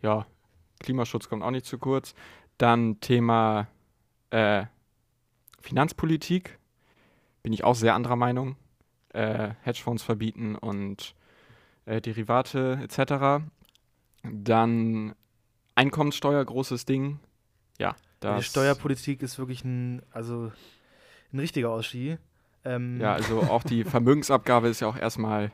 ja, 0.02 0.26
Klimaschutz 0.80 1.30
kommt 1.30 1.44
auch 1.44 1.52
nicht 1.52 1.66
zu 1.66 1.78
kurz. 1.80 2.14
Dann 2.58 3.00
Thema 3.00 3.68
äh, 4.30 4.66
Finanzpolitik, 5.60 6.59
bin 7.44 7.54
ich 7.54 7.64
auch 7.64 7.76
sehr 7.76 7.96
anderer 7.96 8.16
Meinung. 8.16 8.56
Äh, 9.10 9.52
Hedgefonds 9.62 10.04
verbieten 10.04 10.56
und 10.56 11.16
äh, 11.86 12.00
Derivate 12.00 12.80
etc. 12.84 13.44
Dann 14.24 15.16
Einkommenssteuer, 15.76 16.44
großes 16.44 16.86
Ding. 16.86 17.20
Ja, 17.80 17.94
die 18.22 18.28
das. 18.28 18.46
Steuerpolitik 18.46 19.22
ist 19.24 19.40
wirklich 19.40 19.64
ein, 19.64 20.02
also 20.12 20.52
ein 21.34 21.40
richtiger 21.40 21.70
Ausschie. 21.72 22.18
Ähm, 22.66 23.00
Ja, 23.00 23.14
also 23.14 23.42
auch 23.42 23.64
die 23.64 23.84
Vermögensabgabe 23.86 24.68
ist 24.68 24.82
ja 24.82 24.88
auch 24.88 24.98
erstmal 24.98 25.52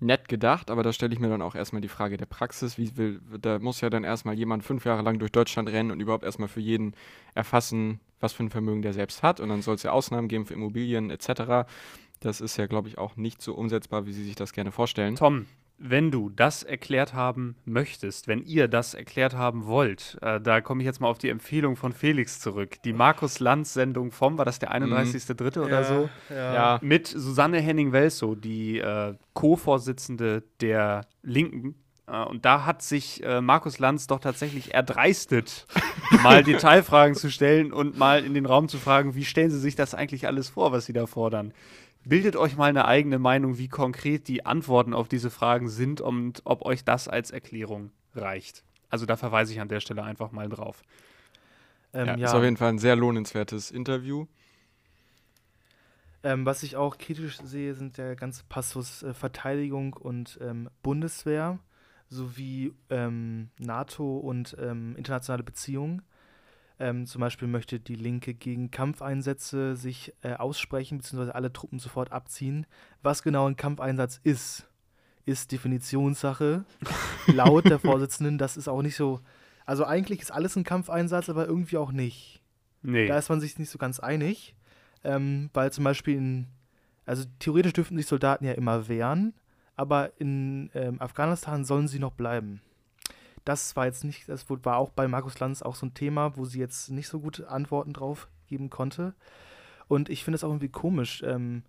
nett 0.00 0.28
gedacht, 0.28 0.70
aber 0.70 0.82
da 0.82 0.92
stelle 0.92 1.12
ich 1.12 1.20
mir 1.20 1.28
dann 1.28 1.42
auch 1.42 1.54
erstmal 1.54 1.82
die 1.82 1.88
Frage 1.88 2.16
der 2.16 2.26
Praxis. 2.26 2.78
Wie 2.78 2.96
will, 2.96 3.20
da 3.40 3.58
muss 3.58 3.80
ja 3.80 3.90
dann 3.90 4.02
erstmal 4.04 4.34
jemand 4.34 4.64
fünf 4.64 4.84
Jahre 4.84 5.02
lang 5.02 5.18
durch 5.18 5.30
Deutschland 5.30 5.68
rennen 5.68 5.90
und 5.90 6.00
überhaupt 6.00 6.24
erstmal 6.24 6.48
für 6.48 6.60
jeden 6.60 6.94
erfassen, 7.34 8.00
was 8.20 8.32
für 8.32 8.44
ein 8.44 8.50
Vermögen 8.50 8.82
der 8.82 8.92
selbst 8.92 9.22
hat. 9.22 9.40
Und 9.40 9.48
dann 9.48 9.62
soll 9.62 9.74
es 9.74 9.82
ja 9.82 9.92
Ausnahmen 9.92 10.28
geben 10.28 10.46
für 10.46 10.54
Immobilien 10.54 11.10
etc. 11.10 11.68
Das 12.20 12.40
ist 12.40 12.56
ja, 12.56 12.66
glaube 12.66 12.88
ich, 12.88 12.98
auch 12.98 13.16
nicht 13.16 13.42
so 13.42 13.54
umsetzbar, 13.54 14.06
wie 14.06 14.12
Sie 14.12 14.24
sich 14.24 14.34
das 14.34 14.52
gerne 14.52 14.72
vorstellen. 14.72 15.16
Tom, 15.16 15.46
wenn 15.82 16.10
du 16.10 16.28
das 16.28 16.62
erklärt 16.62 17.14
haben 17.14 17.56
möchtest, 17.64 18.28
wenn 18.28 18.44
ihr 18.44 18.68
das 18.68 18.92
erklärt 18.92 19.34
haben 19.34 19.64
wollt, 19.64 20.18
äh, 20.20 20.38
da 20.38 20.60
komme 20.60 20.82
ich 20.82 20.86
jetzt 20.86 21.00
mal 21.00 21.08
auf 21.08 21.16
die 21.16 21.30
Empfehlung 21.30 21.74
von 21.74 21.92
Felix 21.94 22.38
zurück. 22.38 22.76
Die 22.84 22.92
Markus 22.92 23.40
Lanz-Sendung 23.40 24.12
vom, 24.12 24.36
war 24.36 24.44
das 24.44 24.58
der 24.58 24.72
31.3. 24.72 25.64
oder 25.64 25.84
so? 25.84 26.10
Ja. 26.28 26.54
Ja, 26.54 26.78
Mit 26.82 27.06
Susanne 27.06 27.60
Henning-Welsow, 27.60 28.34
die 28.34 28.78
äh, 28.78 29.14
Co-Vorsitzende 29.32 30.44
der 30.60 31.06
Linken. 31.22 31.74
Äh, 32.10 32.24
und 32.24 32.44
da 32.44 32.66
hat 32.66 32.82
sich 32.82 33.22
äh, 33.22 33.40
Markus 33.40 33.78
Lanz 33.78 34.06
doch 34.06 34.20
tatsächlich 34.20 34.74
erdreistet, 34.74 35.66
mal 36.22 36.42
Detailfragen 36.42 37.14
zu 37.14 37.30
stellen 37.30 37.72
und 37.72 37.98
mal 37.98 38.24
in 38.24 38.34
den 38.34 38.46
Raum 38.46 38.68
zu 38.68 38.78
fragen, 38.78 39.14
wie 39.14 39.24
stellen 39.24 39.50
Sie 39.50 39.60
sich 39.60 39.76
das 39.76 39.94
eigentlich 39.94 40.26
alles 40.26 40.50
vor, 40.50 40.72
was 40.72 40.86
Sie 40.86 40.92
da 40.92 41.06
fordern? 41.06 41.52
Bildet 42.04 42.34
euch 42.36 42.56
mal 42.56 42.70
eine 42.70 42.86
eigene 42.86 43.18
Meinung, 43.18 43.58
wie 43.58 43.68
konkret 43.68 44.26
die 44.26 44.46
Antworten 44.46 44.94
auf 44.94 45.06
diese 45.06 45.30
Fragen 45.30 45.68
sind 45.68 46.00
und 46.00 46.42
ob 46.44 46.64
euch 46.64 46.82
das 46.82 47.08
als 47.08 47.30
Erklärung 47.30 47.92
reicht. 48.14 48.64
Also 48.88 49.06
da 49.06 49.16
verweise 49.16 49.52
ich 49.52 49.60
an 49.60 49.68
der 49.68 49.80
Stelle 49.80 50.02
einfach 50.02 50.32
mal 50.32 50.48
drauf. 50.48 50.82
Ähm, 51.92 52.06
ja, 52.06 52.16
ja. 52.16 52.26
ist 52.26 52.34
auf 52.34 52.42
jeden 52.42 52.56
Fall 52.56 52.70
ein 52.70 52.78
sehr 52.78 52.96
lohnenswertes 52.96 53.70
Interview. 53.70 54.26
Ähm, 56.22 56.44
was 56.44 56.62
ich 56.62 56.76
auch 56.76 56.98
kritisch 56.98 57.38
sehe, 57.38 57.74
sind 57.74 57.98
der 57.98 58.16
ganze 58.16 58.44
Passus 58.48 59.02
äh, 59.02 59.14
Verteidigung 59.14 59.92
und 59.92 60.38
ähm, 60.42 60.68
Bundeswehr 60.82 61.58
sowie 62.10 62.74
ähm, 62.90 63.50
NATO 63.58 64.18
und 64.18 64.56
ähm, 64.60 64.94
internationale 64.96 65.44
Beziehungen. 65.44 66.02
Ähm, 66.80 67.06
zum 67.06 67.20
Beispiel 67.20 67.46
möchte 67.46 67.78
die 67.78 67.94
Linke 67.94 68.34
gegen 68.34 68.70
Kampfeinsätze 68.70 69.76
sich 69.76 70.12
äh, 70.22 70.34
aussprechen, 70.34 70.98
beziehungsweise 70.98 71.34
alle 71.34 71.52
Truppen 71.52 71.78
sofort 71.78 72.10
abziehen. 72.10 72.66
Was 73.02 73.22
genau 73.22 73.48
ein 73.48 73.56
Kampfeinsatz 73.56 74.18
ist, 74.22 74.66
ist 75.24 75.52
Definitionssache. 75.52 76.64
Laut 77.26 77.66
der 77.66 77.78
Vorsitzenden, 77.78 78.38
das 78.38 78.56
ist 78.56 78.66
auch 78.66 78.82
nicht 78.82 78.96
so. 78.96 79.20
Also 79.66 79.84
eigentlich 79.84 80.20
ist 80.20 80.32
alles 80.32 80.56
ein 80.56 80.64
Kampfeinsatz, 80.64 81.28
aber 81.28 81.46
irgendwie 81.46 81.76
auch 81.76 81.92
nicht. 81.92 82.42
Nee. 82.82 83.06
Da 83.06 83.18
ist 83.18 83.28
man 83.28 83.40
sich 83.40 83.58
nicht 83.58 83.70
so 83.70 83.78
ganz 83.78 84.00
einig, 84.00 84.56
ähm, 85.04 85.50
weil 85.52 85.70
zum 85.72 85.84
Beispiel 85.84 86.16
in, 86.16 86.46
also 87.04 87.24
theoretisch 87.38 87.74
dürften 87.74 87.96
sich 87.96 88.06
Soldaten 88.06 88.44
ja 88.46 88.52
immer 88.52 88.88
wehren, 88.88 89.34
aber 89.80 90.20
in 90.20 90.68
ähm, 90.74 91.00
Afghanistan 91.00 91.64
sollen 91.64 91.88
sie 91.88 91.98
noch 91.98 92.12
bleiben. 92.12 92.60
Das 93.46 93.74
war 93.76 93.86
jetzt 93.86 94.04
nicht, 94.04 94.28
das 94.28 94.44
war 94.50 94.76
auch 94.76 94.90
bei 94.90 95.08
Markus 95.08 95.40
Lanz 95.40 95.62
auch 95.62 95.74
so 95.74 95.86
ein 95.86 95.94
Thema, 95.94 96.36
wo 96.36 96.44
sie 96.44 96.58
jetzt 96.58 96.90
nicht 96.90 97.08
so 97.08 97.18
gute 97.18 97.48
Antworten 97.48 97.94
drauf 97.94 98.28
geben 98.46 98.68
konnte. 98.68 99.14
Und 99.88 100.10
ich 100.10 100.22
finde 100.22 100.36
es 100.36 100.44
auch 100.44 100.50
irgendwie 100.50 100.68
komisch. 100.68 101.22
Ähm, 101.22 101.62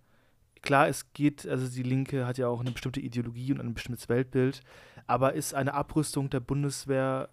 klar, 0.61 0.89
es 0.89 1.13
geht, 1.13 1.47
also 1.47 1.69
die 1.69 1.83
Linke 1.83 2.25
hat 2.25 2.37
ja 2.37 2.49
auch 2.49 2.59
eine 2.59 2.71
bestimmte 2.71 2.99
Ideologie 2.99 3.53
und 3.53 3.61
ein 3.61 3.73
bestimmtes 3.73 4.09
Weltbild, 4.09 4.61
aber 5.07 5.31
ist 5.31 5.53
eine 5.53 5.73
Abrüstung 5.73 6.29
der 6.29 6.41
Bundeswehr 6.41 7.29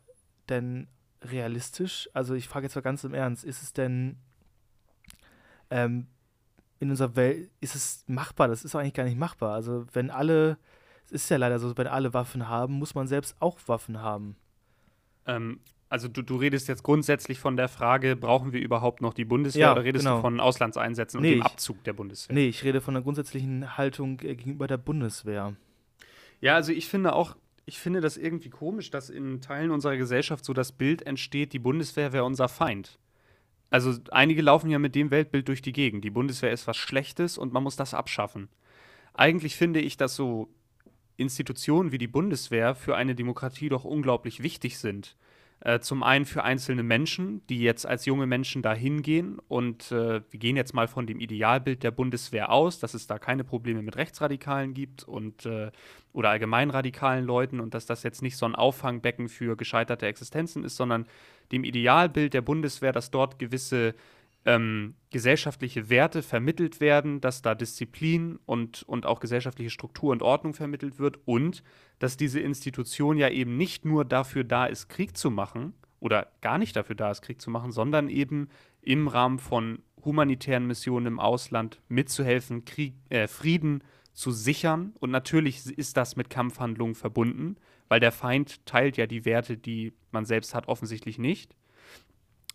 denn 0.49 0.87
realistisch? 1.23 2.09
Also 2.15 2.35
ich 2.35 2.47
frage 2.47 2.67
jetzt 2.67 2.77
mal 2.77 2.83
ganz 2.83 3.03
im 3.03 3.15
Ernst, 3.15 3.43
ist 3.43 3.65
es 3.65 3.73
denn 3.73 4.17
ähm, 5.71 6.07
in 6.81 6.91
unserer 6.91 7.17
Welt, 7.17 7.51
ist 7.61 7.75
es 7.75 8.05
machbar? 8.07 8.49
Das 8.49 8.65
ist 8.65 8.75
eigentlich 8.75 8.95
gar 8.95 9.05
nicht 9.05 9.19
machbar. 9.19 9.55
Also 9.55 9.87
wenn 9.93 10.11
alle, 10.11 10.59
es 11.07 11.13
ist 11.13 11.31
ja 11.31 11.37
leider 11.37 11.59
so, 11.59 11.77
wenn 11.77 11.87
alle 11.87 12.15
Waffen 12.15 12.49
haben, 12.49 12.75
muss 12.75 12.95
man 12.95 13.07
selbst 13.09 13.37
auch 13.41 13.59
Waffen 13.67 14.01
haben. 14.01 14.37
Ähm, 15.27 15.61
also 15.89 16.07
du, 16.09 16.23
du 16.23 16.37
redest 16.37 16.69
jetzt 16.69 16.83
grundsätzlich 16.83 17.39
von 17.39 17.57
der 17.57 17.69
Frage, 17.69 18.15
brauchen 18.15 18.53
wir 18.53 18.61
überhaupt 18.61 19.01
noch 19.01 19.15
die 19.15 19.25
Bundeswehr 19.25 19.63
Ja, 19.63 19.73
oder 19.73 19.85
redest 19.85 20.05
genau. 20.05 20.17
du 20.17 20.23
von 20.23 20.41
Auslandseinsätzen 20.41 21.21
Nee, 21.21 21.35
und 21.35 21.39
dem 21.39 21.43
Abzug 21.47 21.83
der 21.85 21.95
Bundeswehr? 21.95 22.35
Nee, 22.35 22.49
ich 22.49 22.63
rede 22.63 22.81
von 22.81 22.95
der 22.95 23.03
grundsätzlichen 23.03 23.77
Haltung 23.79 24.21
äh, 24.21 24.35
gegenüber 24.37 24.67
der 24.67 24.77
Bundeswehr. 24.77 25.55
Ja, 26.41 26.55
also 26.55 26.73
ich 26.73 26.87
finde 26.87 27.15
auch, 27.15 27.37
ich 27.65 27.79
finde 27.79 28.01
das 28.01 28.17
irgendwie 28.17 28.51
komisch, 28.51 28.91
dass 28.91 29.11
in 29.11 29.41
Teilen 29.41 29.71
unserer 29.71 29.97
Gesellschaft 29.97 30.45
so 30.45 30.53
das 30.53 30.73
Bild 30.73 31.03
entsteht, 31.07 31.53
die 31.53 31.59
Bundeswehr 31.59 32.13
wäre 32.13 32.25
unser 32.25 32.49
Feind. 32.49 32.99
Also 33.71 33.95
einige 34.11 34.43
laufen 34.43 34.71
ja 34.71 34.79
mit 34.79 34.95
dem 34.95 35.11
Weltbild 35.11 35.49
durch 35.49 35.63
die 35.63 35.73
Gegend. 35.73 36.05
Die 36.05 36.11
Bundeswehr 36.11 36.53
ist 36.53 36.67
was 36.67 36.77
Schlechtes 36.77 37.37
und 37.37 37.53
man 37.53 37.63
muss 37.63 37.77
das 37.77 37.95
abschaffen. 37.95 38.49
Eigentlich 39.15 39.57
finde 39.57 39.81
ich, 39.81 39.97
dass 39.97 40.17
so 40.17 40.49
Institutionen 41.17 41.93
wie 41.93 41.99
die 41.99 42.07
Bundeswehr 42.07 42.75
für 42.75 42.97
eine 42.97 43.15
Demokratie 43.15 43.69
doch 43.69 43.85
unglaublich 43.85 44.43
wichtig 44.43 44.79
sind. 44.79 45.17
Äh, 45.61 45.81
zum 45.81 46.05
einen 46.05 46.25
für 46.25 46.45
einzelne 46.45 46.85
Menschen, 46.85 47.45
die 47.49 47.59
jetzt 47.59 47.85
als 47.85 48.07
junge 48.07 48.27
Menschen 48.27 48.63
da 48.63 48.73
hingehen. 48.75 49.39
Und 49.49 49.91
äh, 49.91 50.21
wir 50.31 50.39
gehen 50.39 50.57
jetzt 50.57 50.73
mal 50.73 50.87
von 50.87 51.07
dem 51.07 51.19
Idealbild 51.19 51.83
der 51.83 51.91
Bundeswehr 51.91 52.53
aus, 52.53 52.79
dass 52.79 52.95
es 52.95 53.09
da 53.09 53.19
keine 53.19 53.43
Probleme 53.43 53.83
mit 53.83 53.97
Rechtsradikalen 53.97 54.73
gibt 54.73 55.03
und 55.03 55.47
äh, 55.47 55.73
oder 56.13 56.31
allgemein 56.31 56.71
radikalen 56.71 57.25
Leuten 57.25 57.59
und 57.59 57.75
dass 57.75 57.87
das 57.87 58.05
jetzt 58.05 58.23
nicht 58.23 58.37
so 58.37 58.47
ein 58.47 58.55
Auffangbecken 58.55 59.29
für 59.29 59.57
gescheiterte 59.57 60.07
Existenzen 60.07 60.63
ist, 60.65 60.77
sondern 60.77 61.07
dem 61.51 61.65
Idealbild 61.65 62.35
der 62.35 62.43
Bundeswehr, 62.43 62.93
dass 62.93 63.11
dort 63.11 63.39
gewisse 63.39 63.95
ähm, 64.49 64.95
gesellschaftliche 65.11 65.91
Werte 65.91 66.23
vermittelt 66.23 66.81
werden, 66.81 67.21
dass 67.21 67.43
da 67.43 67.55
Disziplin 67.55 68.39
und, 68.47 68.83
und 68.85 69.05
auch 69.05 69.21
gesellschaftliche 69.21 69.69
Struktur 69.69 70.11
und 70.11 70.23
Ordnung 70.23 70.55
vermittelt 70.55 70.99
wird 70.99 71.19
und 71.27 71.63
dass 71.99 72.17
diese 72.17 72.41
Institution 72.41 73.19
ja 73.19 73.29
eben 73.29 73.59
nicht 73.59 73.85
nur 73.85 74.07
dafür 74.07 74.45
da 74.45 74.65
ist, 74.65 74.89
Krieg 74.89 75.19
zu 75.19 75.31
machen 75.31 75.75
oder 76.01 76.29
gar 76.41 76.57
nicht 76.57 76.75
dafür 76.77 76.97
da 76.97 77.11
ist, 77.11 77.21
Krieg 77.21 77.43
zu 77.43 77.51
machen, 77.51 77.73
sondern 77.73 78.09
eben 78.09 78.49
im 78.81 79.07
Rahmen 79.07 79.39
von 79.39 79.83
humanitären 80.03 80.67
Missionen 80.67 81.05
im 81.05 81.21
Ausland 81.21 81.83
mitzuhelfen, 81.89 82.65
Krieg, 82.65 82.95
äh, 83.11 83.27
Frieden 83.27 83.85
zu 84.15 84.31
sichern. 84.31 84.95
Und 84.99 85.11
natürlich 85.11 85.67
ist 85.67 85.99
das 85.99 86.17
mit 86.17 86.31
Kampfhandlungen 86.31 86.95
verbunden, 86.95 87.57
weil 87.89 88.01
der 88.01 88.13
Feind 88.13 88.65
teilt 88.65 88.97
ja 88.97 89.07
die 89.07 89.27
Werte, 89.27 89.59
die 89.59 89.93
man 90.11 90.25
selbst 90.25 90.55
hat, 90.55 90.69
offensichtlich 90.69 91.19
nicht 91.19 91.55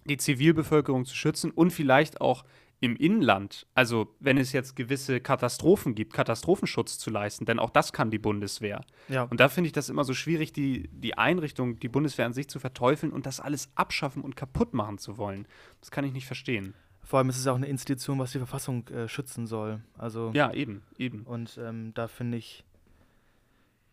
die 0.06 0.18
Zivilbevölkerung 0.18 1.06
zu 1.06 1.16
schützen 1.16 1.52
und 1.52 1.72
vielleicht 1.72 2.22
auch 2.22 2.44
im 2.84 2.98
Inland, 2.98 3.66
also 3.76 4.14
wenn 4.20 4.38
es 4.38 4.52
jetzt 4.52 4.76
gewisse 4.76 5.22
Katastrophen 5.22 5.96
gibt, 5.96 6.12
Katastrophenschutz 6.12 7.00
zu 7.00 7.10
leisten, 7.12 7.46
denn 7.46 7.58
auch 7.58 7.70
das 7.70 7.94
kann 7.94 8.12
die 8.12 8.20
Bundeswehr. 8.20 8.82
Ja. 9.08 9.24
Und 9.24 9.40
da 9.40 9.48
finde 9.48 9.68
ich 9.68 9.72
das 9.72 9.88
immer 9.88 10.04
so 10.04 10.14
schwierig, 10.14 10.52
die, 10.52 10.90
die 10.92 11.18
Einrichtung, 11.18 11.80
die 11.80 11.88
Bundeswehr 11.88 12.26
an 12.26 12.34
sich 12.34 12.50
zu 12.50 12.60
verteufeln 12.60 13.14
und 13.14 13.26
das 13.26 13.40
alles 13.40 13.70
abschaffen 13.76 14.22
und 14.22 14.36
kaputt 14.36 14.74
machen 14.74 14.98
zu 14.98 15.18
wollen. 15.18 15.48
Das 15.80 15.92
kann 15.92 16.04
ich 16.04 16.12
nicht 16.12 16.26
verstehen. 16.26 16.74
Vor 17.02 17.20
allem 17.20 17.30
ist 17.30 17.38
es 17.38 17.48
auch 17.48 17.56
eine 17.56 17.68
Institution, 17.68 18.20
was 18.20 18.34
die 18.34 18.40
Verfassung 18.40 18.86
äh, 18.90 19.08
schützen 19.08 19.48
soll. 19.48 19.82
Also 19.98 20.32
Ja, 20.34 20.52
eben, 20.52 20.84
eben. 20.98 21.22
Und 21.22 21.58
ähm, 21.64 21.94
da 21.94 22.10
finde 22.10 22.38
ich, 22.38 22.66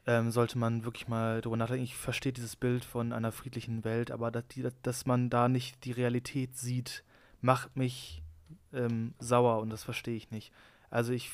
ähm, 0.07 0.31
sollte 0.31 0.59
man 0.59 0.85
wirklich 0.85 1.09
mal 1.09 1.41
drüber 1.41 1.57
nachdenken. 1.57 1.85
Ich 1.85 1.97
verstehe 1.97 2.33
dieses 2.33 2.57
Bild 2.57 2.85
von 2.85 3.13
einer 3.13 3.33
friedlichen 3.33 3.85
Welt, 3.85 4.11
aber 4.11 4.31
dass, 4.31 4.47
die, 4.49 4.67
dass 4.83 5.07
man 5.07 5.31
da 5.31 5.49
nicht 5.49 5.85
die 5.85 5.93
Realität 5.93 6.57
sieht, 6.57 7.05
macht 7.41 7.77
mich 7.77 8.23
ähm, 8.73 9.15
sauer 9.19 9.61
und 9.61 9.71
das 9.71 9.85
verstehe 9.85 10.17
ich 10.17 10.31
nicht. 10.31 10.53
Also 10.91 11.13
ich, 11.13 11.31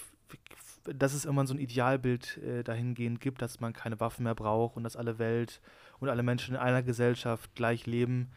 dass 0.84 1.14
es 1.14 1.24
immer 1.24 1.46
so 1.46 1.54
ein 1.54 1.58
Idealbild 1.58 2.38
äh, 2.38 2.62
dahingehend 2.62 3.20
gibt, 3.20 3.40
dass 3.42 3.60
man 3.60 3.72
keine 3.72 4.00
Waffen 4.00 4.24
mehr 4.24 4.34
braucht 4.34 4.76
und 4.76 4.84
dass 4.84 4.96
alle 4.96 5.18
Welt 5.18 5.60
und 5.98 6.08
alle 6.08 6.22
Menschen 6.22 6.54
in 6.54 6.60
einer 6.60 6.82
Gesellschaft 6.82 7.54
gleich 7.54 7.86
leben, 7.86 8.30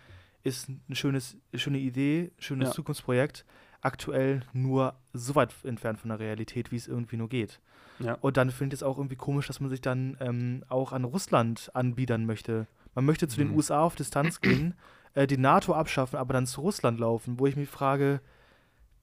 ist 0.43 0.69
eine 0.69 0.95
schönes, 0.95 1.37
schöne 1.53 1.79
Idee, 1.79 2.31
schönes 2.39 2.69
Ja. 2.69 2.73
Zukunftsprojekt. 2.73 3.45
Aktuell 3.81 4.41
nur 4.53 4.95
so 5.13 5.35
weit 5.35 5.53
entfernt 5.63 5.99
von 5.99 6.09
der 6.09 6.19
Realität, 6.19 6.71
wie 6.71 6.75
es 6.75 6.87
irgendwie 6.87 7.17
nur 7.17 7.29
geht. 7.29 7.59
Ja. 7.99 8.17
Und 8.21 8.37
dann 8.37 8.51
finde 8.51 8.73
ich 8.75 8.79
es 8.79 8.83
auch 8.83 8.97
irgendwie 8.97 9.15
komisch, 9.15 9.47
dass 9.47 9.59
man 9.59 9.69
sich 9.69 9.81
dann 9.81 10.17
ähm, 10.19 10.63
auch 10.69 10.91
an 10.93 11.03
Russland 11.03 11.69
anbiedern 11.73 12.25
möchte. 12.25 12.67
Man 12.95 13.05
möchte 13.05 13.27
zu 13.27 13.37
den 13.37 13.49
Mhm. 13.49 13.55
USA 13.55 13.81
auf 13.81 13.95
Distanz 13.95 14.41
gehen, 14.41 14.73
äh, 15.13 15.27
die 15.27 15.37
NATO 15.37 15.73
abschaffen, 15.73 16.17
aber 16.17 16.33
dann 16.33 16.45
zu 16.47 16.61
Russland 16.61 16.99
laufen, 16.99 17.39
wo 17.39 17.47
ich 17.47 17.55
mich 17.55 17.69
frage, 17.69 18.21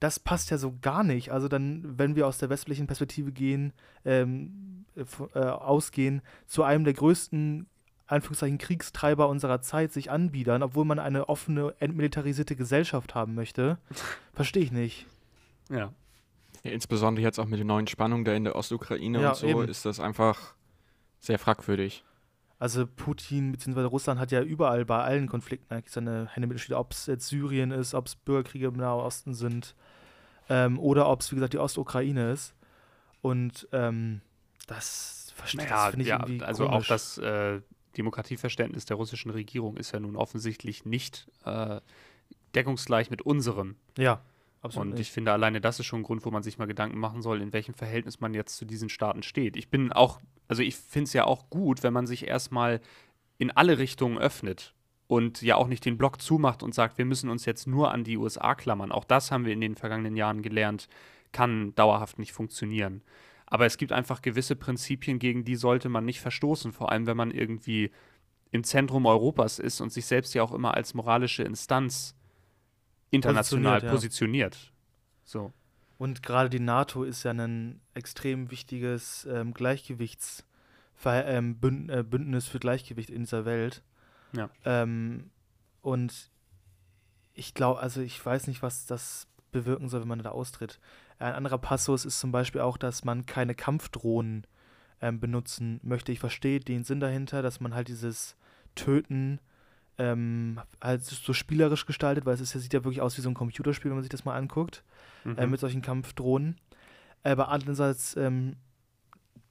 das 0.01 0.19
passt 0.21 0.51
ja 0.51 0.59
so 0.59 0.75
gar 0.83 1.03
nicht. 1.05 1.31
Also 1.33 1.49
dann, 1.49 1.99
wenn 1.99 2.17
wir 2.17 2.27
aus 2.27 2.39
der 2.39 2.51
westlichen 2.51 2.87
Perspektive 2.87 3.33
gehen, 3.33 3.73
ähm, 4.05 4.85
äh, 4.95 5.05
äh, 5.35 5.39
ausgehen, 5.41 6.21
zu 6.47 6.63
einem 6.65 6.85
der 6.85 6.95
größten 6.95 7.67
Anführungszeichen 8.07 8.59
Kriegstreiber 8.59 9.29
unserer 9.29 9.61
Zeit 9.63 9.93
sich 9.93 10.11
anbiedern, 10.11 10.63
obwohl 10.63 10.85
man 10.85 10.99
eine 10.99 11.29
offene, 11.29 11.75
entmilitarisierte 11.81 12.57
Gesellschaft 12.57 13.15
haben 13.15 13.35
möchte, 13.35 13.79
verstehe 14.33 14.63
ich 14.63 14.73
nicht. 14.73 15.07
Ja. 15.71 15.93
Ja, 16.63 16.71
insbesondere 16.73 17.23
jetzt 17.25 17.39
auch 17.39 17.47
mit 17.47 17.61
den 17.61 17.67
neuen 17.67 17.87
Spannungen 17.87 18.25
da 18.25 18.33
in 18.33 18.45
der 18.45 18.57
Ostukraine 18.57 19.21
Ja, 19.21 19.29
und 19.31 19.37
so 19.37 19.47
eben. 19.47 19.69
ist 19.69 19.85
das 19.85 20.01
einfach 20.01 20.55
sehr 21.21 21.39
fragwürdig. 21.39 22.05
Also 22.59 22.87
Putin 22.87 23.53
bzw. 23.53 23.83
Russland 23.83 24.19
hat 24.19 24.33
ja 24.33 24.41
überall 24.41 24.85
bei 24.87 25.03
allen 25.03 25.29
Konflikten 25.29 25.75
eigentlich 25.75 25.93
seine 25.93 26.29
Hände 26.33 26.47
mitgespielt, 26.47 26.79
ob 26.79 26.93
es 26.93 27.07
jetzt 27.07 27.29
Syrien 27.29 27.71
ist, 27.71 27.95
ob 27.95 28.07
es 28.07 28.17
Bürgerkriege 28.17 28.69
im 28.69 28.75
Nahen 28.77 29.01
Osten 29.01 29.35
sind 29.35 29.75
ähm, 30.49 30.79
oder 30.79 31.09
ob 31.09 31.21
es, 31.21 31.31
wie 31.31 31.35
gesagt, 31.37 31.53
die 31.53 31.59
Ostukraine 31.59 32.33
ist. 32.33 32.55
Und 33.21 33.69
ähm, 33.73 34.23
das 34.67 35.33
verstehe 35.37 35.65
Naja, 35.65 35.91
ich 35.97 36.07
ja, 36.07 36.21
irgendwie 36.21 36.43
also 36.43 36.67
auch 36.67 36.73
komisch. 36.73 36.89
das 36.89 37.19
äh, 37.19 37.61
Demokratieverständnis 37.97 38.85
der 38.85 38.97
russischen 38.97 39.31
Regierung 39.31 39.77
ist 39.77 39.93
ja 39.93 40.01
nun 40.01 40.17
offensichtlich 40.17 40.85
nicht 40.85 41.31
äh, 41.45 41.81
deckungsgleich 42.55 43.11
mit 43.11 43.23
unserem. 43.23 43.77
Ja, 43.97 44.21
absolut 44.63 44.89
Und 44.89 44.93
ich 44.95 44.99
nicht. 44.99 45.13
finde, 45.13 45.33
alleine 45.33 45.61
das 45.61 45.81
ist 45.81 45.87
schon 45.87 46.01
ein 46.01 46.05
Grund, 46.05 46.25
wo 46.25 46.31
man 46.31 46.43
sich 46.43 46.59
mal 46.59 46.67
Gedanken 46.67 46.99
machen 46.99 47.23
soll, 47.23 47.41
in 47.41 47.53
welchem 47.53 47.75
Verhältnis 47.75 48.21
man 48.21 48.35
jetzt 48.35 48.57
zu 48.57 48.65
diesen 48.65 48.89
Staaten 48.89 49.23
steht. 49.23 49.57
Ich 49.57 49.69
bin 49.69 49.93
auch, 49.93 50.21
also 50.49 50.63
ich 50.63 50.77
finde 50.77 51.05
es 51.05 51.13
ja 51.13 51.25
auch 51.25 51.51
gut, 51.51 51.83
wenn 51.83 51.93
man 51.93 52.07
sich 52.07 52.27
erstmal 52.27 52.81
in 53.39 53.51
alle 53.51 53.79
Richtungen 53.79 54.19
öffnet 54.19 54.75
und 55.07 55.43
ja 55.43 55.57
auch 55.57 55.69
nicht 55.69 55.85
den 55.85 55.99
Block 55.99 56.21
zumacht 56.21 56.63
und 56.63 56.75
sagt, 56.75 56.99
wir 56.99 57.05
müssen 57.05 57.31
uns 57.31 57.45
jetzt 57.45 57.67
nur 57.67 57.93
an 57.93 58.05
die 58.05 58.17
USA 58.17 58.55
klammern. 58.55 58.93
Auch 58.93 59.05
das 59.05 59.31
haben 59.31 59.45
wir 59.45 59.53
in 59.53 59.61
den 59.61 59.77
vergangenen 59.77 60.17
Jahren 60.17 60.43
gelernt, 60.43 60.89
kann 61.33 61.75
dauerhaft 61.75 62.19
nicht 62.19 62.33
funktionieren. 62.33 63.03
Aber 63.47 63.67
es 63.67 63.79
gibt 63.79 63.93
einfach 63.93 64.23
gewisse 64.23 64.57
Prinzipien, 64.57 65.19
gegen 65.19 65.45
die 65.45 65.57
sollte 65.57 65.89
man 65.89 66.05
nicht 66.05 66.21
verstoßen, 66.21 66.73
vor 66.73 66.91
allem 66.91 67.07
wenn 67.07 67.17
man 67.17 67.31
irgendwie 67.31 67.93
im 68.51 68.65
Zentrum 68.65 69.07
Europas 69.07 69.59
ist 69.59 69.81
und 69.81 69.93
sich 69.93 70.07
selbst 70.07 70.35
ja 70.35 70.43
auch 70.43 70.53
immer 70.53 70.75
als 70.75 70.95
moralische 70.95 71.43
Instanz 71.43 72.15
international 73.11 73.81
Positioniert, 73.81 73.83
ja. 73.83 73.91
positioniert. 73.91 74.73
So. 75.25 75.53
Und 75.99 76.23
gerade 76.23 76.51
die 76.51 76.61
NATO 76.61 77.05
ist 77.05 77.23
ja 77.23 77.33
ein 77.33 77.81
extrem 77.95 78.51
wichtiges 78.51 79.27
ähm, 79.31 79.55
Gleichgewichts 79.55 80.45
ähm, 81.05 81.59
Bünd 81.59 81.91
äh, 81.91 82.03
Bündnis 82.03 82.49
für 82.49 82.59
Gleichgewicht 82.59 83.11
in 83.11 83.23
dieser 83.23 83.45
Welt. 83.45 83.83
Ja. 84.33 84.51
Ähm, 84.65 85.31
und 85.83 86.31
ich 87.33 87.55
glaube, 87.55 87.81
also 87.81 88.01
ich 88.01 88.25
weiß 88.25 88.47
nicht, 88.47 88.63
was 88.63 88.87
das 88.87 89.29
bewirken 89.53 89.89
soll, 89.89 90.03
wenn 90.03 90.09
man 90.09 90.23
da 90.23 90.31
austritt. 90.31 90.81
Ein 91.19 91.35
anderer 91.35 91.59
Passus 91.59 92.05
ist 92.05 92.21
zum 92.21 92.33
Beispiel 92.33 92.61
auch, 92.61 92.77
dass 92.77 93.05
man 93.05 93.27
keine 93.27 93.55
Kampfdrohnen 93.55 94.47
ähm, 95.01 95.21
benutzen 95.21 95.81
möchte. 95.83 96.13
Ich 96.13 96.21
verstehe 96.21 96.61
den 96.61 96.85
Sinn 96.85 97.01
dahinter, 97.01 97.43
dass 97.43 97.61
man 97.61 97.75
halt 97.75 97.89
dieses 97.89 98.37
Töten 98.75 99.41
ähm, 99.99 100.61
halt 100.83 101.03
so 101.05 101.33
spielerisch 101.33 101.87
gestaltet, 101.87 102.27
weil 102.27 102.35
es 102.35 102.41
ist, 102.43 102.51
sieht 102.53 102.75
ja 102.75 102.85
wirklich 102.85 103.01
aus 103.01 103.17
wie 103.17 103.23
so 103.23 103.31
ein 103.31 103.35
Computerspiel, 103.35 103.91
wenn 103.91 103.97
man 103.97 104.03
sich 104.05 104.11
das 104.11 104.25
mal 104.27 104.37
anguckt 104.37 104.83
äh, 105.25 105.45
Mhm. 105.45 105.51
mit 105.51 105.61
solchen 105.61 105.81
Kampfdrohnen. 105.83 106.57
Aber 107.23 107.49
andererseits, 107.49 108.15
ähm, 108.17 108.57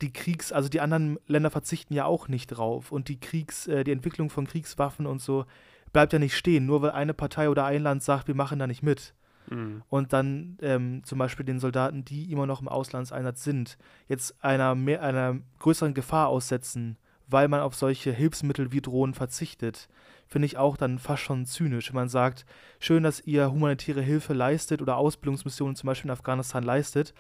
die 0.01 0.13
Kriegs-, 0.13 0.51
also 0.51 0.70
die 0.70 0.82
anderen 0.82 1.18
Länder 1.28 1.49
verzichten 1.49 1.93
ja 1.93 2.05
auch 2.05 2.28
nicht 2.28 2.47
drauf. 2.47 2.91
Und 2.91 3.07
die 3.07 3.20
Kriegs-, 3.20 3.68
äh, 3.68 3.84
die 3.84 3.91
Entwicklung 3.91 4.30
von 4.30 4.45
Kriegswaffen 4.45 5.05
und 5.07 5.20
so 5.20 5.45
bleibt 5.93 6.13
ja 6.13 6.20
nicht 6.20 6.36
stehen, 6.38 6.66
nur 6.66 6.82
weil 6.82 6.91
eine 6.91 7.13
Partei 7.13 7.49
oder 7.49 7.66
ein 7.66 7.82
Land 7.82 8.03
sagt, 8.03 8.28
wir 8.28 8.36
machen 8.36 8.59
da 8.59 8.68
nicht 8.68 8.84
mit. 8.84 9.13
Mhm. 9.50 9.84
Und 9.89 10.14
dann 10.14 10.58
ähm, 10.62 11.04
zum 11.04 11.18
Beispiel 11.20 11.46
den 11.46 11.60
Soldaten, 11.60 12.06
die 12.06 12.32
immer 12.32 12.46
noch 12.46 12.62
im 12.62 12.68
Auslandseinsatz 12.68 13.43
sind, 13.43 13.78
jetzt 14.08 14.43
einer, 14.43 14.76
mehr, 14.76 15.02
einer 15.02 15.38
größeren 15.60 15.93
Gefahr 15.93 16.28
aussetzen, 16.28 16.98
weil 17.28 17.48
man 17.48 17.62
auf 17.62 17.76
solche 17.76 18.12
Hilfsmittel 18.12 18.72
wie 18.72 18.82
Drohnen 18.82 19.14
verzichtet, 19.16 19.88
finde 20.28 20.46
ich 20.48 20.58
auch 20.58 20.78
dann 20.78 21.00
fast 21.00 21.24
schon 21.24 21.46
zynisch. 21.46 21.89
Wenn 21.89 21.96
man 21.96 22.10
sagt, 22.10 22.46
schön, 22.80 23.04
dass 23.04 23.20
ihr 23.26 23.52
humanitäre 23.52 24.02
Hilfe 24.02 24.34
leistet 24.34 24.82
oder 24.82 24.98
Ausbildungsmissionen 24.98 25.76
zum 25.76 25.88
Beispiel 25.88 26.10
in 26.10 26.14
Afghanistan 26.14 26.64
leistet, 26.64 27.14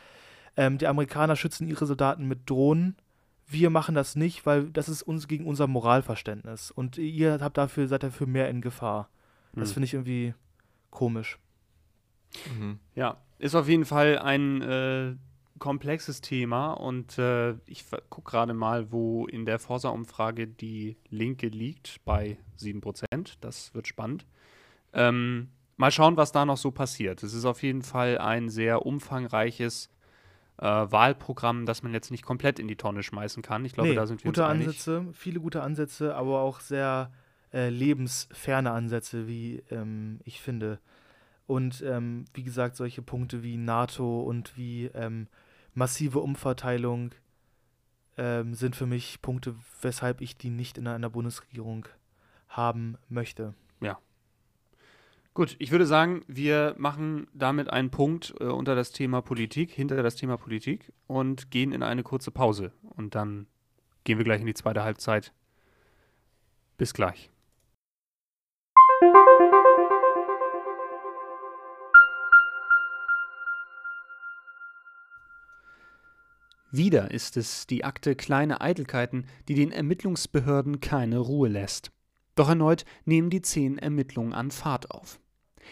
ähm, 0.57 0.77
die 0.77 0.87
Amerikaner 0.87 1.35
schützen 1.35 1.67
ihre 1.67 1.85
Soldaten 1.85 2.27
mit 2.27 2.49
Drohnen. 2.49 2.95
Wir 3.47 3.69
machen 3.69 3.93
das 3.93 4.15
nicht, 4.15 4.45
weil 4.45 4.71
das 4.71 4.89
ist 4.89 5.03
uns 5.03 5.27
gegen 5.27 5.45
unser 5.45 5.67
Moralverständnis. 5.67 6.71
Und 6.71 6.97
ihr 6.97 7.39
habt 7.41 7.57
dafür, 7.57 7.87
seid 7.87 8.03
dafür 8.03 8.25
mehr 8.25 8.49
in 8.49 8.61
Gefahr. 8.61 9.09
Das 9.53 9.69
Hm. 9.69 9.73
finde 9.75 9.85
ich 9.85 9.93
irgendwie 9.93 10.33
komisch. 10.89 11.37
Mhm. 12.57 12.79
Ja, 12.95 13.17
ist 13.39 13.55
auf 13.55 13.67
jeden 13.67 13.85
Fall 13.85 14.19
ein 14.19 14.61
äh, 14.61 15.15
komplexes 15.59 16.21
Thema 16.21 16.73
und 16.73 17.17
äh, 17.17 17.53
ich 17.65 17.85
gucke 18.09 18.31
gerade 18.31 18.53
mal, 18.53 18.91
wo 18.91 19.25
in 19.27 19.45
der 19.45 19.59
Forsa-Umfrage 19.59 20.47
die 20.47 20.97
Linke 21.09 21.47
liegt, 21.47 22.03
bei 22.05 22.37
7%. 22.57 23.37
Das 23.41 23.73
wird 23.73 23.87
spannend. 23.87 24.25
Ähm, 24.93 25.49
mal 25.77 25.91
schauen, 25.91 26.17
was 26.17 26.31
da 26.31 26.45
noch 26.45 26.57
so 26.57 26.71
passiert. 26.71 27.23
Es 27.23 27.33
ist 27.33 27.45
auf 27.45 27.63
jeden 27.63 27.81
Fall 27.81 28.17
ein 28.17 28.49
sehr 28.49 28.85
umfangreiches 28.85 29.89
äh, 30.57 30.65
Wahlprogramm, 30.65 31.65
das 31.65 31.83
man 31.83 31.93
jetzt 31.93 32.11
nicht 32.11 32.23
komplett 32.23 32.59
in 32.59 32.67
die 32.67 32.77
Tonne 32.77 33.03
schmeißen 33.03 33.43
kann. 33.43 33.65
Ich 33.65 33.73
glaube, 33.73 33.89
Nee, 33.89 33.95
da 33.95 34.05
sind 34.05 34.23
wir 34.23 34.31
gute 34.31 34.43
uns 34.43 34.49
einig. 34.51 34.67
Ansätze, 34.67 35.05
viele 35.13 35.39
gute 35.39 35.61
Ansätze, 35.61 36.15
aber 36.15 36.39
auch 36.41 36.59
sehr 36.59 37.11
äh, 37.53 37.69
lebensferne 37.69 38.71
Ansätze, 38.71 39.27
wie 39.27 39.63
ähm, 39.69 40.19
ich 40.23 40.41
finde. 40.41 40.79
Und 41.47 41.83
ähm, 41.85 42.25
wie 42.33 42.43
gesagt, 42.43 42.75
solche 42.75 43.01
Punkte 43.01 43.43
wie 43.43 43.57
NATO 43.57 44.21
und 44.21 44.57
wie 44.57 44.85
ähm, 44.87 45.27
massive 45.73 46.19
Umverteilung 46.19 47.11
ähm, 48.17 48.53
sind 48.53 48.75
für 48.75 48.87
mich 48.87 49.21
Punkte, 49.21 49.55
weshalb 49.81 50.21
ich 50.21 50.37
die 50.37 50.49
nicht 50.49 50.77
in 50.77 50.87
einer 50.87 51.09
Bundesregierung 51.09 51.87
haben 52.47 52.97
möchte. 53.09 53.53
Gut, 55.35 55.57
ich 55.59 55.71
würde 55.71 55.85
sagen, 55.85 56.23
wir 56.27 56.75
machen 56.77 57.27
damit 57.33 57.69
einen 57.69 57.91
Punkt 57.91 58.33
äh, 58.39 58.45
unter 58.45 58.73
das 58.73 58.93
Thema 58.93 59.19
Politik, 59.19 59.69
hinter 59.69 60.01
das 60.01 60.15
Thema 60.15 60.37
Politik 60.37 60.93
und 61.07 61.51
gehen 61.51 61.73
in 61.73 61.83
eine 61.83 62.03
kurze 62.03 62.31
Pause. 62.31 62.71
Und 62.83 63.15
dann 63.15 63.45
gehen 64.05 64.17
wir 64.17 64.23
gleich 64.23 64.39
in 64.39 64.47
die 64.47 64.53
zweite 64.53 64.83
Halbzeit. 64.83 65.33
Bis 66.77 66.93
gleich. 66.93 67.29
Wieder 76.71 77.11
ist 77.11 77.37
es 77.37 77.67
die 77.67 77.83
Akte 77.83 78.15
kleine 78.15 78.61
Eitelkeiten, 78.61 79.25
die 79.47 79.55
den 79.55 79.71
Ermittlungsbehörden 79.71 80.79
keine 80.79 81.19
Ruhe 81.19 81.47
lässt. 81.47 81.91
Doch 82.35 82.49
erneut 82.49 82.85
nehmen 83.05 83.29
die 83.29 83.41
zehn 83.41 83.77
Ermittlungen 83.77 84.33
an 84.33 84.51
Fahrt 84.51 84.91
auf. 84.91 85.19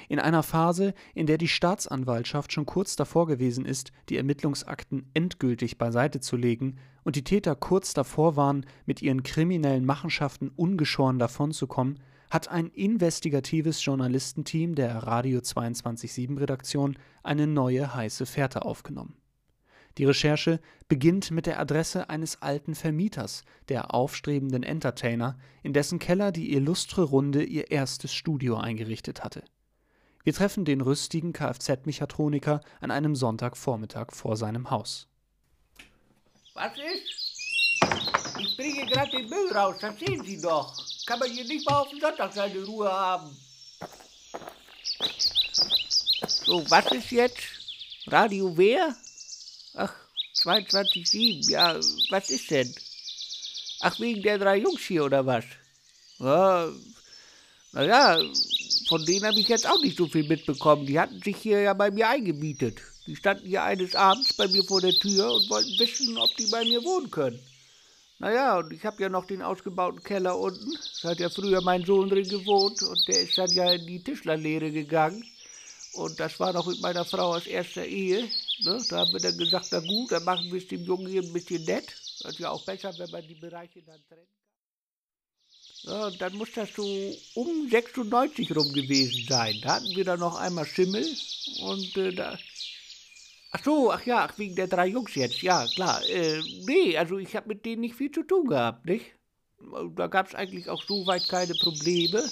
In 0.10 0.20
einer 0.20 0.44
Phase, 0.44 0.94
in 1.14 1.28
der 1.28 1.38
die 1.38 1.48
Staatsanwaltschaft 1.48 2.52
schon 2.52 2.66
kurz 2.66 2.96
davor 2.96 3.28
gewesen 3.28 3.66
ist, 3.66 3.92
die 4.10 4.18
Ermittlungsakten 4.18 5.10
endgültig 5.14 5.78
beiseite 5.78 6.20
zu 6.20 6.36
legen 6.36 6.78
und 7.04 7.16
die 7.16 7.24
Täter 7.24 7.56
kurz 7.56 7.94
davor 7.94 8.36
waren, 8.36 8.66
mit 8.86 9.02
ihren 9.02 9.24
kriminellen 9.24 9.86
Machenschaften 9.86 10.50
ungeschoren 10.56 11.20
davonzukommen, 11.20 12.00
hat 12.30 12.48
ein 12.48 12.68
investigatives 12.68 13.84
Journalistenteam 13.86 14.74
der 14.74 14.96
Radio 14.96 15.42
227 15.42 16.40
Redaktion 16.40 16.98
eine 17.22 17.46
neue 17.46 17.94
heiße 17.94 18.26
Fährte 18.26 18.66
aufgenommen. 18.66 19.16
Die 19.98 20.06
Recherche 20.06 20.60
beginnt 20.88 21.30
mit 21.30 21.46
der 21.46 21.60
Adresse 21.60 22.10
eines 22.10 22.42
alten 22.42 22.74
Vermieters, 22.74 23.44
der 23.70 23.94
aufstrebenden 23.94 24.64
Entertainer, 24.64 25.38
in 25.62 25.74
dessen 25.74 26.00
Keller 26.00 26.32
die 26.32 26.54
illustre 26.54 27.04
Runde 27.04 27.44
ihr 27.44 27.70
erstes 27.70 28.14
Studio 28.14 28.58
eingerichtet 28.58 29.24
hatte. 29.24 29.44
Wir 30.24 30.34
treffen 30.34 30.66
den 30.66 30.82
rüstigen 30.82 31.34
Kfz-Mechatroniker 31.34 32.62
an 32.80 32.92
einem 32.92 33.16
Sonntagvormittag 33.16 34.12
vor 34.12 34.38
seinem 34.38 34.72
Haus. 34.72 35.08
Was 36.54 36.72
ist? 36.74 37.24
Ich 38.40 38.58
bringe 38.58 38.86
gerade 38.86 39.12
den 39.12 39.30
Müll 39.30 39.52
raus, 39.54 39.76
das 39.80 40.00
sehen 40.00 40.24
Sie 40.24 40.42
doch. 40.42 40.74
Kann 41.06 41.20
man 41.20 41.30
hier 41.30 41.44
nicht 41.46 41.70
mal 41.70 41.82
auf 41.82 41.90
den 41.90 42.00
Sonntag 42.00 42.34
seine 42.34 42.64
Ruhe 42.64 42.92
haben. 42.92 43.36
So, 46.28 46.64
was 46.70 46.92
ist 46.92 47.12
jetzt? 47.12 47.44
Radio 48.08 48.58
wer? 48.58 48.96
Ach, 49.76 49.94
22,7, 50.36 51.50
ja, 51.50 51.76
was 52.10 52.30
ist 52.30 52.52
denn? 52.52 52.74
Ach, 53.80 54.00
wegen 54.00 54.22
der 54.22 54.38
drei 54.38 54.58
Jungs 54.58 54.82
hier 54.82 55.06
oder 55.06 55.26
was? 55.26 55.46
Ja, 56.20 56.70
naja, 57.72 58.24
von 58.88 59.04
denen 59.04 59.26
habe 59.26 59.40
ich 59.40 59.48
jetzt 59.48 59.68
auch 59.68 59.82
nicht 59.82 59.98
so 59.98 60.08
viel 60.08 60.28
mitbekommen. 60.28 60.86
Die 60.86 61.00
hatten 61.00 61.22
sich 61.22 61.38
hier 61.38 61.62
ja 61.62 61.74
bei 61.74 61.90
mir 61.90 62.08
eingemietet. 62.08 62.82
Die 63.08 63.16
standen 63.16 63.48
hier 63.48 63.64
eines 63.64 63.96
Abends 63.96 64.34
bei 64.34 64.48
mir 64.48 64.64
vor 64.64 64.80
der 64.80 64.94
Tür 64.94 65.34
und 65.34 65.50
wollten 65.50 65.80
wissen, 65.80 66.18
ob 66.18 66.36
die 66.38 66.48
bei 66.48 66.64
mir 66.64 66.84
wohnen 66.84 67.10
können. 67.10 67.40
Naja, 68.20 68.60
und 68.60 68.72
ich 68.72 68.86
habe 68.86 69.02
ja 69.02 69.10
noch 69.10 69.26
den 69.26 69.42
ausgebauten 69.42 70.04
Keller 70.04 70.38
unten. 70.38 70.72
Da 71.02 71.10
hat 71.10 71.20
ja 71.20 71.30
früher 71.30 71.62
mein 71.62 71.84
Sohn 71.84 72.10
drin 72.10 72.30
gewohnt 72.30 72.82
und 72.84 73.08
der 73.08 73.24
ist 73.24 73.38
dann 73.38 73.52
ja 73.52 73.74
in 73.74 73.86
die 73.88 74.04
Tischlerlehre 74.04 74.72
gegangen. 74.72 75.26
Und 75.94 76.20
das 76.20 76.40
war 76.40 76.54
noch 76.54 76.66
mit 76.66 76.82
meiner 76.82 77.06
Frau 77.06 77.36
aus 77.36 77.46
erster 77.46 77.86
Ehe. 77.86 78.28
Ne? 78.60 78.84
Da 78.90 79.00
haben 79.00 79.14
wir 79.14 79.20
dann 79.20 79.38
gesagt, 79.38 79.68
na 79.72 79.80
gut, 79.80 80.12
dann 80.12 80.24
machen 80.24 80.52
wir 80.52 80.58
es 80.58 80.68
dem 80.68 80.84
Jungen 80.84 81.08
hier 81.08 81.22
ein 81.22 81.34
bisschen 81.34 81.64
nett. 81.66 81.88
Das 82.22 82.34
ist 82.34 82.40
ja 82.40 82.50
auch 82.50 82.66
besser, 82.66 82.94
wenn 82.98 83.12
man 83.12 83.28
die 83.28 83.36
Bereiche 83.36 83.82
dann 83.84 84.02
trennt. 84.08 84.28
Ja, 85.84 86.08
und 86.08 86.22
dann 86.22 86.36
muss 86.36 86.54
das 86.54 86.74
so 86.74 86.84
um 87.36 87.70
96 87.70 88.56
rum 88.56 88.72
gewesen 88.72 89.26
sein. 89.28 89.60
Da 89.62 89.76
hatten 89.76 89.96
wir 89.96 90.06
dann 90.06 90.20
noch 90.20 90.40
einmal 90.40 90.66
Schimmel 90.66 91.06
und 91.62 91.98
äh, 91.98 92.14
da. 92.14 92.40
Ach 93.52 93.64
so, 93.64 93.92
ach 93.92 94.04
ja, 94.06 94.26
ach, 94.26 94.38
wegen 94.38 94.56
der 94.56 94.68
drei 94.68 94.88
Jungs 94.88 95.14
jetzt, 95.14 95.42
ja, 95.42 95.68
klar. 95.76 96.02
Äh, 96.10 96.42
nee, 96.66 96.98
also 96.98 97.18
ich 97.18 97.36
habe 97.36 97.50
mit 97.50 97.66
denen 97.66 97.82
nicht 97.82 97.96
viel 97.96 98.12
zu 98.12 98.24
tun 98.24 98.48
gehabt, 98.48 98.86
nicht? 98.86 99.06
Da 99.96 100.08
gab 100.08 100.28
es 100.28 100.36
eigentlich 100.36 100.70
auch 100.70 100.84
soweit 100.84 101.28
keine 101.28 101.54
Probleme. 101.54 102.24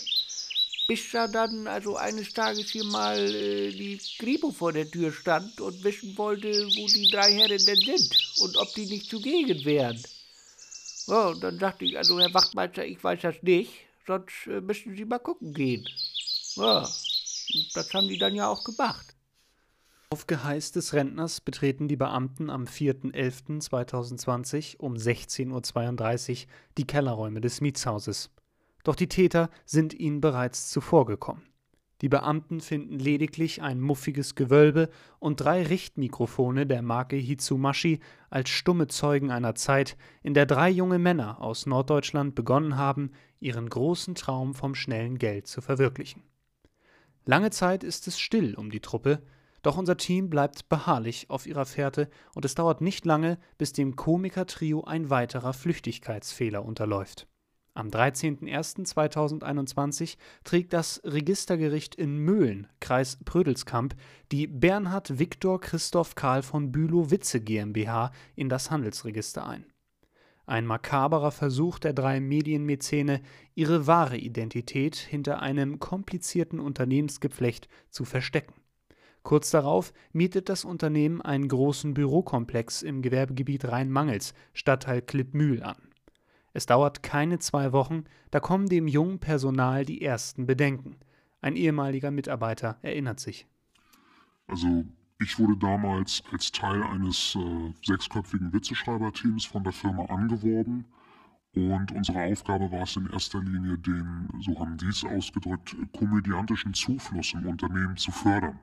Bis 0.91 1.09
da 1.09 1.25
dann 1.25 1.65
also 1.67 1.95
eines 1.95 2.33
Tages 2.33 2.69
hier 2.69 2.83
mal 2.83 3.17
äh, 3.17 3.71
die 3.71 3.97
Kripo 4.19 4.51
vor 4.51 4.73
der 4.73 4.91
Tür 4.91 5.13
stand 5.13 5.61
und 5.61 5.81
wissen 5.85 6.17
wollte, 6.17 6.49
wo 6.49 6.85
die 6.85 7.09
drei 7.09 7.33
Herren 7.33 7.65
denn 7.65 7.77
sind 7.77 8.11
und 8.41 8.57
ob 8.57 8.73
die 8.73 8.87
nicht 8.87 9.09
zugegen 9.09 9.63
wären. 9.63 9.97
Ja, 11.07 11.29
und 11.29 11.41
dann 11.41 11.57
dachte 11.57 11.85
ich, 11.85 11.97
also 11.97 12.19
Herr 12.19 12.33
Wachtmeister, 12.33 12.85
ich 12.85 13.01
weiß 13.01 13.21
das 13.21 13.41
nicht, 13.41 13.71
sonst 14.05 14.47
äh, 14.47 14.59
müssen 14.59 14.93
Sie 14.93 15.05
mal 15.05 15.19
gucken 15.19 15.53
gehen. 15.53 15.87
Ja, 16.55 16.81
das 16.81 17.93
haben 17.93 18.09
die 18.09 18.17
dann 18.17 18.35
ja 18.35 18.49
auch 18.49 18.65
gemacht. 18.65 19.15
Auf 20.09 20.27
Geheiß 20.27 20.73
des 20.73 20.93
Rentners 20.93 21.39
betreten 21.39 21.87
die 21.87 21.95
Beamten 21.95 22.49
am 22.49 22.65
4.11.2020 22.65 24.75
um 24.79 24.95
16.32 24.95 26.31
Uhr 26.31 26.37
die 26.77 26.85
Kellerräume 26.85 27.39
des 27.39 27.61
Mietshauses. 27.61 28.29
Doch 28.83 28.95
die 28.95 29.07
Täter 29.07 29.49
sind 29.65 29.93
ihnen 29.93 30.21
bereits 30.21 30.69
zuvorgekommen. 30.69 31.51
Die 32.01 32.09
Beamten 32.09 32.61
finden 32.61 32.97
lediglich 32.97 33.61
ein 33.61 33.79
muffiges 33.79 34.33
Gewölbe 34.33 34.89
und 35.19 35.39
drei 35.39 35.61
Richtmikrofone 35.61 36.65
der 36.65 36.81
Marke 36.81 37.15
Hitsumashi 37.15 37.99
als 38.31 38.49
stumme 38.49 38.87
Zeugen 38.87 39.29
einer 39.29 39.53
Zeit, 39.53 39.97
in 40.23 40.33
der 40.33 40.47
drei 40.47 40.69
junge 40.69 40.97
Männer 40.97 41.39
aus 41.41 41.67
Norddeutschland 41.67 42.33
begonnen 42.33 42.75
haben, 42.75 43.11
ihren 43.39 43.69
großen 43.69 44.15
Traum 44.15 44.55
vom 44.55 44.73
schnellen 44.73 45.19
Geld 45.19 45.45
zu 45.45 45.61
verwirklichen. 45.61 46.23
Lange 47.25 47.51
Zeit 47.51 47.83
ist 47.83 48.07
es 48.07 48.19
still 48.19 48.55
um 48.55 48.71
die 48.71 48.79
Truppe, 48.79 49.21
doch 49.61 49.77
unser 49.77 49.95
Team 49.95 50.31
bleibt 50.31 50.69
beharrlich 50.69 51.29
auf 51.29 51.45
ihrer 51.45 51.65
Fährte 51.65 52.09
und 52.33 52.45
es 52.45 52.55
dauert 52.55 52.81
nicht 52.81 53.05
lange, 53.05 53.37
bis 53.59 53.73
dem 53.73 53.95
Komiker-Trio 53.95 54.85
ein 54.85 55.11
weiterer 55.11 55.53
Flüchtigkeitsfehler 55.53 56.65
unterläuft. 56.65 57.27
Am 57.73 57.87
13.01.2021 57.87 60.17
trägt 60.43 60.73
das 60.73 60.99
Registergericht 61.05 61.95
in 61.95 62.17
Möhlen, 62.17 62.67
Kreis 62.81 63.17
Prödelskamp, 63.23 63.95
die 64.31 64.47
Bernhard 64.47 65.19
Viktor 65.19 65.61
Christoph 65.61 66.15
Karl 66.15 66.43
von 66.43 66.73
Bülow-Witze 66.73 67.39
GmbH 67.39 68.11
in 68.35 68.49
das 68.49 68.71
Handelsregister 68.71 69.47
ein. 69.47 69.63
Ein 70.45 70.65
makaberer 70.65 71.31
Versuch 71.31 71.79
der 71.79 71.93
drei 71.93 72.19
Medienmäzene, 72.19 73.21
ihre 73.55 73.87
wahre 73.87 74.17
Identität 74.17 74.97
hinter 74.97 75.41
einem 75.41 75.79
komplizierten 75.79 76.59
Unternehmensgeflecht 76.59 77.69
zu 77.89 78.03
verstecken. 78.03 78.55
Kurz 79.23 79.49
darauf 79.51 79.93
mietet 80.11 80.49
das 80.49 80.65
Unternehmen 80.65 81.21
einen 81.21 81.47
großen 81.47 81.93
Bürokomplex 81.93 82.81
im 82.81 83.01
Gewerbegebiet 83.01 83.63
Rhein-Mangels, 83.63 84.33
Stadtteil 84.51 85.01
Klippmühl, 85.01 85.63
an. 85.63 85.77
Es 86.53 86.65
dauert 86.65 87.03
keine 87.03 87.39
zwei 87.39 87.71
Wochen, 87.71 88.03
da 88.29 88.39
kommen 88.39 88.67
dem 88.67 88.87
jungen 88.87 89.19
Personal 89.19 89.85
die 89.85 90.01
ersten 90.01 90.45
Bedenken. 90.45 90.97
Ein 91.41 91.55
ehemaliger 91.55 92.11
Mitarbeiter 92.11 92.77
erinnert 92.81 93.19
sich. 93.19 93.47
Also 94.47 94.85
ich 95.19 95.39
wurde 95.39 95.57
damals 95.57 96.23
als 96.31 96.51
Teil 96.51 96.83
eines 96.83 97.35
äh, 97.35 97.73
sechsköpfigen 97.83 98.53
Witzeschreiberteams 98.53 99.45
von 99.45 99.63
der 99.63 99.73
Firma 99.73 100.05
angeworben 100.05 100.85
und 101.53 101.91
unsere 101.91 102.23
Aufgabe 102.23 102.71
war 102.71 102.83
es 102.83 102.95
in 102.95 103.09
erster 103.09 103.41
Linie, 103.41 103.77
den, 103.77 104.29
so 104.39 104.57
haben 104.57 104.77
die 104.77 104.87
es 104.87 105.03
ausgedrückt, 105.03 105.75
komödiantischen 105.97 106.73
Zufluss 106.73 107.33
im 107.33 107.45
Unternehmen 107.45 107.97
zu 107.97 108.11
fördern. 108.11 108.59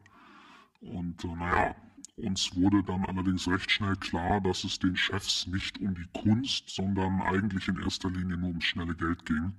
Und 0.80 1.22
äh, 1.24 1.28
naja, 1.28 1.74
Uns 2.19 2.57
wurde 2.57 2.83
dann 2.83 3.05
allerdings 3.05 3.47
recht 3.47 3.71
schnell 3.71 3.95
klar, 3.97 4.41
dass 4.41 4.64
es 4.64 4.79
den 4.79 4.97
Chefs 4.97 5.47
nicht 5.47 5.79
um 5.81 5.95
die 5.95 6.21
Kunst, 6.21 6.69
sondern 6.69 7.21
eigentlich 7.23 7.69
in 7.69 7.81
erster 7.81 8.11
Linie 8.11 8.37
nur 8.37 8.49
ums 8.49 8.64
schnelle 8.64 8.95
Geld 8.95 9.25
ging. 9.25 9.53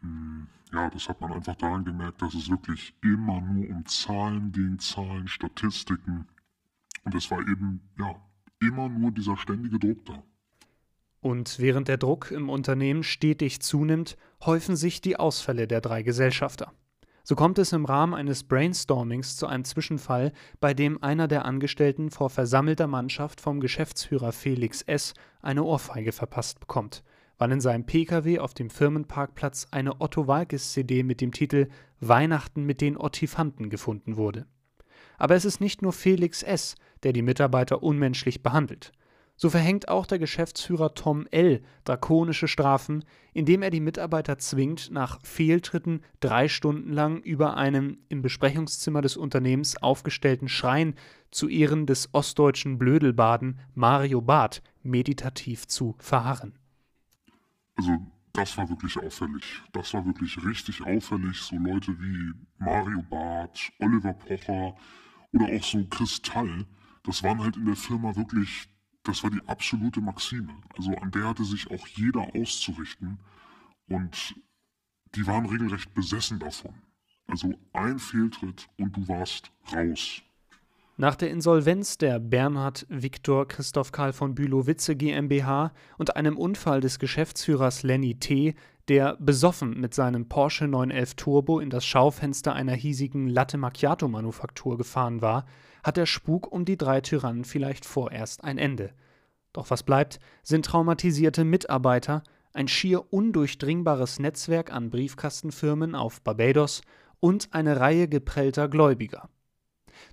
Hm, 0.00 0.46
ja, 0.72 0.90
das 0.90 1.08
hat 1.08 1.20
man 1.20 1.32
einfach 1.32 1.56
daran 1.56 1.84
gemerkt, 1.84 2.20
dass 2.20 2.34
es 2.34 2.50
wirklich 2.50 2.94
immer 3.02 3.40
nur 3.40 3.68
um 3.70 3.86
Zahlen 3.86 4.52
ging, 4.52 4.78
Zahlen, 4.78 5.26
Statistiken. 5.26 6.28
Und 7.04 7.14
es 7.14 7.30
war 7.30 7.40
eben, 7.40 7.80
ja, 7.98 8.14
immer 8.60 8.88
nur 8.90 9.10
dieser 9.10 9.36
ständige 9.38 9.78
Druck 9.78 10.04
da. 10.04 10.22
Und 11.20 11.58
während 11.58 11.88
der 11.88 11.96
Druck 11.96 12.30
im 12.30 12.50
Unternehmen 12.50 13.02
stetig 13.02 13.60
zunimmt, 13.60 14.18
häufen 14.44 14.76
sich 14.76 15.00
die 15.00 15.16
Ausfälle 15.16 15.66
der 15.66 15.80
drei 15.80 16.02
Gesellschafter. 16.02 16.72
So 17.28 17.36
kommt 17.36 17.58
es 17.58 17.74
im 17.74 17.84
Rahmen 17.84 18.14
eines 18.14 18.42
Brainstormings 18.42 19.36
zu 19.36 19.46
einem 19.46 19.62
Zwischenfall, 19.62 20.32
bei 20.60 20.72
dem 20.72 21.02
einer 21.02 21.28
der 21.28 21.44
Angestellten 21.44 22.10
vor 22.10 22.30
versammelter 22.30 22.86
Mannschaft 22.86 23.42
vom 23.42 23.60
Geschäftsführer 23.60 24.32
Felix 24.32 24.80
S. 24.80 25.12
eine 25.42 25.62
Ohrfeige 25.62 26.12
verpasst 26.12 26.58
bekommt, 26.58 27.04
weil 27.36 27.52
in 27.52 27.60
seinem 27.60 27.84
Pkw 27.84 28.38
auf 28.38 28.54
dem 28.54 28.70
Firmenparkplatz 28.70 29.66
eine 29.70 30.00
Otto 30.00 30.26
Walkes 30.26 30.72
CD 30.72 31.02
mit 31.02 31.20
dem 31.20 31.32
Titel 31.32 31.68
Weihnachten 32.00 32.64
mit 32.64 32.80
den 32.80 32.96
Ottifanten 32.96 33.68
gefunden 33.68 34.16
wurde. 34.16 34.46
Aber 35.18 35.34
es 35.34 35.44
ist 35.44 35.60
nicht 35.60 35.82
nur 35.82 35.92
Felix 35.92 36.42
S., 36.42 36.76
der 37.02 37.12
die 37.12 37.20
Mitarbeiter 37.20 37.82
unmenschlich 37.82 38.42
behandelt. 38.42 38.90
So 39.40 39.50
verhängt 39.50 39.86
auch 39.86 40.04
der 40.04 40.18
Geschäftsführer 40.18 40.94
Tom 40.94 41.28
L. 41.30 41.62
drakonische 41.84 42.48
Strafen, 42.48 43.04
indem 43.32 43.62
er 43.62 43.70
die 43.70 43.78
Mitarbeiter 43.78 44.36
zwingt, 44.38 44.90
nach 44.90 45.20
Fehltritten 45.22 46.02
drei 46.18 46.48
Stunden 46.48 46.92
lang 46.92 47.18
über 47.22 47.56
einem 47.56 47.98
im 48.08 48.20
Besprechungszimmer 48.20 49.00
des 49.00 49.16
Unternehmens 49.16 49.80
aufgestellten 49.80 50.48
Schrein 50.48 50.96
zu 51.30 51.48
Ehren 51.48 51.86
des 51.86 52.12
ostdeutschen 52.12 52.78
Blödelbaden 52.78 53.60
Mario 53.76 54.20
Barth 54.20 54.60
meditativ 54.82 55.68
zu 55.68 55.94
verharren. 56.00 56.58
Also 57.76 57.96
das 58.32 58.58
war 58.58 58.68
wirklich 58.68 58.98
auffällig. 58.98 59.62
Das 59.72 59.94
war 59.94 60.04
wirklich 60.04 60.36
richtig 60.44 60.82
auffällig. 60.82 61.38
So 61.38 61.54
Leute 61.58 61.92
wie 62.00 62.32
Mario 62.58 63.02
Barth, 63.08 63.70
Oliver 63.78 64.14
Pocher 64.14 64.74
oder 65.32 65.44
auch 65.44 65.62
so 65.62 65.84
Kristall, 65.84 66.66
das 67.04 67.22
waren 67.22 67.40
halt 67.40 67.56
in 67.56 67.66
der 67.66 67.76
Firma 67.76 68.16
wirklich 68.16 68.68
das 69.08 69.22
war 69.22 69.30
die 69.30 69.40
absolute 69.46 70.00
Maxime. 70.00 70.52
Also 70.76 70.94
an 70.96 71.10
der 71.10 71.28
hatte 71.28 71.44
sich 71.44 71.70
auch 71.70 71.86
jeder 71.88 72.28
auszurichten 72.34 73.18
und 73.88 74.34
die 75.14 75.26
waren 75.26 75.46
regelrecht 75.46 75.94
besessen 75.94 76.38
davon. 76.38 76.74
Also 77.26 77.54
ein 77.72 77.98
Fehltritt 77.98 78.68
und 78.78 78.96
du 78.96 79.08
warst 79.08 79.50
raus. 79.74 80.22
Nach 80.98 81.14
der 81.14 81.30
Insolvenz 81.30 81.96
der 81.96 82.18
Bernhard 82.18 82.84
Viktor 82.88 83.46
Christoph 83.48 83.92
Karl 83.92 84.12
von 84.12 84.34
Bülow-Witze 84.34 84.96
GmbH 84.96 85.72
und 85.96 86.16
einem 86.16 86.36
Unfall 86.36 86.80
des 86.80 86.98
Geschäftsführers 86.98 87.82
Lenny 87.84 88.16
T., 88.16 88.56
der 88.88 89.16
besoffen 89.20 89.78
mit 89.78 89.94
seinem 89.94 90.28
Porsche 90.28 90.66
911 90.66 91.14
Turbo 91.14 91.60
in 91.60 91.70
das 91.70 91.84
Schaufenster 91.84 92.54
einer 92.54 92.72
hiesigen 92.72 93.28
Latte 93.28 93.58
Macchiato 93.58 94.08
Manufaktur 94.08 94.76
gefahren 94.76 95.22
war, 95.22 95.46
hat 95.82 95.96
der 95.96 96.06
Spuk 96.06 96.50
um 96.50 96.64
die 96.64 96.76
drei 96.76 97.00
Tyrannen 97.00 97.44
vielleicht 97.44 97.84
vorerst 97.84 98.44
ein 98.44 98.58
Ende. 98.58 98.92
Doch 99.52 99.70
was 99.70 99.82
bleibt, 99.82 100.20
sind 100.42 100.64
traumatisierte 100.64 101.44
Mitarbeiter, 101.44 102.22
ein 102.52 102.68
schier 102.68 103.12
undurchdringbares 103.12 104.18
Netzwerk 104.18 104.72
an 104.72 104.90
Briefkastenfirmen 104.90 105.94
auf 105.94 106.22
Barbados 106.22 106.82
und 107.20 107.48
eine 107.52 107.80
Reihe 107.80 108.08
geprellter 108.08 108.68
Gläubiger. 108.68 109.28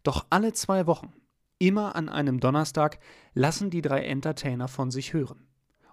Doch 0.04 0.26
alle 0.30 0.54
zwei 0.54 0.88
Wochen, 0.88 1.14
immer 1.60 1.96
an 1.96 2.10
einem 2.10 2.40
Donnerstag, 2.40 3.00
lassen 3.34 3.70
die 3.70 3.82
drei 3.82 4.04
Entertainer 4.04 4.68
von 4.68 4.92
sich 4.92 5.14
hören. 5.14 5.48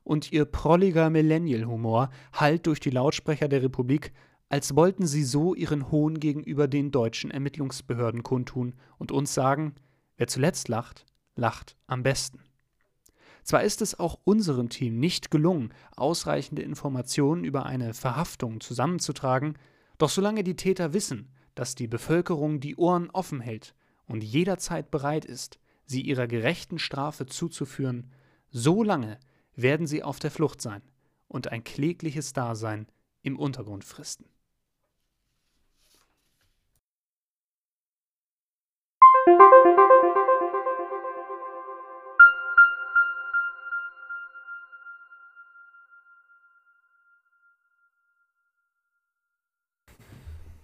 Und 0.05 0.33
ihr 0.33 0.45
prolliger 0.45 1.11
Millennial-Humor 1.11 2.11
hallt 2.33 2.67
durch 2.67 2.81
die 2.81 2.91
Lautsprecher 2.91 3.49
der 3.49 3.63
Republik, 3.63 4.13
als 4.53 4.77
wollten 4.77 5.07
sie 5.07 5.25
so 5.25 5.55
ihren 5.55 5.91
Hohn 5.91 6.21
gegenüber 6.21 6.69
den 6.69 6.91
deutschen 6.91 7.31
Ermittlungsbehörden 7.31 8.23
kundtun 8.23 8.75
und 8.99 9.11
uns 9.11 9.33
sagen, 9.33 9.75
wer 10.19 10.27
zuletzt 10.27 10.69
lacht, 10.69 11.07
lacht 11.37 11.75
am 11.87 12.03
besten. 12.03 12.39
Zwar 13.45 13.63
ist 13.63 13.81
es 13.81 13.99
auch 13.99 14.19
unserem 14.25 14.69
Team 14.69 15.01
nicht 15.01 15.31
gelungen, 15.31 15.73
ausreichende 15.97 16.61
Informationen 16.61 17.45
über 17.45 17.65
eine 17.65 17.95
Verhaftung 17.95 18.61
zusammenzutragen, 18.61 19.57
doch 19.97 20.11
solange 20.11 20.45
die 20.45 20.57
Täter 20.57 20.93
wissen, 20.93 21.31
dass 21.55 21.75
die 21.75 21.89
Bevölkerung 21.89 22.61
die 22.61 22.77
Ohren 22.77 23.09
offen 23.09 23.41
hält 23.41 23.75
und 24.05 24.23
jederzeit 24.23 24.91
bereit 24.91 25.25
ist, 25.25 25.61
sie 25.87 26.03
ihrer 26.03 26.27
gerechten 26.27 26.79
Strafe 26.79 27.25
zuzuführen, 27.25 28.11
so 28.51 28.83
lange 28.83 29.19
werden 29.57 29.87
sie 29.87 30.03
auf 30.03 30.19
der 30.19 30.31
Flucht 30.31 30.61
sein 30.61 30.83
und 31.27 31.51
ein 31.51 31.65
klägliches 31.65 32.35
Dasein 32.35 32.87
im 33.23 33.39
Untergrund 33.39 33.85
fristen. 33.85 34.27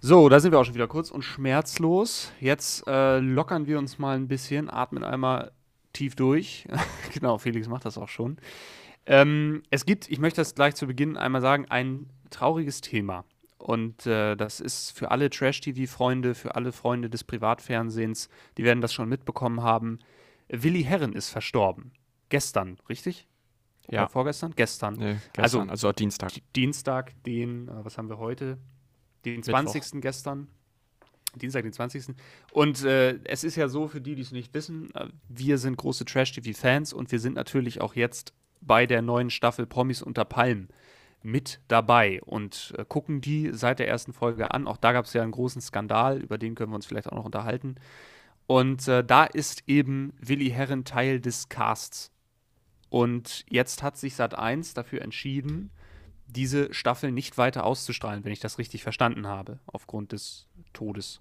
So, 0.01 0.28
da 0.28 0.38
sind 0.38 0.53
wir 0.53 0.61
auch 0.61 0.64
schon 0.64 0.76
wieder 0.76 0.86
kurz 0.86 1.11
und 1.11 1.22
schmerzlos. 1.22 2.30
Jetzt 2.38 2.86
äh, 2.86 3.18
lockern 3.18 3.66
wir 3.66 3.78
uns 3.78 3.99
mal 3.99 4.16
ein 4.16 4.28
bisschen, 4.28 4.70
atmen 4.70 5.03
einmal 5.03 5.51
tief 5.92 6.14
durch. 6.14 6.68
genau, 7.12 7.38
Felix 7.38 7.66
macht 7.66 7.84
das 7.84 7.99
auch 7.99 8.09
schon. 8.09 8.38
Ähm, 9.07 9.64
es 9.70 9.86
gibt, 9.86 10.09
ich 10.09 10.20
möchte 10.20 10.40
das 10.40 10.55
gleich 10.55 10.76
zu 10.76 10.86
Beginn 10.86 11.16
einmal 11.16 11.40
sagen, 11.40 11.66
ein 11.68 12.09
trauriges 12.30 12.80
Thema. 12.80 13.24
Und 13.59 14.07
äh, 14.07 14.36
das 14.36 14.61
ist 14.61 14.92
für 14.92 15.11
alle 15.11 15.30
Trash-TV-Freunde, 15.30 16.36
für 16.36 16.55
alle 16.55 16.70
Freunde 16.70 17.11
des 17.11 17.24
Privatfernsehens, 17.24 18.28
die 18.57 18.62
werden 18.62 18.80
das 18.80 18.92
schon 18.92 19.09
mitbekommen 19.09 19.64
haben. 19.64 19.99
Willi 20.49 20.84
Herren 20.84 21.12
ist 21.12 21.28
verstorben. 21.28 21.90
Gestern, 22.28 22.78
richtig? 22.88 23.26
Ja. 23.90 24.03
Oder 24.03 24.11
vorgestern? 24.11 24.53
Gestern. 24.55 24.94
Nee, 24.94 25.16
gestern, 25.32 25.40
also, 25.70 25.88
also 25.88 25.92
Dienstag. 25.92 26.30
Dienstag, 26.55 27.20
den, 27.24 27.66
äh, 27.66 27.84
was 27.84 27.99
haben 27.99 28.09
wir 28.09 28.18
heute? 28.18 28.59
Den 29.25 29.43
20. 29.43 29.75
Mittwoch. 29.75 30.01
gestern. 30.01 30.49
Dienstag, 31.37 31.62
den 31.62 31.73
20. 31.73 32.14
Und 32.53 32.85
äh, 32.85 33.19
es 33.25 33.45
ist 33.45 33.57
ja 33.57 33.69
so, 33.69 33.87
für 33.89 34.01
die, 34.01 34.14
die 34.14 34.23
es 34.23 34.33
nicht 34.33 34.55
wissen, 34.55 34.95
äh, 34.95 35.09
wir 35.29 35.59
sind 35.59 35.77
große 35.77 36.05
Trash-TV-Fans 36.05 36.93
und 36.93 37.12
wir 37.12 37.21
sind 37.21 37.35
natürlich 37.35 37.81
auch 37.81 37.95
jetzt 37.95 38.33
bei 38.61 38.87
der 38.87 39.03
neuen 39.03 39.31
Staffel 39.31 39.66
Promis 39.66 40.03
unter 40.03 40.25
Palmen 40.25 40.69
mit 41.23 41.61
dabei 41.69 42.21
und 42.23 42.75
äh, 42.79 42.85
gucken 42.85 43.21
die 43.21 43.51
seit 43.53 43.79
der 43.79 43.89
ersten 43.89 44.12
Folge 44.12 44.53
an. 44.53 44.66
Auch 44.66 44.77
da 44.77 44.93
gab 44.93 45.05
es 45.05 45.12
ja 45.12 45.23
einen 45.23 45.33
großen 45.33 45.61
Skandal, 45.61 46.19
über 46.19 46.39
den 46.39 46.55
können 46.55 46.73
wir 46.73 46.77
uns 46.77 46.87
vielleicht 46.87 47.09
auch 47.09 47.16
noch 47.16 47.25
unterhalten. 47.25 47.77
Und 48.47 48.89
äh, 48.89 49.05
da 49.05 49.25
ist 49.25 49.64
eben 49.66 50.14
Willi 50.21 50.51
Herren 50.51 50.85
Teil 50.85 51.21
des 51.21 51.49
Casts. 51.49 52.11
Und 52.89 53.45
jetzt 53.51 53.83
hat 53.83 53.99
sich 53.99 54.14
Sat1 54.14 54.75
dafür 54.75 55.03
entschieden, 55.03 55.71
diese 56.29 56.72
Staffel 56.72 57.11
nicht 57.11 57.39
weiter 57.39 57.64
auszustrahlen, 57.64 58.24
wenn 58.24 58.33
ich 58.33 58.41
das 58.41 58.59
richtig 58.59 58.83
verstanden 58.83 59.26
habe, 59.26 59.59
aufgrund 59.66 60.12
des 60.12 60.47
Todes. 60.72 61.20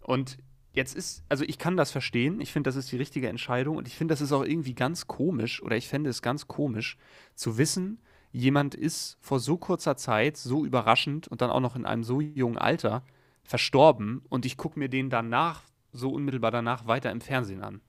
Und 0.00 0.38
jetzt 0.72 0.96
ist, 0.96 1.22
also 1.28 1.44
ich 1.44 1.58
kann 1.58 1.76
das 1.76 1.90
verstehen, 1.90 2.40
ich 2.40 2.52
finde, 2.52 2.68
das 2.68 2.76
ist 2.76 2.90
die 2.90 2.96
richtige 2.96 3.28
Entscheidung 3.28 3.76
und 3.76 3.86
ich 3.86 3.94
finde, 3.94 4.12
das 4.12 4.20
ist 4.20 4.32
auch 4.32 4.44
irgendwie 4.44 4.74
ganz 4.74 5.06
komisch 5.06 5.62
oder 5.62 5.76
ich 5.76 5.88
fände 5.88 6.10
es 6.10 6.22
ganz 6.22 6.48
komisch 6.48 6.96
zu 7.34 7.58
wissen, 7.58 8.00
jemand 8.32 8.74
ist 8.74 9.16
vor 9.20 9.38
so 9.40 9.56
kurzer 9.56 9.96
Zeit 9.96 10.36
so 10.36 10.64
überraschend 10.64 11.28
und 11.28 11.40
dann 11.40 11.50
auch 11.50 11.60
noch 11.60 11.76
in 11.76 11.86
einem 11.86 12.04
so 12.04 12.20
jungen 12.20 12.58
Alter 12.58 13.02
verstorben 13.44 14.22
und 14.28 14.44
ich 14.44 14.56
gucke 14.56 14.78
mir 14.78 14.88
den 14.88 15.10
danach, 15.10 15.62
so 15.92 16.10
unmittelbar 16.10 16.50
danach, 16.50 16.86
weiter 16.86 17.10
im 17.10 17.20
Fernsehen 17.20 17.62
an. 17.62 17.80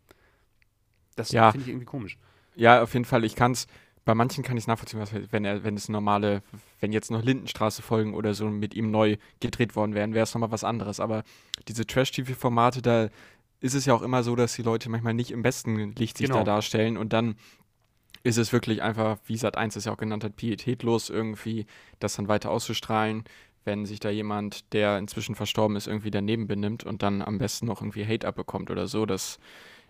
Das 1.15 1.32
ja. 1.32 1.51
finde 1.51 1.65
ich 1.65 1.69
irgendwie 1.69 1.86
komisch. 1.86 2.17
Ja, 2.55 2.82
auf 2.82 2.93
jeden 2.93 3.05
Fall. 3.05 3.23
Ich 3.23 3.36
kann 3.36 3.51
es 3.51 3.67
bei 4.08 4.16
manchen 4.16 4.41
kann 4.41 4.55
ich 4.55 4.64
es 4.64 4.68
nachvollziehen, 4.68 5.28
wenn 5.32 5.43
er, 5.43 5.66
wenn 5.66 5.76
es 5.76 5.89
normale, 5.89 6.41
wenn 6.80 6.93
jetzt 6.93 7.12
noch 7.12 7.22
Lindenstraße 7.22 7.82
folgen 7.82 8.14
oder 8.14 8.34
so 8.34 8.49
mit 8.49 8.74
ihm 8.74 8.89
neu 8.89 9.18
gedreht 9.41 9.76
worden 9.76 9.95
wären, 9.95 10.14
wäre 10.14 10.24
es 10.24 10.34
nochmal 10.34 10.49
was 10.49 10.64
anderes. 10.64 11.01
Aber 11.01 11.24
diese 11.68 11.86
Trash-TV-Formate, 11.86 12.82
da 12.82 13.10
ist 13.60 13.74
es 13.74 13.86
ja 13.86 13.93
auch 13.93 14.01
immer 14.01 14.24
so, 14.24 14.38
dass 14.38 14.55
die 14.55 14.62
Leute 14.62 14.89
manchmal 14.89 15.14
nicht 15.14 15.32
im 15.32 15.41
besten 15.41 15.93
Licht 15.95 16.18
sich 16.18 16.28
genau. 16.28 16.39
da 16.39 16.45
darstellen 16.45 16.95
und 16.95 17.12
dann 17.12 17.36
ist 18.24 18.38
es 18.38 18.53
wirklich 18.53 18.82
einfach, 18.82 19.18
wie 19.26 19.36
Sat 19.36 19.58
1 19.58 19.76
es 19.76 19.84
ja 19.84 19.91
auch 19.91 19.97
genannt 19.97 20.24
hat, 20.24 20.38
pietätlos 20.38 21.10
irgendwie, 21.10 21.66
das 21.99 22.16
dann 22.16 22.30
weiter 22.30 22.49
auszustrahlen, 22.49 23.26
wenn 23.66 23.86
sich 23.86 23.99
da 23.99 24.10
jemand, 24.10 24.74
der 24.74 24.99
inzwischen 24.99 25.36
verstorben 25.36 25.76
ist, 25.76 25.88
irgendwie 25.88 26.12
daneben 26.12 26.47
benimmt 26.47 26.86
und 26.86 27.03
dann 27.03 27.22
am 27.22 27.39
besten 27.39 27.66
noch 27.66 27.82
irgendwie 27.82 28.05
Hate 28.05 28.26
abbekommt 28.26 28.72
oder 28.72 28.88
so. 28.88 29.05
Das 29.05 29.38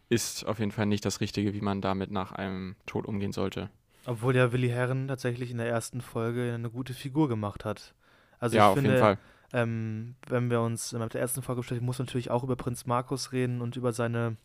ist 0.10 0.44
auf 0.48 0.58
jeden 0.58 0.72
Fall 0.72 0.88
nicht 0.88 1.06
das 1.06 1.22
Richtige, 1.22 1.54
wie 1.54 1.62
man 1.62 1.82
damit 1.82 2.10
nach 2.10 2.32
einem 2.32 2.76
Tod 2.88 3.06
umgehen 3.06 3.32
sollte. 3.32 3.70
Obwohl 4.08 4.36
ja 4.36 4.52
Willi 4.54 4.70
Herren 4.70 5.08
tatsächlich 5.08 5.52
in 5.52 5.58
der 5.58 5.68
ersten 5.68 6.02
Folge 6.02 6.54
eine 6.54 6.70
gute 6.70 6.94
Figur 6.94 7.28
gemacht 7.28 7.66
hat. 7.66 7.94
Also 8.40 8.56
ja, 8.56 8.64
ich 8.64 8.70
auf 8.70 8.76
finde, 8.76 8.90
jeden 8.92 9.02
Fall. 9.02 9.18
Ähm, 9.54 10.16
wenn 10.28 10.50
wir 10.50 10.62
uns 10.62 10.94
mit 10.94 11.14
der 11.14 11.22
ersten 11.22 11.42
Folge 11.42 11.62
beschäftigen, 11.62 11.86
muss 11.86 12.00
man 12.00 12.06
natürlich 12.06 12.32
auch 12.32 12.44
über 12.44 12.56
Prinz 12.56 12.86
Markus 12.86 13.32
reden 13.34 13.62
und 13.62 13.76
über 13.76 13.92
seine 13.94 14.38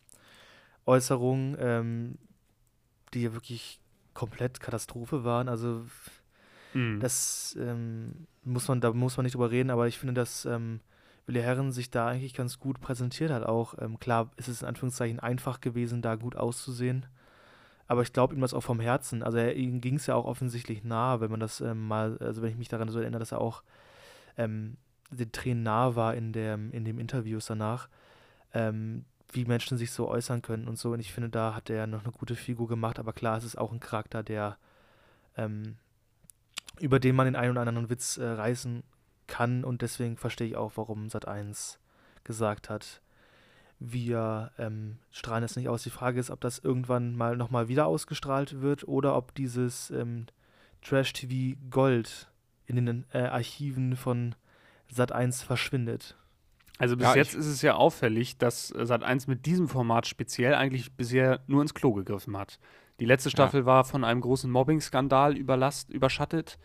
Äußerungen, 0.85 1.55
ähm, 1.59 2.17
die 3.13 3.23
ja 3.23 3.33
wirklich 3.33 3.79
komplett 4.13 4.59
Katastrophe 4.59 5.23
waren. 5.23 5.47
Also 5.49 5.85
Mhm. 6.73 6.99
das 6.99 7.55
ähm, 7.59 8.27
muss 8.43 8.67
man, 8.67 8.81
da 8.81 8.91
muss 8.91 9.15
man 9.17 9.23
nicht 9.23 9.35
drüber 9.35 9.51
reden, 9.51 9.69
aber 9.69 9.87
ich 9.87 9.97
finde, 9.99 10.13
dass 10.13 10.45
ähm, 10.45 10.79
Willi 11.25 11.41
Herren 11.41 11.71
sich 11.71 11.89
da 11.91 12.07
eigentlich 12.07 12.33
ganz 12.33 12.59
gut 12.59 12.81
präsentiert 12.81 13.31
hat. 13.31 13.43
Auch 13.43 13.75
ähm, 13.79 13.99
klar 13.99 14.31
ist 14.35 14.47
es 14.47 14.61
in 14.61 14.67
Anführungszeichen 14.67 15.19
einfach 15.19 15.61
gewesen, 15.61 16.01
da 16.01 16.15
gut 16.15 16.35
auszusehen. 16.35 17.05
Aber 17.87 18.01
ich 18.01 18.13
glaube 18.13 18.33
ihm 18.33 18.41
das 18.41 18.53
auch 18.53 18.61
vom 18.61 18.79
Herzen. 18.79 19.23
Also 19.23 19.37
er, 19.37 19.55
ihm 19.55 19.81
ging 19.81 19.95
es 19.95 20.07
ja 20.07 20.15
auch 20.15 20.25
offensichtlich 20.25 20.83
nahe, 20.83 21.19
wenn 21.21 21.31
man 21.31 21.39
das 21.39 21.61
ähm, 21.61 21.87
mal, 21.87 22.17
also 22.19 22.41
wenn 22.41 22.51
ich 22.51 22.57
mich 22.57 22.69
daran 22.69 22.89
so 22.89 22.99
erinnere, 22.99 23.19
dass 23.19 23.31
er 23.31 23.41
auch 23.41 23.63
ähm, 24.37 24.77
den 25.11 25.31
Tränen 25.31 25.63
nahe 25.63 25.95
war 25.95 26.15
in, 26.15 26.33
der, 26.33 26.55
in 26.55 26.85
dem 26.85 26.97
Interviews 26.97 27.45
danach, 27.47 27.89
ähm, 28.53 29.05
wie 29.31 29.45
Menschen 29.45 29.77
sich 29.77 29.91
so 29.91 30.07
äußern 30.07 30.41
können 30.41 30.67
und 30.67 30.77
so. 30.77 30.91
Und 30.91 30.99
ich 30.99 31.11
finde, 31.11 31.29
da 31.29 31.55
hat 31.55 31.69
er 31.69 31.87
noch 31.87 32.03
eine 32.03 32.13
gute 32.13 32.35
Figur 32.35 32.67
gemacht. 32.67 32.99
Aber 32.99 33.13
klar, 33.13 33.37
es 33.37 33.43
ist 33.43 33.57
auch 33.57 33.71
ein 33.71 33.79
Charakter, 33.79 34.23
der 34.23 34.57
ähm, 35.37 35.75
über 36.79 36.99
den 36.99 37.15
man 37.15 37.25
den 37.25 37.35
einen 37.35 37.51
oder 37.51 37.61
anderen 37.61 37.89
Witz 37.89 38.17
äh, 38.17 38.25
reißen 38.25 38.83
kann. 39.27 39.63
Und 39.63 39.81
deswegen 39.81 40.17
verstehe 40.17 40.47
ich 40.47 40.55
auch, 40.55 40.73
warum 40.75 41.07
Sat1 41.07 41.77
gesagt 42.23 42.69
hat, 42.69 43.01
wir 43.79 44.51
ähm, 44.57 44.97
strahlen 45.11 45.43
es 45.43 45.55
nicht 45.55 45.69
aus. 45.69 45.83
Die 45.83 45.89
Frage 45.89 46.19
ist, 46.19 46.29
ob 46.29 46.41
das 46.41 46.59
irgendwann 46.59 47.15
mal 47.15 47.35
nochmal 47.35 47.67
wieder 47.67 47.85
ausgestrahlt 47.85 48.61
wird 48.61 48.87
oder 48.87 49.15
ob 49.15 49.35
dieses 49.35 49.91
ähm, 49.91 50.27
Trash-TV 50.81 51.57
Gold 51.69 52.29
in 52.65 52.85
den 52.85 53.05
äh, 53.13 53.19
Archiven 53.19 53.95
von 53.95 54.35
Sat1 54.93 55.43
verschwindet. 55.43 56.15
Also 56.77 56.97
bis 56.97 57.05
Ja, 57.05 57.15
jetzt 57.15 57.35
ist 57.35 57.45
es 57.45 57.61
ja 57.61 57.75
auffällig, 57.75 58.37
dass 58.37 58.71
äh, 58.71 58.79
Sat1 58.79 59.29
mit 59.29 59.45
diesem 59.45 59.67
Format 59.67 60.07
speziell 60.07 60.55
eigentlich 60.55 60.93
bisher 60.93 61.41
nur 61.47 61.61
ins 61.61 61.73
Klo 61.73 61.93
gegriffen 61.93 62.37
hat. 62.37 62.59
Die 62.99 63.05
letzte 63.05 63.29
Staffel 63.29 63.65
war 63.65 63.83
von 63.83 64.03
einem 64.03 64.21
großen 64.21 64.49
Mobbing-Skandal 64.49 65.35
überlast, 65.35 65.89
überschattet. 65.89 66.57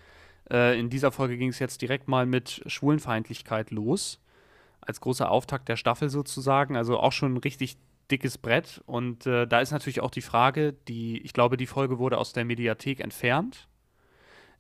Äh, 0.51 0.79
in 0.79 0.91
dieser 0.91 1.11
Folge 1.11 1.37
ging 1.37 1.49
es 1.49 1.59
jetzt 1.59 1.83
direkt 1.83 2.09
mal 2.09 2.27
mit 2.27 2.63
Schwulenfeindlichkeit 2.67 3.71
los. 3.71 4.21
Als 4.89 5.03
großer 5.03 5.31
Auftakt 5.31 5.69
der 5.69 5.77
Staffel 5.77 6.09
sozusagen. 6.09 6.75
Also 6.75 6.99
auch 6.99 7.13
schon 7.13 7.35
ein 7.35 7.39
richtig 7.39 7.77
dickes 8.11 8.39
Brett. 8.39 8.83
Und 8.87 9.27
äh, 9.27 9.47
da 9.47 9.61
ist 9.61 9.71
natürlich 9.71 10.01
auch 10.01 10.11
die 10.11 10.23
Frage, 10.23 10.73
die, 10.73 11.19
ich 11.19 11.35
glaube, 11.35 11.59
die 11.59 11.67
Folge 11.67 11.99
wurde 11.99 12.17
aus 12.17 12.33
der 12.33 12.47
Mediathek 12.47 13.01
entfernt. 13.01 13.69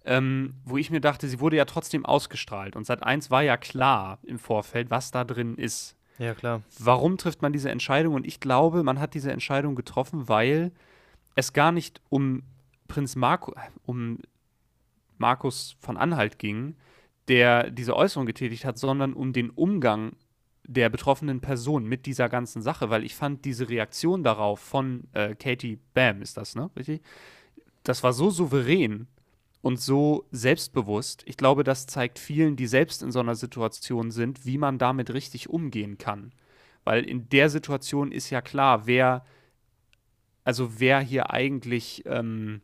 Ähm, 0.04 0.54
wo 0.64 0.76
ich 0.76 0.90
mir 0.90 1.00
dachte, 1.00 1.28
sie 1.28 1.40
wurde 1.40 1.56
ja 1.56 1.64
trotzdem 1.64 2.04
ausgestrahlt. 2.04 2.76
Und 2.76 2.86
Sat1 2.86 3.30
war 3.30 3.42
ja 3.42 3.56
klar 3.56 4.18
im 4.22 4.38
Vorfeld, 4.38 4.90
was 4.90 5.10
da 5.10 5.24
drin 5.24 5.56
ist. 5.56 5.96
Ja, 6.18 6.34
klar. 6.34 6.62
Warum 6.78 7.16
trifft 7.16 7.40
man 7.40 7.52
diese 7.52 7.70
Entscheidung? 7.70 8.14
Und 8.14 8.26
ich 8.26 8.40
glaube, 8.40 8.82
man 8.82 9.00
hat 9.00 9.14
diese 9.14 9.32
Entscheidung 9.32 9.76
getroffen, 9.76 10.28
weil 10.28 10.72
es 11.36 11.52
gar 11.54 11.72
nicht 11.72 12.02
um 12.10 12.42
Prinz 12.86 13.16
Marco, 13.16 13.54
um 13.86 14.18
Markus 15.16 15.76
von 15.80 15.96
Anhalt 15.96 16.38
ging, 16.38 16.76
der 17.28 17.70
diese 17.70 17.96
Äußerung 17.96 18.26
getätigt 18.26 18.64
hat, 18.64 18.78
sondern 18.78 19.12
um 19.12 19.32
den 19.32 19.50
Umgang 19.50 20.12
der 20.64 20.90
betroffenen 20.90 21.40
Person 21.40 21.86
mit 21.86 22.04
dieser 22.06 22.28
ganzen 22.28 22.60
Sache, 22.60 22.90
weil 22.90 23.04
ich 23.04 23.14
fand 23.14 23.44
diese 23.44 23.68
Reaktion 23.68 24.22
darauf 24.22 24.60
von 24.60 25.04
äh, 25.12 25.34
Katie 25.34 25.78
Bam, 25.94 26.20
ist 26.20 26.36
das, 26.36 26.54
ne? 26.54 26.70
Richtig? 26.76 27.00
Das 27.84 28.02
war 28.02 28.12
so 28.12 28.28
souverän 28.28 29.06
und 29.62 29.80
so 29.80 30.26
selbstbewusst. 30.30 31.22
Ich 31.26 31.38
glaube, 31.38 31.64
das 31.64 31.86
zeigt 31.86 32.18
vielen, 32.18 32.56
die 32.56 32.66
selbst 32.66 33.02
in 33.02 33.10
so 33.10 33.20
einer 33.20 33.34
Situation 33.34 34.10
sind, 34.10 34.44
wie 34.44 34.58
man 34.58 34.78
damit 34.78 35.12
richtig 35.12 35.48
umgehen 35.48 35.96
kann. 35.96 36.32
Weil 36.84 37.04
in 37.04 37.28
der 37.30 37.48
Situation 37.48 38.12
ist 38.12 38.30
ja 38.30 38.42
klar, 38.42 38.86
wer, 38.86 39.24
also 40.44 40.78
wer 40.80 41.00
hier 41.00 41.30
eigentlich 41.30 42.04
ähm, 42.06 42.60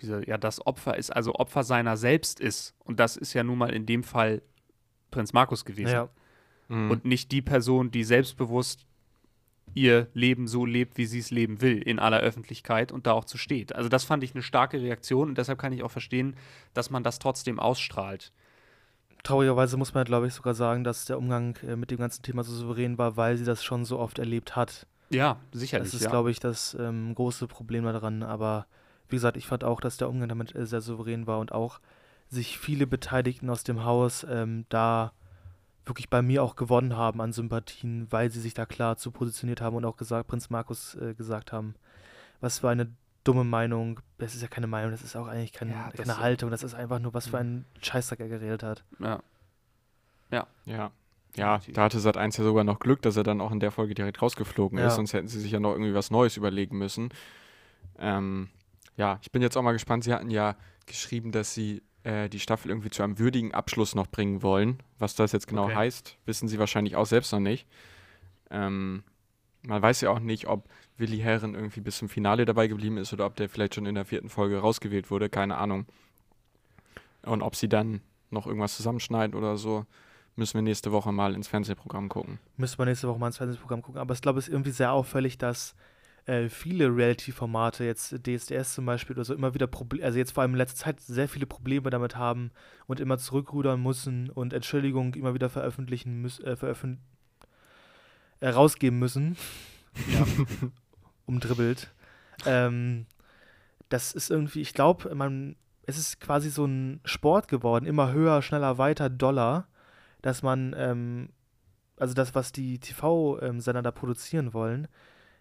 diese, 0.00 0.26
ja, 0.28 0.38
das 0.38 0.64
Opfer 0.66 0.96
ist, 0.96 1.10
also 1.10 1.34
Opfer 1.34 1.64
seiner 1.64 1.96
selbst 1.96 2.40
ist. 2.40 2.74
Und 2.84 3.00
das 3.00 3.16
ist 3.16 3.34
ja 3.34 3.42
nun 3.42 3.58
mal 3.58 3.72
in 3.72 3.86
dem 3.86 4.02
Fall 4.02 4.42
Prinz 5.10 5.32
Markus 5.32 5.64
gewesen. 5.64 5.92
Ja, 5.92 6.08
Mhm. 6.68 6.90
Und 6.90 7.04
nicht 7.04 7.32
die 7.32 7.42
Person, 7.42 7.90
die 7.90 8.04
selbstbewusst 8.04 8.86
ihr 9.74 10.08
Leben 10.14 10.48
so 10.48 10.64
lebt, 10.64 10.96
wie 10.96 11.06
sie 11.06 11.18
es 11.18 11.30
leben 11.30 11.60
will, 11.60 11.78
in 11.78 11.98
aller 11.98 12.20
Öffentlichkeit 12.20 12.90
und 12.90 13.06
da 13.06 13.12
auch 13.12 13.24
zu 13.24 13.36
steht. 13.36 13.74
Also 13.74 13.88
das 13.88 14.04
fand 14.04 14.24
ich 14.24 14.34
eine 14.34 14.42
starke 14.42 14.80
Reaktion 14.80 15.28
und 15.28 15.38
deshalb 15.38 15.58
kann 15.58 15.72
ich 15.72 15.82
auch 15.82 15.90
verstehen, 15.90 16.36
dass 16.74 16.90
man 16.90 17.02
das 17.02 17.18
trotzdem 17.18 17.58
ausstrahlt. 17.58 18.32
traurigerweise 19.24 19.76
muss 19.76 19.94
man, 19.94 20.04
glaube 20.04 20.26
ich, 20.26 20.34
sogar 20.34 20.54
sagen, 20.54 20.84
dass 20.84 21.04
der 21.04 21.18
Umgang 21.18 21.56
äh, 21.66 21.76
mit 21.76 21.90
dem 21.90 21.98
ganzen 21.98 22.22
Thema 22.22 22.44
so 22.44 22.54
souverän 22.54 22.98
war, 22.98 23.16
weil 23.16 23.36
sie 23.36 23.44
das 23.44 23.62
schon 23.62 23.84
so 23.84 23.98
oft 23.98 24.18
erlebt 24.18 24.56
hat. 24.56 24.86
Ja, 25.10 25.40
sicherlich. 25.52 25.88
Das 25.88 25.94
ist, 25.94 26.04
ja. 26.04 26.10
glaube 26.10 26.30
ich, 26.30 26.40
das 26.40 26.76
ähm, 26.78 27.14
große 27.14 27.46
Problem 27.46 27.84
daran. 27.84 28.22
Aber 28.22 28.66
wie 29.08 29.16
gesagt, 29.16 29.36
ich 29.36 29.46
fand 29.46 29.64
auch, 29.64 29.80
dass 29.80 29.96
der 29.96 30.08
Umgang 30.08 30.28
damit 30.28 30.54
äh, 30.54 30.66
sehr 30.66 30.80
souverän 30.80 31.26
war 31.26 31.38
und 31.38 31.52
auch 31.52 31.80
sich 32.28 32.58
viele 32.58 32.86
Beteiligten 32.86 33.48
aus 33.50 33.64
dem 33.64 33.84
Haus 33.84 34.24
ähm, 34.28 34.66
da 34.68 35.12
wirklich 35.86 36.10
bei 36.10 36.20
mir 36.20 36.42
auch 36.42 36.56
gewonnen 36.56 36.96
haben 36.96 37.20
an 37.22 37.32
Sympathien, 37.32 38.06
weil 38.10 38.30
sie 38.30 38.40
sich 38.40 38.52
da 38.52 38.66
klar 38.66 38.96
zu 38.98 39.10
positioniert 39.10 39.60
haben 39.62 39.76
und 39.76 39.84
auch 39.86 39.96
gesagt, 39.96 40.28
Prinz 40.28 40.50
Markus 40.50 40.94
äh, 40.96 41.14
gesagt 41.14 41.52
haben, 41.52 41.74
was 42.40 42.58
für 42.58 42.68
eine 42.68 42.90
dumme 43.24 43.44
Meinung. 43.44 44.00
Das 44.18 44.34
ist 44.34 44.42
ja 44.42 44.48
keine 44.48 44.66
Meinung, 44.66 44.90
das 44.90 45.02
ist 45.02 45.16
auch 45.16 45.26
eigentlich 45.26 45.52
kein, 45.52 45.70
Ja, 45.70 45.88
das- 45.94 46.06
keine 46.06 46.18
Haltung, 46.18 46.50
das 46.50 46.62
ist 46.62 46.74
einfach 46.74 46.98
nur, 46.98 47.14
was 47.14 47.26
für 47.28 47.42
Mhm. 47.42 47.64
ein 47.76 47.82
Scheißdreck 47.82 48.20
er 48.20 48.28
geredet 48.28 48.62
hat. 48.62 48.84
ja. 49.00 49.20
Ja. 50.66 50.90
Ja, 51.34 51.54
Definitiv. 51.56 51.74
da 51.74 51.82
hatte 51.84 52.00
Sat 52.00 52.16
1 52.16 52.36
ja 52.36 52.44
sogar 52.44 52.64
noch 52.64 52.80
Glück, 52.80 53.00
dass 53.02 53.16
er 53.16 53.22
dann 53.22 53.40
auch 53.40 53.52
in 53.52 53.60
der 53.60 53.70
Folge 53.70 53.94
direkt 53.94 54.20
rausgeflogen 54.20 54.78
Ja. 54.78 54.86
ist, 54.88 54.96
sonst 54.96 55.12
hätten 55.12 55.28
sie 55.28 55.40
sich 55.40 55.52
ja 55.52 55.60
noch 55.60 55.72
irgendwie 55.72 55.94
was 55.94 56.10
Neues 56.10 56.36
überlegen 56.36 56.76
müssen. 56.78 57.10
Ähm, 57.98 58.48
ja, 58.98 59.18
ich 59.22 59.32
bin 59.32 59.40
jetzt 59.40 59.56
auch 59.56 59.62
mal 59.62 59.72
gespannt. 59.72 60.04
Sie 60.04 60.12
hatten 60.12 60.30
ja 60.30 60.56
geschrieben, 60.86 61.32
dass 61.32 61.54
sie 61.54 61.82
äh, 62.02 62.28
die 62.28 62.40
Staffel 62.40 62.68
irgendwie 62.70 62.90
zu 62.90 63.02
einem 63.02 63.18
würdigen 63.18 63.54
Abschluss 63.54 63.94
noch 63.94 64.08
bringen 64.08 64.42
wollen. 64.42 64.82
Was 64.98 65.14
das 65.14 65.32
jetzt 65.32 65.46
genau 65.46 65.64
Okay. 65.64 65.74
heißt, 65.76 66.18
wissen 66.26 66.48
sie 66.48 66.58
wahrscheinlich 66.58 66.96
auch 66.96 67.06
selbst 67.06 67.32
noch 67.32 67.40
nicht. 67.40 67.66
Ähm, 68.50 69.04
man 69.62 69.80
weiß 69.82 70.00
ja 70.02 70.10
auch 70.10 70.18
nicht, 70.20 70.46
ob 70.48 70.68
Willi 70.96 71.18
Herren 71.18 71.54
irgendwie 71.54 71.80
bis 71.80 71.98
zum 71.98 72.08
Finale 72.08 72.44
dabei 72.44 72.66
geblieben 72.66 72.96
ist 72.98 73.12
oder 73.12 73.26
ob 73.26 73.36
der 73.36 73.48
vielleicht 73.48 73.74
schon 73.76 73.86
in 73.86 73.94
der 73.94 74.04
vierten 74.04 74.28
Folge 74.28 74.58
rausgewählt 74.58 75.10
wurde, 75.10 75.28
keine 75.28 75.56
Ahnung. 75.58 75.86
Und 77.22 77.42
ob 77.42 77.54
sie 77.56 77.68
dann 77.68 78.00
noch 78.30 78.46
irgendwas 78.46 78.76
zusammenschneiden 78.76 79.36
oder 79.36 79.56
so, 79.56 79.84
müssen 80.36 80.54
wir 80.54 80.62
nächste 80.62 80.92
Woche 80.92 81.12
mal 81.12 81.34
ins 81.34 81.48
Fernsehprogramm 81.48 82.08
gucken. 82.08 82.38
Müssen 82.56 82.78
wir 82.78 82.86
nächste 82.86 83.08
Woche 83.08 83.18
mal 83.18 83.26
ins 83.28 83.38
Fernsehprogramm 83.38 83.82
gucken. 83.82 84.00
Aber 84.00 84.14
ich 84.14 84.22
glaube, 84.22 84.38
es 84.38 84.48
ist 84.48 84.52
irgendwie 84.52 84.70
sehr 84.70 84.92
auffällig, 84.92 85.38
dass 85.38 85.74
äh, 86.28 86.50
viele 86.50 86.94
Reality-Formate, 86.94 87.84
jetzt 87.84 88.14
DSDS 88.26 88.74
zum 88.74 88.84
Beispiel 88.84 89.16
oder 89.16 89.24
so, 89.24 89.34
immer 89.34 89.54
wieder 89.54 89.66
Probleme, 89.66 90.04
also 90.04 90.18
jetzt 90.18 90.32
vor 90.32 90.42
allem 90.42 90.52
in 90.52 90.58
letzter 90.58 90.84
Zeit 90.84 91.00
sehr 91.00 91.26
viele 91.26 91.46
Probleme 91.46 91.88
damit 91.88 92.16
haben 92.16 92.50
und 92.86 93.00
immer 93.00 93.16
zurückrudern 93.16 93.82
müssen 93.82 94.28
und 94.28 94.52
Entschuldigung 94.52 95.14
immer 95.14 95.32
wieder 95.32 95.48
veröffentlichen 95.48 96.20
müssen, 96.20 96.44
äh, 96.44 96.54
veröffent 96.54 96.98
äh, 98.40 98.50
rausgeben 98.50 98.98
müssen. 98.98 99.38
ja, 100.12 100.26
umdribbelt. 101.26 101.90
Ähm, 102.44 103.06
das 103.88 104.12
ist 104.12 104.30
irgendwie, 104.30 104.60
ich 104.60 104.74
glaube, 104.74 105.14
man, 105.14 105.56
es 105.86 105.96
ist 105.96 106.20
quasi 106.20 106.50
so 106.50 106.66
ein 106.66 107.00
Sport 107.06 107.48
geworden, 107.48 107.86
immer 107.86 108.12
höher, 108.12 108.42
schneller, 108.42 108.76
weiter, 108.76 109.08
doller, 109.08 109.66
dass 110.20 110.42
man, 110.42 110.74
ähm, 110.76 111.30
also 111.96 112.12
das, 112.12 112.34
was 112.34 112.52
die 112.52 112.78
TV-Sender 112.80 113.80
da 113.80 113.92
produzieren 113.92 114.52
wollen, 114.52 114.88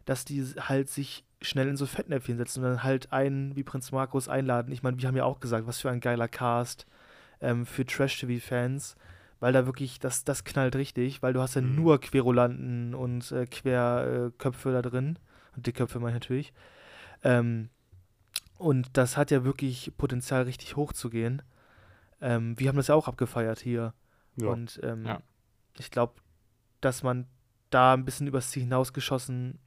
dass 0.07 0.25
die 0.25 0.43
halt 0.57 0.89
sich 0.89 1.23
schnell 1.41 1.67
in 1.67 1.77
so 1.77 1.85
Fettnäpfchen 1.85 2.37
setzen 2.37 2.63
und 2.63 2.69
dann 2.71 2.83
halt 2.83 3.13
einen 3.13 3.55
wie 3.55 3.63
Prinz 3.63 3.91
Markus 3.91 4.27
einladen. 4.27 4.71
Ich 4.71 4.81
meine, 4.81 4.97
wir 4.99 5.07
haben 5.07 5.15
ja 5.17 5.25
auch 5.25 5.39
gesagt, 5.39 5.67
was 5.67 5.79
für 5.79 5.91
ein 5.91 5.99
geiler 5.99 6.27
Cast 6.27 6.87
ähm, 7.41 7.65
für 7.67 7.85
Trash-TV-Fans, 7.85 8.95
weil 9.39 9.53
da 9.53 9.67
wirklich, 9.67 9.99
das, 9.99 10.23
das 10.23 10.43
knallt 10.45 10.75
richtig, 10.75 11.21
weil 11.21 11.33
du 11.33 11.41
hast 11.41 11.53
ja 11.53 11.61
Mhm. 11.61 11.75
nur 11.75 11.99
Querulanten 12.01 12.95
und 12.95 13.31
äh, 13.31 13.45
Querköpfe 13.45 14.71
da 14.71 14.81
drin. 14.81 15.19
Und 15.55 15.67
Dickköpfe 15.67 15.99
meine 15.99 16.17
ich 16.17 16.23
natürlich. 16.23 16.53
Ähm, 17.23 17.69
und 18.57 18.89
das 18.97 19.17
hat 19.17 19.29
ja 19.29 19.43
wirklich 19.43 19.91
Potenzial, 19.97 20.43
richtig 20.43 20.75
hoch 20.75 20.93
zu 20.93 21.09
gehen. 21.11 21.43
Ähm, 22.21 22.57
wir 22.59 22.69
haben 22.69 22.77
das 22.77 22.87
ja 22.87 22.95
auch 22.95 23.07
abgefeiert 23.07 23.59
hier. 23.59 23.93
Ja. 24.37 24.47
Und 24.47 24.79
ähm, 24.81 25.05
Ja. 25.05 25.21
ich 25.77 25.91
glaube, 25.91 26.13
dass 26.81 27.03
man 27.03 27.27
da 27.69 27.93
ein 27.93 28.05
bisschen 28.05 28.25
übers 28.27 28.49
Ziel 28.49 28.63
hinausgeschossen 28.63 29.59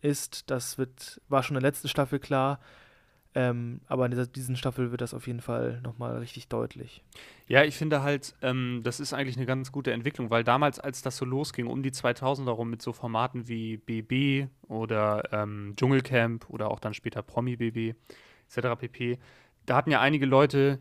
ist, 0.00 0.50
das 0.50 0.78
wird, 0.78 1.20
war 1.28 1.42
schon 1.42 1.56
in 1.56 1.62
der 1.62 1.70
letzten 1.70 1.88
Staffel 1.88 2.18
klar. 2.18 2.60
Ähm, 3.36 3.82
aber 3.86 4.06
in 4.06 4.12
dieser, 4.12 4.26
diesen 4.26 4.56
Staffel 4.56 4.90
wird 4.92 5.02
das 5.02 5.12
auf 5.12 5.26
jeden 5.26 5.42
Fall 5.42 5.82
nochmal 5.82 6.16
richtig 6.16 6.48
deutlich. 6.48 7.04
Ja, 7.48 7.64
ich 7.64 7.76
finde 7.76 8.02
halt, 8.02 8.34
ähm, 8.40 8.80
das 8.82 8.98
ist 8.98 9.12
eigentlich 9.12 9.36
eine 9.36 9.44
ganz 9.44 9.72
gute 9.72 9.92
Entwicklung, 9.92 10.30
weil 10.30 10.42
damals, 10.42 10.80
als 10.80 11.02
das 11.02 11.18
so 11.18 11.26
losging, 11.26 11.66
um 11.66 11.82
die 11.82 11.90
2000er 11.90 12.48
rum 12.48 12.70
mit 12.70 12.80
so 12.80 12.94
Formaten 12.94 13.46
wie 13.46 13.76
BB 13.76 14.48
oder 14.68 15.22
ähm, 15.32 15.74
Dschungelcamp 15.76 16.48
oder 16.48 16.70
auch 16.70 16.80
dann 16.80 16.94
später 16.94 17.20
Promi 17.20 17.56
BB 17.56 17.94
etc. 18.48 18.68
pp., 18.78 19.18
da 19.66 19.76
hatten 19.76 19.90
ja 19.90 20.00
einige 20.00 20.24
Leute 20.24 20.78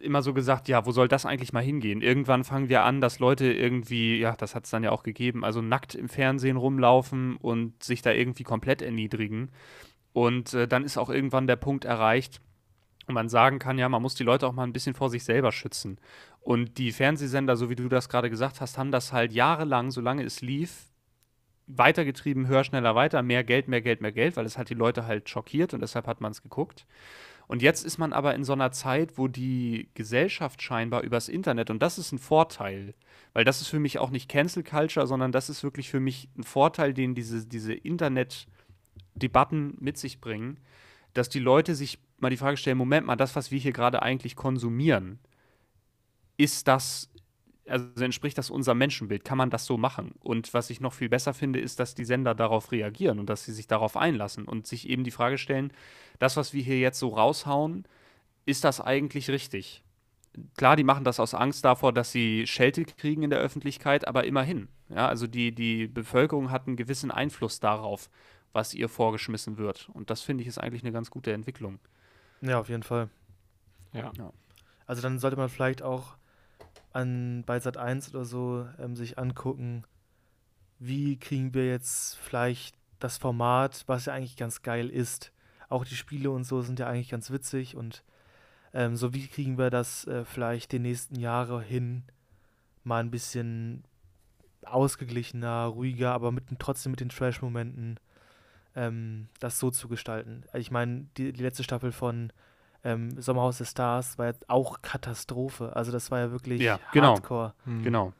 immer 0.00 0.22
so 0.22 0.34
gesagt, 0.34 0.68
ja, 0.68 0.86
wo 0.86 0.92
soll 0.92 1.08
das 1.08 1.26
eigentlich 1.26 1.52
mal 1.52 1.62
hingehen? 1.62 2.02
Irgendwann 2.02 2.44
fangen 2.44 2.68
wir 2.68 2.84
an, 2.84 3.00
dass 3.00 3.18
Leute 3.18 3.52
irgendwie, 3.52 4.18
ja, 4.18 4.34
das 4.36 4.54
hat 4.54 4.64
es 4.64 4.70
dann 4.70 4.82
ja 4.82 4.90
auch 4.90 5.02
gegeben, 5.02 5.44
also 5.44 5.60
nackt 5.60 5.94
im 5.94 6.08
Fernsehen 6.08 6.56
rumlaufen 6.56 7.36
und 7.36 7.82
sich 7.82 8.02
da 8.02 8.12
irgendwie 8.12 8.42
komplett 8.42 8.82
erniedrigen. 8.82 9.50
Und 10.12 10.54
äh, 10.54 10.66
dann 10.66 10.84
ist 10.84 10.98
auch 10.98 11.10
irgendwann 11.10 11.46
der 11.46 11.56
Punkt 11.56 11.84
erreicht, 11.84 12.40
wo 13.06 13.12
man 13.12 13.28
sagen 13.28 13.58
kann, 13.58 13.78
ja, 13.78 13.88
man 13.88 14.02
muss 14.02 14.14
die 14.14 14.24
Leute 14.24 14.46
auch 14.46 14.52
mal 14.52 14.64
ein 14.64 14.72
bisschen 14.72 14.94
vor 14.94 15.10
sich 15.10 15.24
selber 15.24 15.52
schützen. 15.52 15.98
Und 16.40 16.78
die 16.78 16.92
Fernsehsender, 16.92 17.56
so 17.56 17.70
wie 17.70 17.76
du 17.76 17.88
das 17.88 18.08
gerade 18.08 18.30
gesagt 18.30 18.60
hast, 18.60 18.78
haben 18.78 18.92
das 18.92 19.12
halt 19.12 19.32
jahrelang, 19.32 19.90
solange 19.90 20.24
es 20.24 20.40
lief, 20.40 20.86
weitergetrieben, 21.66 22.48
höher, 22.48 22.64
schneller, 22.64 22.94
weiter, 22.94 23.22
mehr 23.22 23.44
Geld, 23.44 23.68
mehr 23.68 23.80
Geld, 23.80 24.00
mehr 24.00 24.12
Geld, 24.12 24.36
weil 24.36 24.46
es 24.46 24.58
hat 24.58 24.70
die 24.70 24.74
Leute 24.74 25.06
halt 25.06 25.28
schockiert 25.28 25.74
und 25.74 25.80
deshalb 25.80 26.06
hat 26.06 26.20
man 26.20 26.32
es 26.32 26.42
geguckt. 26.42 26.86
Und 27.50 27.62
jetzt 27.62 27.84
ist 27.84 27.98
man 27.98 28.12
aber 28.12 28.36
in 28.36 28.44
so 28.44 28.52
einer 28.52 28.70
Zeit, 28.70 29.18
wo 29.18 29.26
die 29.26 29.88
Gesellschaft 29.94 30.62
scheinbar 30.62 31.02
übers 31.02 31.28
Internet, 31.28 31.68
und 31.68 31.82
das 31.82 31.98
ist 31.98 32.12
ein 32.12 32.20
Vorteil, 32.20 32.94
weil 33.32 33.42
das 33.42 33.60
ist 33.60 33.66
für 33.66 33.80
mich 33.80 33.98
auch 33.98 34.10
nicht 34.10 34.28
Cancel 34.28 34.62
Culture, 34.62 35.08
sondern 35.08 35.32
das 35.32 35.50
ist 35.50 35.64
wirklich 35.64 35.90
für 35.90 35.98
mich 35.98 36.28
ein 36.38 36.44
Vorteil, 36.44 36.94
den 36.94 37.16
diese, 37.16 37.44
diese 37.44 37.74
Internet-Debatten 37.74 39.76
mit 39.80 39.98
sich 39.98 40.20
bringen, 40.20 40.60
dass 41.12 41.28
die 41.28 41.40
Leute 41.40 41.74
sich 41.74 41.98
mal 42.18 42.30
die 42.30 42.36
Frage 42.36 42.56
stellen, 42.56 42.78
Moment 42.78 43.08
mal, 43.08 43.16
das, 43.16 43.34
was 43.34 43.50
wir 43.50 43.58
hier 43.58 43.72
gerade 43.72 44.00
eigentlich 44.00 44.36
konsumieren, 44.36 45.18
ist 46.36 46.68
das 46.68 47.10
also 47.66 48.04
entspricht 48.04 48.38
das 48.38 48.50
unserem 48.50 48.78
Menschenbild? 48.78 49.24
Kann 49.24 49.38
man 49.38 49.50
das 49.50 49.66
so 49.66 49.76
machen? 49.76 50.14
Und 50.20 50.52
was 50.54 50.70
ich 50.70 50.80
noch 50.80 50.92
viel 50.92 51.08
besser 51.08 51.34
finde, 51.34 51.60
ist, 51.60 51.78
dass 51.78 51.94
die 51.94 52.04
Sender 52.04 52.34
darauf 52.34 52.72
reagieren 52.72 53.18
und 53.18 53.28
dass 53.28 53.44
sie 53.44 53.52
sich 53.52 53.66
darauf 53.66 53.96
einlassen 53.96 54.46
und 54.46 54.66
sich 54.66 54.88
eben 54.88 55.04
die 55.04 55.10
Frage 55.10 55.38
stellen, 55.38 55.72
das, 56.18 56.36
was 56.36 56.52
wir 56.52 56.62
hier 56.62 56.78
jetzt 56.78 56.98
so 56.98 57.08
raushauen, 57.08 57.84
ist 58.46 58.64
das 58.64 58.80
eigentlich 58.80 59.30
richtig? 59.30 59.84
Klar, 60.56 60.76
die 60.76 60.84
machen 60.84 61.04
das 61.04 61.20
aus 61.20 61.34
Angst 61.34 61.64
davor, 61.64 61.92
dass 61.92 62.12
sie 62.12 62.46
Schelte 62.46 62.84
kriegen 62.84 63.22
in 63.22 63.30
der 63.30 63.40
Öffentlichkeit, 63.40 64.06
aber 64.06 64.24
immerhin. 64.24 64.68
Ja, 64.88 65.08
also 65.08 65.26
die, 65.26 65.52
die 65.52 65.88
Bevölkerung 65.88 66.50
hat 66.50 66.66
einen 66.66 66.76
gewissen 66.76 67.10
Einfluss 67.10 67.60
darauf, 67.60 68.10
was 68.52 68.74
ihr 68.74 68.88
vorgeschmissen 68.88 69.58
wird. 69.58 69.88
Und 69.92 70.10
das 70.10 70.22
finde 70.22 70.42
ich 70.42 70.48
ist 70.48 70.58
eigentlich 70.58 70.82
eine 70.82 70.92
ganz 70.92 71.10
gute 71.10 71.32
Entwicklung. 71.32 71.78
Ja, 72.40 72.58
auf 72.60 72.68
jeden 72.68 72.82
Fall. 72.82 73.08
Ja. 73.92 74.12
Ja. 74.16 74.32
Also 74.86 75.02
dann 75.02 75.18
sollte 75.18 75.36
man 75.36 75.48
vielleicht 75.48 75.82
auch 75.82 76.16
an, 76.92 77.44
bei 77.46 77.58
Sat 77.60 77.76
1 77.76 78.14
oder 78.14 78.24
so 78.24 78.66
ähm, 78.78 78.96
sich 78.96 79.18
angucken, 79.18 79.84
wie 80.78 81.18
kriegen 81.18 81.54
wir 81.54 81.68
jetzt 81.68 82.16
vielleicht 82.18 82.76
das 82.98 83.18
Format, 83.18 83.84
was 83.86 84.06
ja 84.06 84.14
eigentlich 84.14 84.36
ganz 84.36 84.62
geil 84.62 84.88
ist. 84.88 85.32
Auch 85.68 85.84
die 85.84 85.96
Spiele 85.96 86.30
und 86.30 86.44
so 86.44 86.62
sind 86.62 86.78
ja 86.78 86.86
eigentlich 86.86 87.10
ganz 87.10 87.30
witzig 87.30 87.76
und 87.76 88.02
ähm, 88.72 88.96
so 88.96 89.14
wie 89.14 89.26
kriegen 89.26 89.58
wir 89.58 89.70
das 89.70 90.06
äh, 90.06 90.24
vielleicht 90.24 90.72
die 90.72 90.78
nächsten 90.78 91.16
Jahre 91.16 91.62
hin, 91.62 92.04
mal 92.84 93.00
ein 93.00 93.10
bisschen 93.10 93.84
ausgeglichener, 94.64 95.64
ruhiger, 95.64 96.12
aber 96.12 96.32
mit, 96.32 96.44
trotzdem 96.58 96.92
mit 96.92 97.00
den 97.00 97.08
Trash-Momenten 97.08 97.98
ähm, 98.76 99.28
das 99.38 99.58
so 99.58 99.70
zu 99.70 99.88
gestalten. 99.88 100.44
Ich 100.54 100.70
meine, 100.70 101.06
die, 101.16 101.32
die 101.32 101.42
letzte 101.42 101.64
Staffel 101.64 101.92
von 101.92 102.32
ähm, 102.84 103.20
Sommerhaus 103.20 103.58
der 103.58 103.66
Stars 103.66 104.18
war 104.18 104.26
ja 104.26 104.32
auch 104.48 104.82
Katastrophe. 104.82 105.74
Also 105.76 105.92
das 105.92 106.10
war 106.10 106.20
ja 106.20 106.30
wirklich 106.30 106.60
Ja, 106.60 106.80
genau. 106.92 107.14
Hardcore. 107.14 107.54
Hm. 107.64 107.82
Genau. 107.82 108.12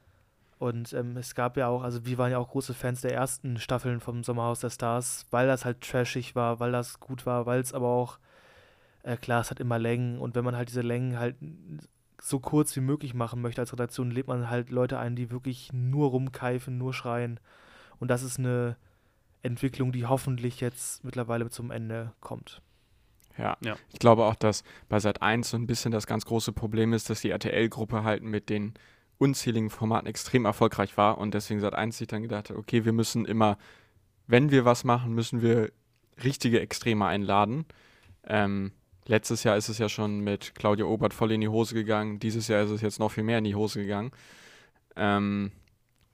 Und 0.58 0.92
ähm, 0.92 1.16
es 1.16 1.34
gab 1.34 1.56
ja 1.56 1.68
auch, 1.68 1.82
also 1.82 2.04
wir 2.04 2.18
waren 2.18 2.30
ja 2.30 2.38
auch 2.38 2.50
große 2.50 2.74
Fans 2.74 3.00
der 3.00 3.14
ersten 3.14 3.56
Staffeln 3.56 3.98
vom 4.00 4.22
Sommerhaus 4.22 4.60
der 4.60 4.68
Stars, 4.68 5.24
weil 5.30 5.46
das 5.46 5.64
halt 5.64 5.80
trashig 5.80 6.36
war, 6.36 6.60
weil 6.60 6.70
das 6.70 7.00
gut 7.00 7.24
war, 7.24 7.46
weil 7.46 7.60
es 7.60 7.72
aber 7.72 7.88
auch, 7.88 8.18
äh, 9.02 9.16
klar, 9.16 9.40
es 9.40 9.50
hat 9.50 9.58
immer 9.58 9.78
Längen 9.78 10.18
und 10.18 10.34
wenn 10.34 10.44
man 10.44 10.56
halt 10.56 10.68
diese 10.68 10.82
Längen 10.82 11.18
halt 11.18 11.36
so 12.20 12.40
kurz 12.40 12.76
wie 12.76 12.80
möglich 12.80 13.14
machen 13.14 13.40
möchte 13.40 13.62
als 13.62 13.72
Redaktion, 13.72 14.10
lädt 14.10 14.26
man 14.26 14.50
halt 14.50 14.68
Leute 14.68 14.98
ein, 14.98 15.16
die 15.16 15.30
wirklich 15.30 15.72
nur 15.72 16.10
rumkeifen, 16.10 16.76
nur 16.76 16.92
schreien. 16.92 17.40
Und 17.98 18.08
das 18.08 18.22
ist 18.22 18.38
eine 18.38 18.76
Entwicklung, 19.42 19.92
die 19.92 20.04
hoffentlich 20.04 20.60
jetzt 20.60 21.02
mittlerweile 21.04 21.48
zum 21.48 21.70
Ende 21.70 22.12
kommt. 22.20 22.60
Ja. 23.38 23.56
Ja. 23.64 23.76
Ich 23.92 23.98
glaube 23.98 24.24
auch, 24.24 24.34
dass 24.34 24.64
bei 24.88 24.98
Sat 25.00 25.22
1 25.22 25.50
so 25.50 25.56
ein 25.56 25.66
bisschen 25.66 25.92
das 25.92 26.06
ganz 26.06 26.24
große 26.26 26.52
Problem 26.52 26.92
ist, 26.92 27.10
dass 27.10 27.20
die 27.20 27.30
RTL-Gruppe 27.30 28.04
halt 28.04 28.22
mit 28.22 28.48
den 28.48 28.74
unzähligen 29.18 29.70
Formaten 29.70 30.06
extrem 30.06 30.44
erfolgreich 30.44 30.96
war 30.96 31.18
und 31.18 31.34
deswegen 31.34 31.60
Sat 31.60 31.74
1 31.74 31.98
sich 31.98 32.08
dann 32.08 32.22
gedacht 32.22 32.50
hat, 32.50 32.56
okay, 32.56 32.84
wir 32.84 32.92
müssen 32.92 33.24
immer, 33.24 33.58
wenn 34.26 34.50
wir 34.50 34.64
was 34.64 34.84
machen, 34.84 35.14
müssen 35.14 35.42
wir 35.42 35.70
richtige 36.22 36.60
Extreme 36.60 37.06
einladen. 37.06 37.66
Ähm, 38.26 38.72
letztes 39.06 39.44
Jahr 39.44 39.56
ist 39.56 39.68
es 39.68 39.78
ja 39.78 39.88
schon 39.88 40.20
mit 40.20 40.54
Claudia 40.54 40.86
Obert 40.86 41.14
voll 41.14 41.32
in 41.32 41.40
die 41.40 41.48
Hose 41.48 41.74
gegangen. 41.74 42.18
Dieses 42.18 42.48
Jahr 42.48 42.62
ist 42.62 42.70
es 42.70 42.80
jetzt 42.80 42.98
noch 42.98 43.10
viel 43.10 43.24
mehr 43.24 43.38
in 43.38 43.44
die 43.44 43.54
Hose 43.54 43.80
gegangen. 43.80 44.10
Ähm, 44.96 45.52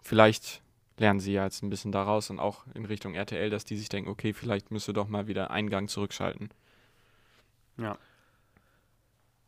vielleicht 0.02 0.62
lernen 0.98 1.20
sie 1.20 1.32
ja 1.32 1.44
jetzt 1.44 1.62
ein 1.62 1.70
bisschen 1.70 1.92
daraus 1.92 2.30
und 2.30 2.38
auch 2.38 2.64
in 2.74 2.84
Richtung 2.84 3.14
RTL, 3.14 3.50
dass 3.50 3.64
die 3.64 3.76
sich 3.76 3.88
denken, 3.88 4.10
okay, 4.10 4.32
vielleicht 4.32 4.70
müsste 4.70 4.92
doch 4.92 5.08
mal 5.08 5.26
wieder 5.26 5.50
einen 5.50 5.70
Gang 5.70 5.90
zurückschalten. 5.90 6.50
Ja. 7.78 7.96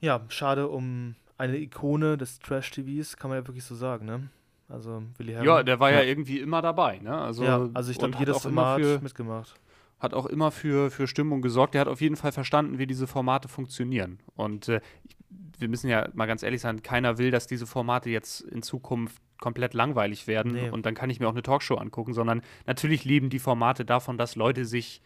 Ja, 0.00 0.20
schade 0.28 0.68
um 0.68 1.16
eine 1.38 1.56
Ikone 1.58 2.16
des 2.16 2.38
Trash-TVs, 2.40 3.16
kann 3.16 3.30
man 3.30 3.40
ja 3.40 3.46
wirklich 3.46 3.64
so 3.64 3.74
sagen, 3.74 4.06
ne? 4.06 4.28
Also 4.68 5.02
Willi 5.16 5.32
Herren. 5.32 5.46
Ja, 5.46 5.62
der 5.62 5.80
war 5.80 5.90
ja, 5.90 5.98
Ja. 5.98 6.04
irgendwie 6.04 6.40
immer 6.40 6.62
dabei, 6.62 6.98
ne? 6.98 7.16
Also, 7.16 7.44
ja, 7.44 7.68
also 7.74 7.90
ich 7.90 7.96
und 7.96 8.00
glaube, 8.10 8.14
hat 8.14 8.20
jedes 8.20 8.36
auch 8.36 8.44
immer 8.46 8.62
Format 8.62 8.80
für, 8.82 9.00
mitgemacht. 9.02 9.54
hat 9.98 10.14
auch 10.14 10.26
immer 10.26 10.50
für, 10.50 10.90
für 10.90 11.06
Stimmung 11.06 11.40
gesorgt. 11.42 11.74
Der 11.74 11.80
hat 11.80 11.88
auf 11.88 12.00
jeden 12.00 12.16
Fall 12.16 12.32
verstanden, 12.32 12.78
wie 12.78 12.86
diese 12.86 13.06
Formate 13.06 13.48
funktionieren. 13.48 14.18
Und 14.36 14.68
äh, 14.68 14.80
ich, 15.04 15.16
wir 15.58 15.68
müssen 15.68 15.88
ja 15.88 16.08
mal 16.12 16.26
ganz 16.26 16.42
ehrlich 16.42 16.60
sein, 16.60 16.82
keiner 16.82 17.18
will, 17.18 17.30
dass 17.30 17.46
diese 17.46 17.66
Formate 17.66 18.10
jetzt 18.10 18.42
in 18.42 18.62
Zukunft 18.62 19.20
komplett 19.40 19.72
langweilig 19.74 20.26
werden 20.26 20.52
Nee. 20.52 20.70
und 20.70 20.84
dann 20.84 20.94
kann 20.94 21.10
ich 21.10 21.18
mir 21.20 21.28
auch 21.28 21.32
eine 21.32 21.42
Talkshow 21.42 21.76
angucken, 21.76 22.12
sondern 22.12 22.42
natürlich 22.66 23.04
leben 23.04 23.30
die 23.30 23.38
Formate 23.38 23.84
davon, 23.84 24.18
dass 24.18 24.34
Leute 24.36 24.64
sich 24.64 25.00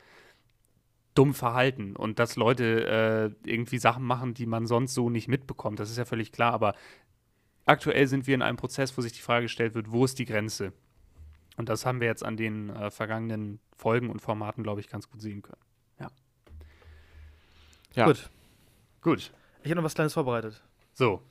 dumm 1.15 1.35
verhalten 1.35 1.95
und 1.97 2.19
dass 2.19 2.37
Leute 2.37 3.35
äh, 3.45 3.49
irgendwie 3.51 3.79
Sachen 3.79 4.05
machen, 4.05 4.35
die 4.35 4.47
man 4.47 4.67
sonst 4.67 4.95
so 4.95 5.11
nicht 5.11 5.29
mitbekommt. 5.29 5.79
Das 5.79 5.91
ist 5.91 5.99
ja 5.99 6.05
völlig 6.05 6.33
klar, 6.33 6.53
aber 6.53 6.75
aktuell 7.67 8.07
sind 8.07 8.27
wir 8.27 8.35
in 8.35 8.43
einem 8.43 8.57
Prozess, 8.57 8.97
wo 8.97 9.03
sich 9.03 9.13
die 9.13 9.21
Frage 9.21 9.45
gestellt 9.45 9.75
wird, 9.75 9.91
wo 9.91 10.05
ist 10.05 10.19
die 10.19 10.25
Grenze? 10.25 10.73
Und 11.57 11.69
das 11.69 11.85
haben 11.85 12.01
wir 12.01 12.09
jetzt 12.09 12.25
an 12.25 12.37
den 12.37 12.71
äh, 12.71 12.91
vergangenen 12.91 13.61
Folgen 13.77 14.09
und 14.09 14.21
Formaten, 14.21 14.63
glaube 14.63 14.81
ich, 14.81 14.89
ganz 14.89 15.11
gut 15.11 15.21
sehen 15.21 15.43
können. 15.43 15.61
Ja. 17.95 18.07
Gut, 18.07 18.31
Gut, 19.03 19.33
ich 19.63 19.71
habe 19.71 19.77
noch 19.77 19.85
was 19.85 19.95
Kleines 19.95 20.15
vorbereitet. 20.15 20.63
so. 20.95 21.23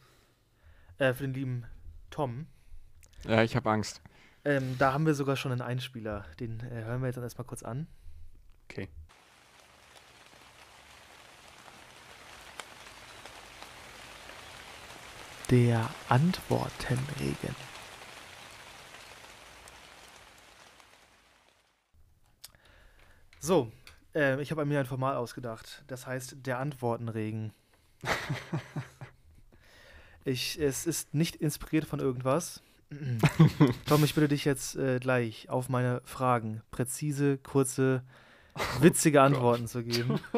Äh, 0.99 1.13
für 1.15 1.23
den 1.23 1.33
lieben 1.33 1.63
Tom. 2.11 2.45
Ja, 3.27 3.41
ich 3.41 3.55
habe 3.55 3.67
Angst. 3.71 4.01
Ähm, 4.45 4.75
da 4.77 4.93
haben 4.93 5.07
wir 5.07 5.15
sogar 5.15 5.35
schon 5.35 5.51
einen 5.51 5.61
Einspieler. 5.61 6.25
Den 6.39 6.59
äh, 6.59 6.83
hören 6.83 7.01
wir 7.01 7.07
jetzt 7.07 7.15
dann 7.15 7.23
erstmal 7.23 7.47
kurz 7.47 7.63
an. 7.63 7.87
Okay. 8.69 8.89
Der 15.51 15.87
Antwortenregen. 16.09 17.55
So, 23.39 23.71
äh, 24.15 24.41
ich 24.41 24.51
habe 24.51 24.65
mir 24.65 24.79
ein 24.79 24.85
Format 24.85 25.15
ausgedacht. 25.15 25.83
Das 25.87 26.05
heißt 26.07 26.37
der 26.45 26.59
Antwortenregen. 26.59 27.53
ich, 30.25 30.59
es 30.59 30.85
ist 30.85 31.13
nicht 31.13 31.35
inspiriert 31.37 31.85
von 31.85 31.99
irgendwas. 31.99 32.61
Tom, 33.85 34.03
ich 34.03 34.13
bitte 34.15 34.27
dich 34.27 34.45
jetzt 34.45 34.75
äh, 34.75 34.99
gleich 34.99 35.49
auf 35.49 35.69
meine 35.69 36.01
Fragen 36.03 36.61
präzise, 36.71 37.37
kurze, 37.37 38.03
witzige 38.79 39.21
Antworten 39.21 39.67
zu 39.67 39.83
geben. 39.83 40.19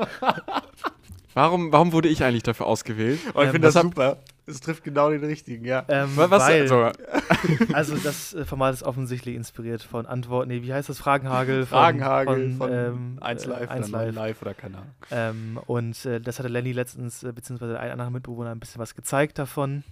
Warum, 1.36 1.72
warum 1.72 1.93
wurde 1.93 2.09
ich 2.09 2.24
eigentlich 2.24 2.43
dafür 2.43 2.68
ausgewählt? 2.68 3.20
Oh, 3.34 3.39
ich 3.41 3.45
Ähm, 3.47 3.53
finde 3.53 3.68
das 3.68 3.76
hab- 3.76 3.86
super. 3.86 4.20
Es 4.46 4.60
trifft 4.60 4.84
genau 4.84 5.10
den 5.10 5.24
richtigen, 5.24 5.64
ja. 5.66 5.86
Ähm, 5.88 6.16
Wa- 6.18 6.30
Was, 6.30 6.44
weil, 6.44 6.62
also, 6.64 6.91
Also 7.74 7.96
das 7.98 8.34
äh, 8.34 8.44
Format 8.46 8.74
ist 8.74 8.84
offensichtlich 8.84 9.36
inspiriert 9.36 9.82
von 9.84 10.06
Antworten. 10.06 10.50
Nee, 10.50 10.64
wie 10.64 10.74
heißt 10.74 10.89
das? 10.89 11.00
Fragenhagel. 11.00 11.66
Von, 11.66 11.78
Fragenhagel 11.78 12.52
von, 12.58 12.72
ähm, 12.72 13.18
1 13.22 13.46
äh, 13.46 13.50
Live, 13.50 13.70
1 13.70 13.89
oder 13.89 13.98
9 14.00 14.06
Live. 14.08 14.16
Live 14.16 14.41
oder 14.41 14.54
keine 14.54 14.78
Ahnung. 14.80 14.91
Ähm, 15.12 15.60
und 15.66 16.06
äh, 16.06 16.20
das 16.20 16.39
hatte 16.39 16.50
Lenny 16.50 16.74
letztens, 16.74 17.24
äh, 17.24 17.32
beziehungsweise 17.32 17.80
ein 17.80 17.91
anderer 17.91 18.10
Mitbewohner, 18.10 18.52
ein 18.52 18.60
bisschen 18.60 18.82
was 18.82 18.96
gezeigt 18.96 19.39
davon. 19.39 19.84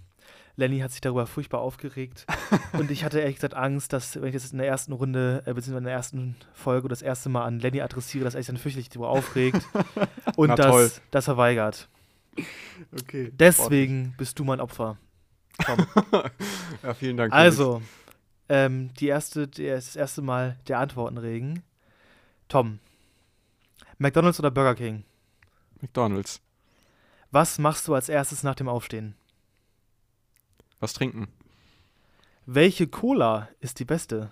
Lenny 0.58 0.80
hat 0.80 0.91
sich 0.91 0.99
darüber 0.99 1.28
furchtbar 1.28 1.62
aufgeregt. 1.62 2.26
und 2.74 2.91
ich 2.91 3.06
hatte 3.06 3.20
ehrlich 3.22 3.36
gesagt 3.36 3.54
Angst, 3.54 3.93
dass, 3.93 4.18
wenn 4.22 4.28
ich 4.28 4.34
das 4.34 4.52
in 4.52 4.58
der 4.58 4.68
ersten 4.68 4.91
Runde, 4.91 5.43
äh, 5.45 5.54
beziehungsweise 5.54 5.78
in 5.78 5.84
der 5.86 5.93
ersten 5.93 6.36
Folge 6.54 6.89
das 6.89 7.02
erste 7.02 7.30
Mal 7.30 7.45
an 7.45 7.60
Lenny 7.60 7.80
adressiere, 7.82 8.26
dass 8.26 8.36
er 8.36 8.41
sich 8.41 8.47
dann 8.47 8.58
fürchterlich 8.58 8.89
darüber 8.89 9.10
aufregt 9.10 9.62
und 10.36 10.60
das, 10.60 11.02
das 11.10 11.24
verweigert. 11.26 11.88
Okay. 12.91 13.32
Deswegen 13.34 14.15
bist 14.17 14.39
du 14.39 14.43
mein 14.43 14.59
Opfer. 14.59 14.97
Tom. 15.65 15.86
ja, 16.84 16.93
vielen 16.93 17.17
Dank. 17.17 17.34
Also, 17.34 17.82
ähm, 18.49 18.93
die 18.95 19.07
erste, 19.07 19.47
das 19.47 19.95
erste 19.95 20.21
Mal 20.21 20.57
der 20.67 20.79
Antwortenregen. 20.79 21.63
Tom, 22.47 22.79
McDonald's 23.97 24.39
oder 24.39 24.51
Burger 24.51 24.75
King? 24.75 25.03
McDonalds. 25.82 26.41
Was 27.32 27.59
machst 27.59 27.88
du 27.88 27.93
als 27.93 28.09
erstes 28.09 28.43
nach 28.43 28.55
dem 28.55 28.67
Aufstehen? 28.67 29.15
was 30.82 30.93
trinken. 30.93 31.27
Welche 32.45 32.88
Cola 32.88 33.47
ist 33.59 33.79
die 33.79 33.86
beste? 33.86 34.32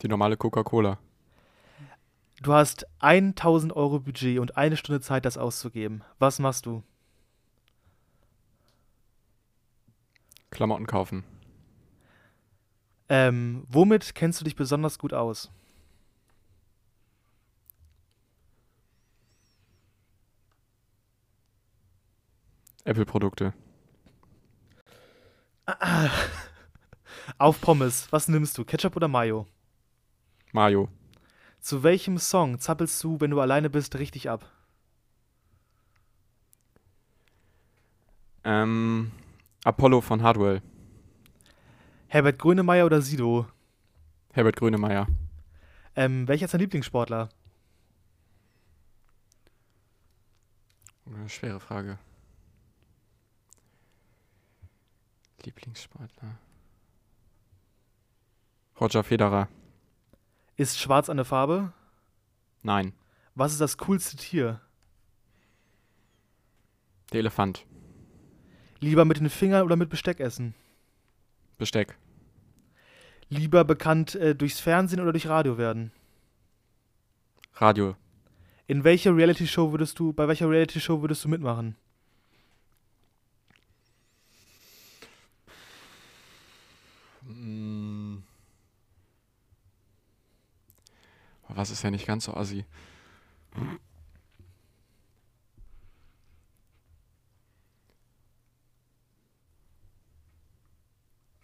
Die 0.00 0.08
normale 0.08 0.36
Coca-Cola. 0.36 0.98
Du 2.44 2.52
hast 2.52 2.86
1000 2.98 3.74
Euro 3.74 4.00
Budget 4.00 4.38
und 4.38 4.58
eine 4.58 4.76
Stunde 4.76 5.00
Zeit, 5.00 5.24
das 5.24 5.38
auszugeben. 5.38 6.04
Was 6.18 6.38
machst 6.38 6.66
du? 6.66 6.82
Klamotten 10.50 10.86
kaufen. 10.86 11.24
Ähm, 13.08 13.64
womit 13.70 14.14
kennst 14.14 14.42
du 14.42 14.44
dich 14.44 14.56
besonders 14.56 14.98
gut 14.98 15.14
aus? 15.14 15.50
Apple-Produkte. 22.84 23.54
Auf 27.38 27.58
Pommes, 27.62 28.06
was 28.10 28.28
nimmst 28.28 28.58
du? 28.58 28.66
Ketchup 28.66 28.96
oder 28.96 29.08
Mayo? 29.08 29.46
Mayo. 30.52 30.90
Zu 31.64 31.82
welchem 31.82 32.18
Song 32.18 32.58
zappelst 32.58 33.02
du, 33.02 33.20
wenn 33.22 33.30
du 33.30 33.40
alleine 33.40 33.70
bist, 33.70 33.96
richtig 33.98 34.28
ab? 34.28 34.52
Ähm, 38.44 39.10
Apollo 39.64 40.02
von 40.02 40.22
Hardwell. 40.22 40.60
Herbert 42.08 42.38
Grönemeyer 42.38 42.84
oder 42.84 43.00
Sido? 43.00 43.46
Herbert 44.34 44.56
Grönemeyer. 44.56 45.06
Ähm, 45.96 46.28
welcher 46.28 46.44
ist 46.44 46.52
dein 46.52 46.60
Lieblingssportler? 46.60 47.30
Eine 51.06 51.30
schwere 51.30 51.60
Frage. 51.60 51.98
Lieblingssportler. 55.42 56.36
Roger 58.78 59.02
Federer. 59.02 59.48
Ist 60.56 60.78
schwarz 60.78 61.10
eine 61.10 61.24
Farbe? 61.24 61.72
Nein. 62.62 62.92
Was 63.34 63.52
ist 63.52 63.60
das 63.60 63.76
coolste 63.78 64.16
Tier? 64.16 64.60
Der 67.12 67.20
Elefant. 67.20 67.66
Lieber 68.80 69.04
mit 69.04 69.18
den 69.18 69.30
Fingern 69.30 69.64
oder 69.64 69.76
mit 69.76 69.90
Besteck 69.90 70.20
essen? 70.20 70.54
Besteck. 71.58 71.96
Lieber 73.28 73.64
bekannt 73.64 74.14
äh, 74.14 74.34
durchs 74.34 74.60
Fernsehen 74.60 75.00
oder 75.00 75.12
durch 75.12 75.26
Radio 75.26 75.58
werden? 75.58 75.90
Radio. 77.54 77.96
In 78.66 78.84
welcher 78.84 79.14
Reality 79.16 79.46
Show 79.46 79.72
würdest 79.72 79.98
du, 79.98 80.12
bei 80.12 80.28
welcher 80.28 80.48
Reality 80.48 80.80
Show 80.80 81.00
würdest 81.00 81.24
du 81.24 81.28
mitmachen? 81.28 81.76
Mm. 87.22 87.73
Was 91.54 91.70
ist 91.70 91.82
ja 91.82 91.90
nicht 91.90 92.06
ganz 92.06 92.24
so 92.24 92.34
assi? 92.34 92.64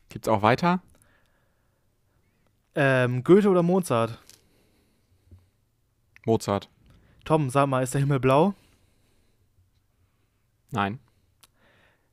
Gibt's 0.08 0.28
auch 0.28 0.42
weiter? 0.42 0.82
Ähm, 2.74 3.22
Goethe 3.22 3.48
oder 3.48 3.62
Mozart? 3.62 4.18
Mozart. 6.26 6.68
Tom, 7.24 7.48
sag 7.50 7.68
mal, 7.68 7.82
ist 7.82 7.94
der 7.94 8.00
Himmel 8.00 8.18
blau? 8.18 8.54
Nein. 10.70 10.98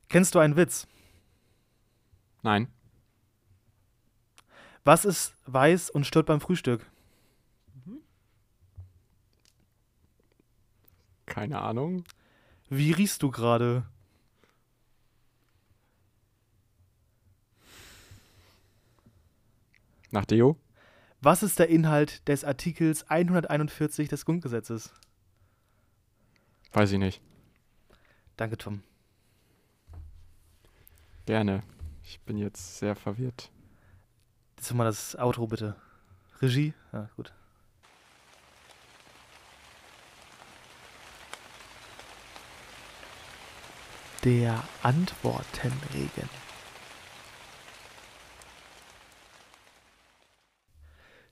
Kennst 0.08 0.34
du 0.34 0.38
einen 0.38 0.56
Witz? 0.56 0.86
Nein. 2.42 2.68
Was 4.84 5.04
ist 5.04 5.34
weiß 5.46 5.90
und 5.90 6.06
stört 6.06 6.26
beim 6.26 6.40
Frühstück? 6.40 6.86
Keine 11.38 11.60
Ahnung. 11.60 12.04
Wie 12.68 12.90
riechst 12.92 13.22
du 13.22 13.30
gerade? 13.30 13.86
Nach 20.10 20.24
Deo? 20.24 20.56
Was 21.20 21.42
ist 21.42 21.58
der 21.58 21.68
Inhalt 21.68 22.26
des 22.28 22.44
Artikels 22.44 23.08
141 23.08 24.08
des 24.08 24.24
Grundgesetzes? 24.24 24.92
Weiß 26.72 26.92
ich 26.92 26.98
nicht. 26.98 27.20
Danke, 28.36 28.58
Tom. 28.58 28.82
Gerne. 31.26 31.62
Ich 32.02 32.20
bin 32.20 32.36
jetzt 32.36 32.78
sehr 32.78 32.96
verwirrt. 32.96 33.50
Jetzt 34.56 34.72
mal 34.74 34.84
das 34.84 35.16
Outro 35.16 35.46
bitte. 35.46 35.76
Regie? 36.40 36.74
Ja, 36.92 37.08
gut. 37.16 37.32
Der 44.28 44.62
Antwortenregen. 44.82 46.28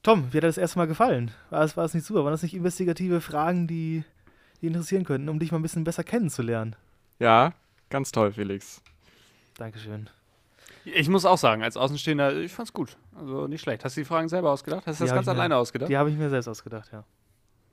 Tom, 0.03 0.23
wie 0.33 0.39
hat 0.39 0.45
dir 0.45 0.47
das 0.47 0.57
erste 0.57 0.79
Mal 0.79 0.87
gefallen? 0.87 1.31
War 1.51 1.61
es, 1.63 1.77
war 1.77 1.85
es 1.85 1.93
nicht 1.93 2.07
super? 2.07 2.25
Waren 2.25 2.33
das 2.33 2.43
nicht 2.43 2.55
investigative 2.55 3.21
Fragen, 3.21 3.67
die, 3.67 4.03
die 4.63 4.69
interessieren 4.69 5.05
könnten, 5.05 5.29
um 5.29 5.39
dich 5.39 5.53
mal 5.53 5.59
ein 5.59 5.63
bisschen 5.63 5.85
besser 5.85 6.05
kennenzulernen? 6.05 6.75
Ja, 7.19 7.53
ganz 7.91 8.13
toll, 8.13 8.33
Felix. 8.33 8.81
Dankeschön. 9.59 10.09
Ich 10.87 11.11
muss 11.11 11.27
auch 11.27 11.37
sagen, 11.37 11.63
als 11.63 11.77
Außenstehender, 11.77 12.35
ich 12.37 12.53
fand's 12.55 12.73
gut. 12.73 12.97
Also 13.15 13.47
nicht 13.47 13.61
schlecht. 13.61 13.85
Hast 13.85 13.99
du 13.99 14.01
die 14.01 14.07
Fragen 14.07 14.31
selber 14.31 14.51
ausgedacht? 14.53 14.87
Hast 14.87 15.01
du 15.01 15.05
das 15.05 15.13
ganz 15.13 15.27
ich 15.27 15.35
mir- 15.35 15.39
alleine 15.39 15.57
ausgedacht? 15.59 15.91
Die 15.91 15.99
habe 15.99 16.09
ich 16.11 16.17
mir 16.17 16.31
selbst 16.31 16.49
ausgedacht, 16.49 16.89
ja. 16.95 17.05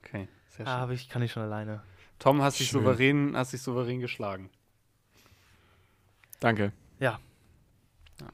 Okay, 0.03 0.27
sehr 0.49 0.65
schön. 0.65 0.67
Ah, 0.67 0.79
aber 0.83 0.91
ich 0.91 1.07
kann 1.07 1.21
ich 1.21 1.31
schon 1.31 1.43
alleine. 1.43 1.81
Tom, 2.19 2.41
hast 2.41 2.59
dich 2.59 2.67
Schön. 2.67 2.81
souverän, 2.81 3.37
hast 3.37 3.53
dich 3.53 3.61
souverän 3.61 4.01
geschlagen. 4.01 4.49
Danke. 6.43 6.73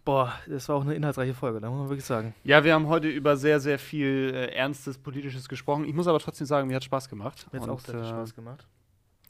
Boah, 0.03 0.33
das 0.47 0.67
war 0.69 0.75
auch 0.75 0.81
eine 0.81 0.93
inhaltsreiche 0.93 1.33
Folge, 1.33 1.59
da 1.59 1.69
muss 1.69 1.79
man 1.79 1.89
wirklich 1.89 2.05
sagen. 2.05 2.33
Ja, 2.43 2.63
wir 2.63 2.73
haben 2.73 2.87
heute 2.87 3.07
über 3.07 3.37
sehr, 3.37 3.59
sehr 3.59 3.79
viel 3.79 4.31
äh, 4.33 4.53
Ernstes, 4.53 4.97
Politisches 4.97 5.47
gesprochen. 5.47 5.85
Ich 5.85 5.93
muss 5.93 6.07
aber 6.07 6.19
trotzdem 6.19 6.47
sagen, 6.47 6.67
mir 6.67 6.75
hat 6.75 6.83
Spaß 6.83 7.09
gemacht. 7.09 7.47
Mir 7.51 7.61
hat 7.61 7.69
auch 7.69 7.79
sehr 7.79 7.95
viel 7.95 8.03
äh, 8.03 8.07
Spaß 8.07 8.35
gemacht. 8.35 8.67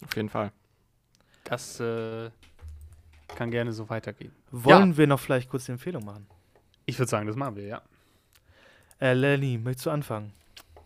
Auf 0.03 0.15
jeden 0.15 0.29
Fall. 0.29 0.51
Das 1.43 1.79
äh, 1.79 2.29
kann 3.35 3.51
gerne 3.51 3.71
so 3.71 3.89
weitergehen. 3.89 4.31
Wollen 4.51 4.97
wir 4.97 5.07
noch 5.07 5.19
vielleicht 5.19 5.49
kurz 5.49 5.65
die 5.65 5.71
Empfehlung 5.73 6.03
machen? 6.03 6.27
Ich 6.85 6.97
würde 6.97 7.09
sagen, 7.09 7.27
das 7.27 7.35
machen 7.35 7.55
wir, 7.55 7.65
ja. 7.65 7.81
Äh, 8.99 9.13
Lenny, 9.13 9.57
möchtest 9.57 9.85
du 9.85 9.91
anfangen? 9.91 10.33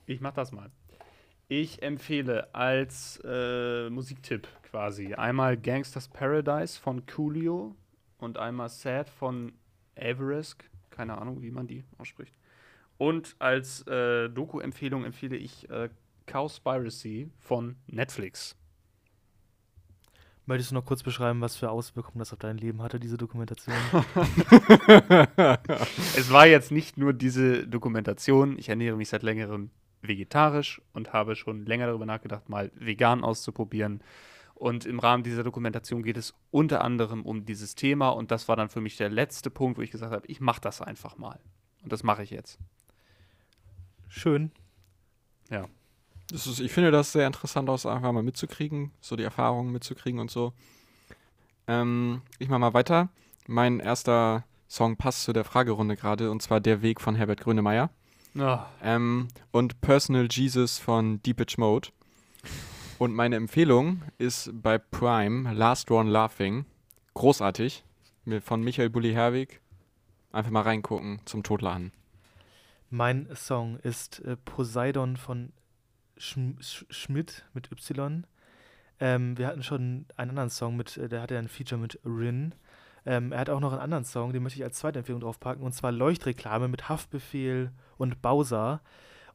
Ich 0.06 0.20
mach 0.22 0.34
das 0.34 0.52
mal. 0.52 0.70
Ich 1.48 1.82
empfehle 1.82 2.54
als 2.54 3.22
äh, 3.24 3.90
Musiktipp 3.90 4.48
quasi 4.70 5.14
einmal 5.14 5.58
Gangsters 5.58 6.08
Paradise 6.08 6.80
von 6.80 7.06
Coolio 7.06 7.76
und 8.24 8.38
einmal 8.38 8.70
Sad 8.70 9.10
von 9.10 9.54
Everest. 9.96 10.64
Keine 10.90 11.18
Ahnung, 11.18 11.42
wie 11.42 11.52
man 11.52 11.68
die 11.68 11.84
ausspricht. 11.98 12.34
Und 12.98 13.36
als 13.40 13.86
äh, 13.88 14.30
Doku-Empfehlung 14.30 15.04
empfehle 15.04 15.36
ich 15.36 15.70
äh, 15.70 15.90
Cowspiracy 16.26 17.30
von 17.40 17.76
Netflix. 17.88 18.56
Möchtest 20.46 20.72
du 20.72 20.76
noch 20.76 20.86
kurz 20.86 21.04
beschreiben, 21.04 21.40
was 21.40 21.56
für 21.56 21.70
Auswirkungen 21.70 22.20
das 22.20 22.34
auf 22.34 22.40
dein 22.40 22.58
Leben 22.58 22.82
hatte, 22.82 23.00
diese 23.00 23.18
Dokumentation? 23.18 23.76
Es 26.18 26.32
war 26.32 26.48
jetzt 26.48 26.72
nicht 26.72 26.98
nur 26.98 27.14
diese 27.14 27.66
Dokumentation. 27.66 28.58
Ich 28.60 28.68
ernähre 28.68 28.98
mich 28.98 29.10
seit 29.10 29.24
längerem 29.24 29.70
vegetarisch 30.02 30.82
und 30.92 31.14
habe 31.14 31.36
schon 31.36 31.66
länger 31.66 31.88
darüber 31.88 32.06
nachgedacht, 32.06 32.50
mal 32.50 32.72
vegan 32.76 33.24
auszuprobieren. 33.24 34.02
Und 34.64 34.86
im 34.86 35.00
Rahmen 35.00 35.24
dieser 35.24 35.44
Dokumentation 35.44 36.04
geht 36.04 36.16
es 36.16 36.34
unter 36.50 36.86
anderem 36.86 37.24
um 37.24 37.44
dieses 37.44 37.76
Thema. 37.76 38.08
Und 38.12 38.32
das 38.32 38.48
war 38.48 38.56
dann 38.56 38.70
für 38.70 38.80
mich 38.80 38.96
der 38.96 39.10
letzte 39.10 39.50
Punkt, 39.50 39.78
wo 39.78 39.82
ich 39.82 39.92
gesagt 39.92 40.14
habe, 40.14 40.26
ich 40.28 40.40
mache 40.40 40.62
das 40.62 40.82
einfach 40.82 41.18
mal. 41.18 41.38
Und 41.84 41.92
das 41.92 42.04
mache 42.04 42.24
ich 42.24 42.30
jetzt. 42.30 42.60
Schön. 44.08 44.54
Das 46.30 46.48
ist, 46.48 46.62
ich 46.62 46.72
finde 46.72 46.92
das 46.92 47.12
sehr 47.12 47.28
interessant 47.28 47.70
aus, 47.70 47.86
einfach 47.86 48.14
mal 48.14 48.24
mitzukriegen, 48.24 48.94
so 49.02 49.18
die 49.18 49.24
Erfahrungen 49.24 49.74
mitzukriegen 49.74 50.22
und 50.22 50.32
so. 50.32 50.54
Ähm, 51.68 52.22
ich 52.40 52.48
mache 52.48 52.60
mal 52.60 52.74
weiter. 52.74 53.10
Mein 53.48 53.82
erster 53.82 54.46
Song 54.70 54.96
passt 54.96 55.24
zu 55.24 55.34
der 55.34 55.44
Fragerunde 55.44 55.98
gerade, 55.98 56.32
und 56.32 56.42
zwar 56.42 56.62
Der 56.62 56.82
Weg 56.82 57.02
von 57.02 57.16
Herbert 57.16 57.42
Grönemeyer. 57.42 57.90
Ah, 58.40 58.68
Ähm, 58.82 59.28
und 59.52 59.82
Personal 59.82 60.30
Jesus 60.32 60.80
von 60.80 61.22
Deepage 61.22 61.56
Mode. 61.58 61.90
Und 63.00 63.14
meine 63.14 63.36
Empfehlung 63.36 64.02
ist 64.18 64.52
bei 64.54 64.78
Prime 64.78 65.52
Last 65.54 65.90
One 65.92 66.10
Laughing. 66.10 66.66
Großartig. 67.16 67.84
Von 68.42 68.64
Michael 68.64 68.90
Bulli 68.90 69.12
Herwig. 69.12 69.62
Einfach 70.32 70.52
mal 70.52 70.62
reingucken 70.62 71.20
zum 71.26 71.44
Totlachen. 71.44 71.92
Mein 72.90 73.28
Song 73.36 73.78
ist 73.78 74.20
äh, 74.20 74.38
Poseidon 74.38 75.18
von 75.18 75.52
Schm 76.18 76.58
Sch 76.62 76.86
Schmidt 76.90 77.46
mit 77.54 77.72
Y. 77.72 78.26
Ähm, 79.00 79.38
wir 79.38 79.48
hatten 79.48 79.64
schon 79.64 80.06
einen 80.16 80.30
anderen 80.30 80.50
Song 80.50 80.76
mit, 80.76 80.98
äh, 80.98 81.10
der 81.10 81.22
hatte 81.22 81.38
ein 81.38 81.48
Feature 81.48 81.82
mit 81.82 82.00
Rin. 82.06 82.54
Ähm, 83.06 83.32
er 83.32 83.40
hat 83.40 83.50
auch 83.50 83.60
noch 83.60 83.72
einen 83.74 83.82
anderen 83.82 84.06
Song, 84.06 84.32
den 84.32 84.44
möchte 84.44 84.60
ich 84.60 84.64
als 84.64 84.78
zweite 84.78 85.00
Empfehlung 85.00 85.22
draufpacken, 85.22 85.64
und 85.64 85.74
zwar 85.74 85.92
Leuchtreklame 85.92 86.68
mit 86.68 86.88
Haftbefehl 86.88 87.72
und 87.98 88.22
Bowser. 88.22 88.82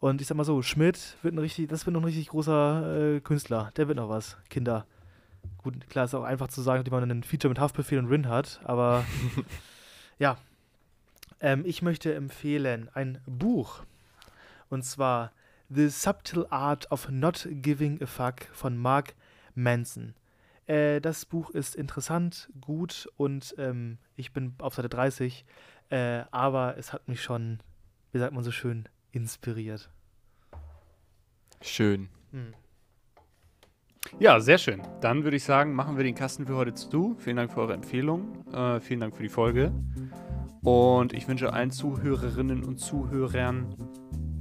Und 0.01 0.20
ich 0.20 0.26
sag 0.26 0.36
mal 0.36 0.44
so, 0.44 0.62
Schmidt 0.62 1.16
wird 1.22 1.34
ein 1.34 1.38
richtig, 1.38 1.68
das 1.68 1.84
wird 1.84 1.94
noch 1.94 2.03
ein 2.03 2.07
richtig 2.07 2.28
großer 2.28 3.16
äh, 3.16 3.20
Künstler. 3.20 3.72
Der 3.76 3.88
wird 3.88 3.96
noch 3.96 4.09
was, 4.09 4.36
Kinder. 4.49 4.86
Gut, 5.59 5.88
klar 5.88 6.05
ist 6.05 6.14
auch 6.14 6.24
einfach 6.24 6.49
zu 6.49 6.62
sagen, 6.62 6.84
dass 6.84 6.92
man 6.92 7.03
einen 7.03 7.22
Feature 7.22 7.51
mit 7.51 7.59
Haftbefehl 7.59 7.99
und 7.99 8.07
Rin 8.07 8.28
hat, 8.28 8.61
aber 8.64 9.05
ja. 10.18 10.36
Ähm, 11.40 11.62
ich 11.64 11.82
möchte 11.82 12.14
empfehlen 12.14 12.88
ein 12.94 13.20
Buch. 13.26 13.84
Und 14.70 14.84
zwar 14.84 15.32
The 15.68 15.88
Subtle 15.88 16.51
Art 16.51 16.90
of 16.90 17.09
Not 17.11 17.49
Giving 17.51 18.03
a 18.03 18.07
Fuck 18.07 18.46
von 18.53 18.76
Mark 18.76 19.14
Manson. 19.55 20.14
Äh, 20.66 21.01
das 21.01 21.24
Buch 21.24 21.51
ist 21.51 21.74
interessant, 21.76 22.51
gut 22.61 23.09
und 23.16 23.55
ähm, 23.59 23.99
ich 24.16 24.32
bin 24.32 24.55
auf 24.59 24.74
Seite 24.74 24.88
30, 24.88 25.44
äh, 25.90 26.24
aber 26.30 26.76
es 26.76 26.92
hat 26.92 27.09
mich 27.09 27.22
schon, 27.22 27.61
wie 28.12 28.18
sagt 28.18 28.34
man 28.34 28.44
so 28.44 28.51
schön, 28.51 28.88
inspiriert. 29.12 29.90
Schön. 31.61 32.09
Hm. 32.30 32.54
Ja, 34.18 34.40
sehr 34.40 34.59
schön. 34.59 34.82
Dann 35.00 35.24
würde 35.24 35.36
ich 35.36 35.44
sagen, 35.44 35.74
machen 35.74 35.96
wir 35.96 36.04
den 36.04 36.14
Kasten 36.14 36.46
für 36.46 36.56
heute 36.56 36.74
zu. 36.74 37.16
Vielen 37.18 37.36
Dank 37.36 37.52
für 37.52 37.61
eure 37.61 37.74
Empfehlung. 37.74 38.46
Äh, 38.52 38.80
vielen 38.80 39.00
Dank 39.00 39.16
für 39.16 39.22
die 39.22 39.28
Folge. 39.28 39.72
Und 40.62 41.12
ich 41.12 41.28
wünsche 41.28 41.52
allen 41.52 41.70
Zuhörerinnen 41.70 42.64
und 42.64 42.78
Zuhörern 42.78 43.74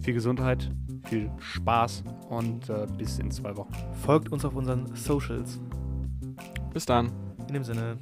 viel 0.02 0.14
Gesundheit, 0.14 0.72
viel 1.06 1.30
Spaß 1.38 2.04
und 2.30 2.70
äh, 2.70 2.88
bis 2.98 3.20
in 3.20 3.30
zwei 3.30 3.56
Wochen. 3.58 3.74
Folgt 4.04 4.32
uns 4.32 4.46
auf 4.46 4.56
unseren 4.56 4.96
Socials. 4.96 5.60
Bis 6.74 6.86
dann. 6.86 7.12
In 7.48 7.54
dem 7.54 7.64
Sinne. 7.64 7.98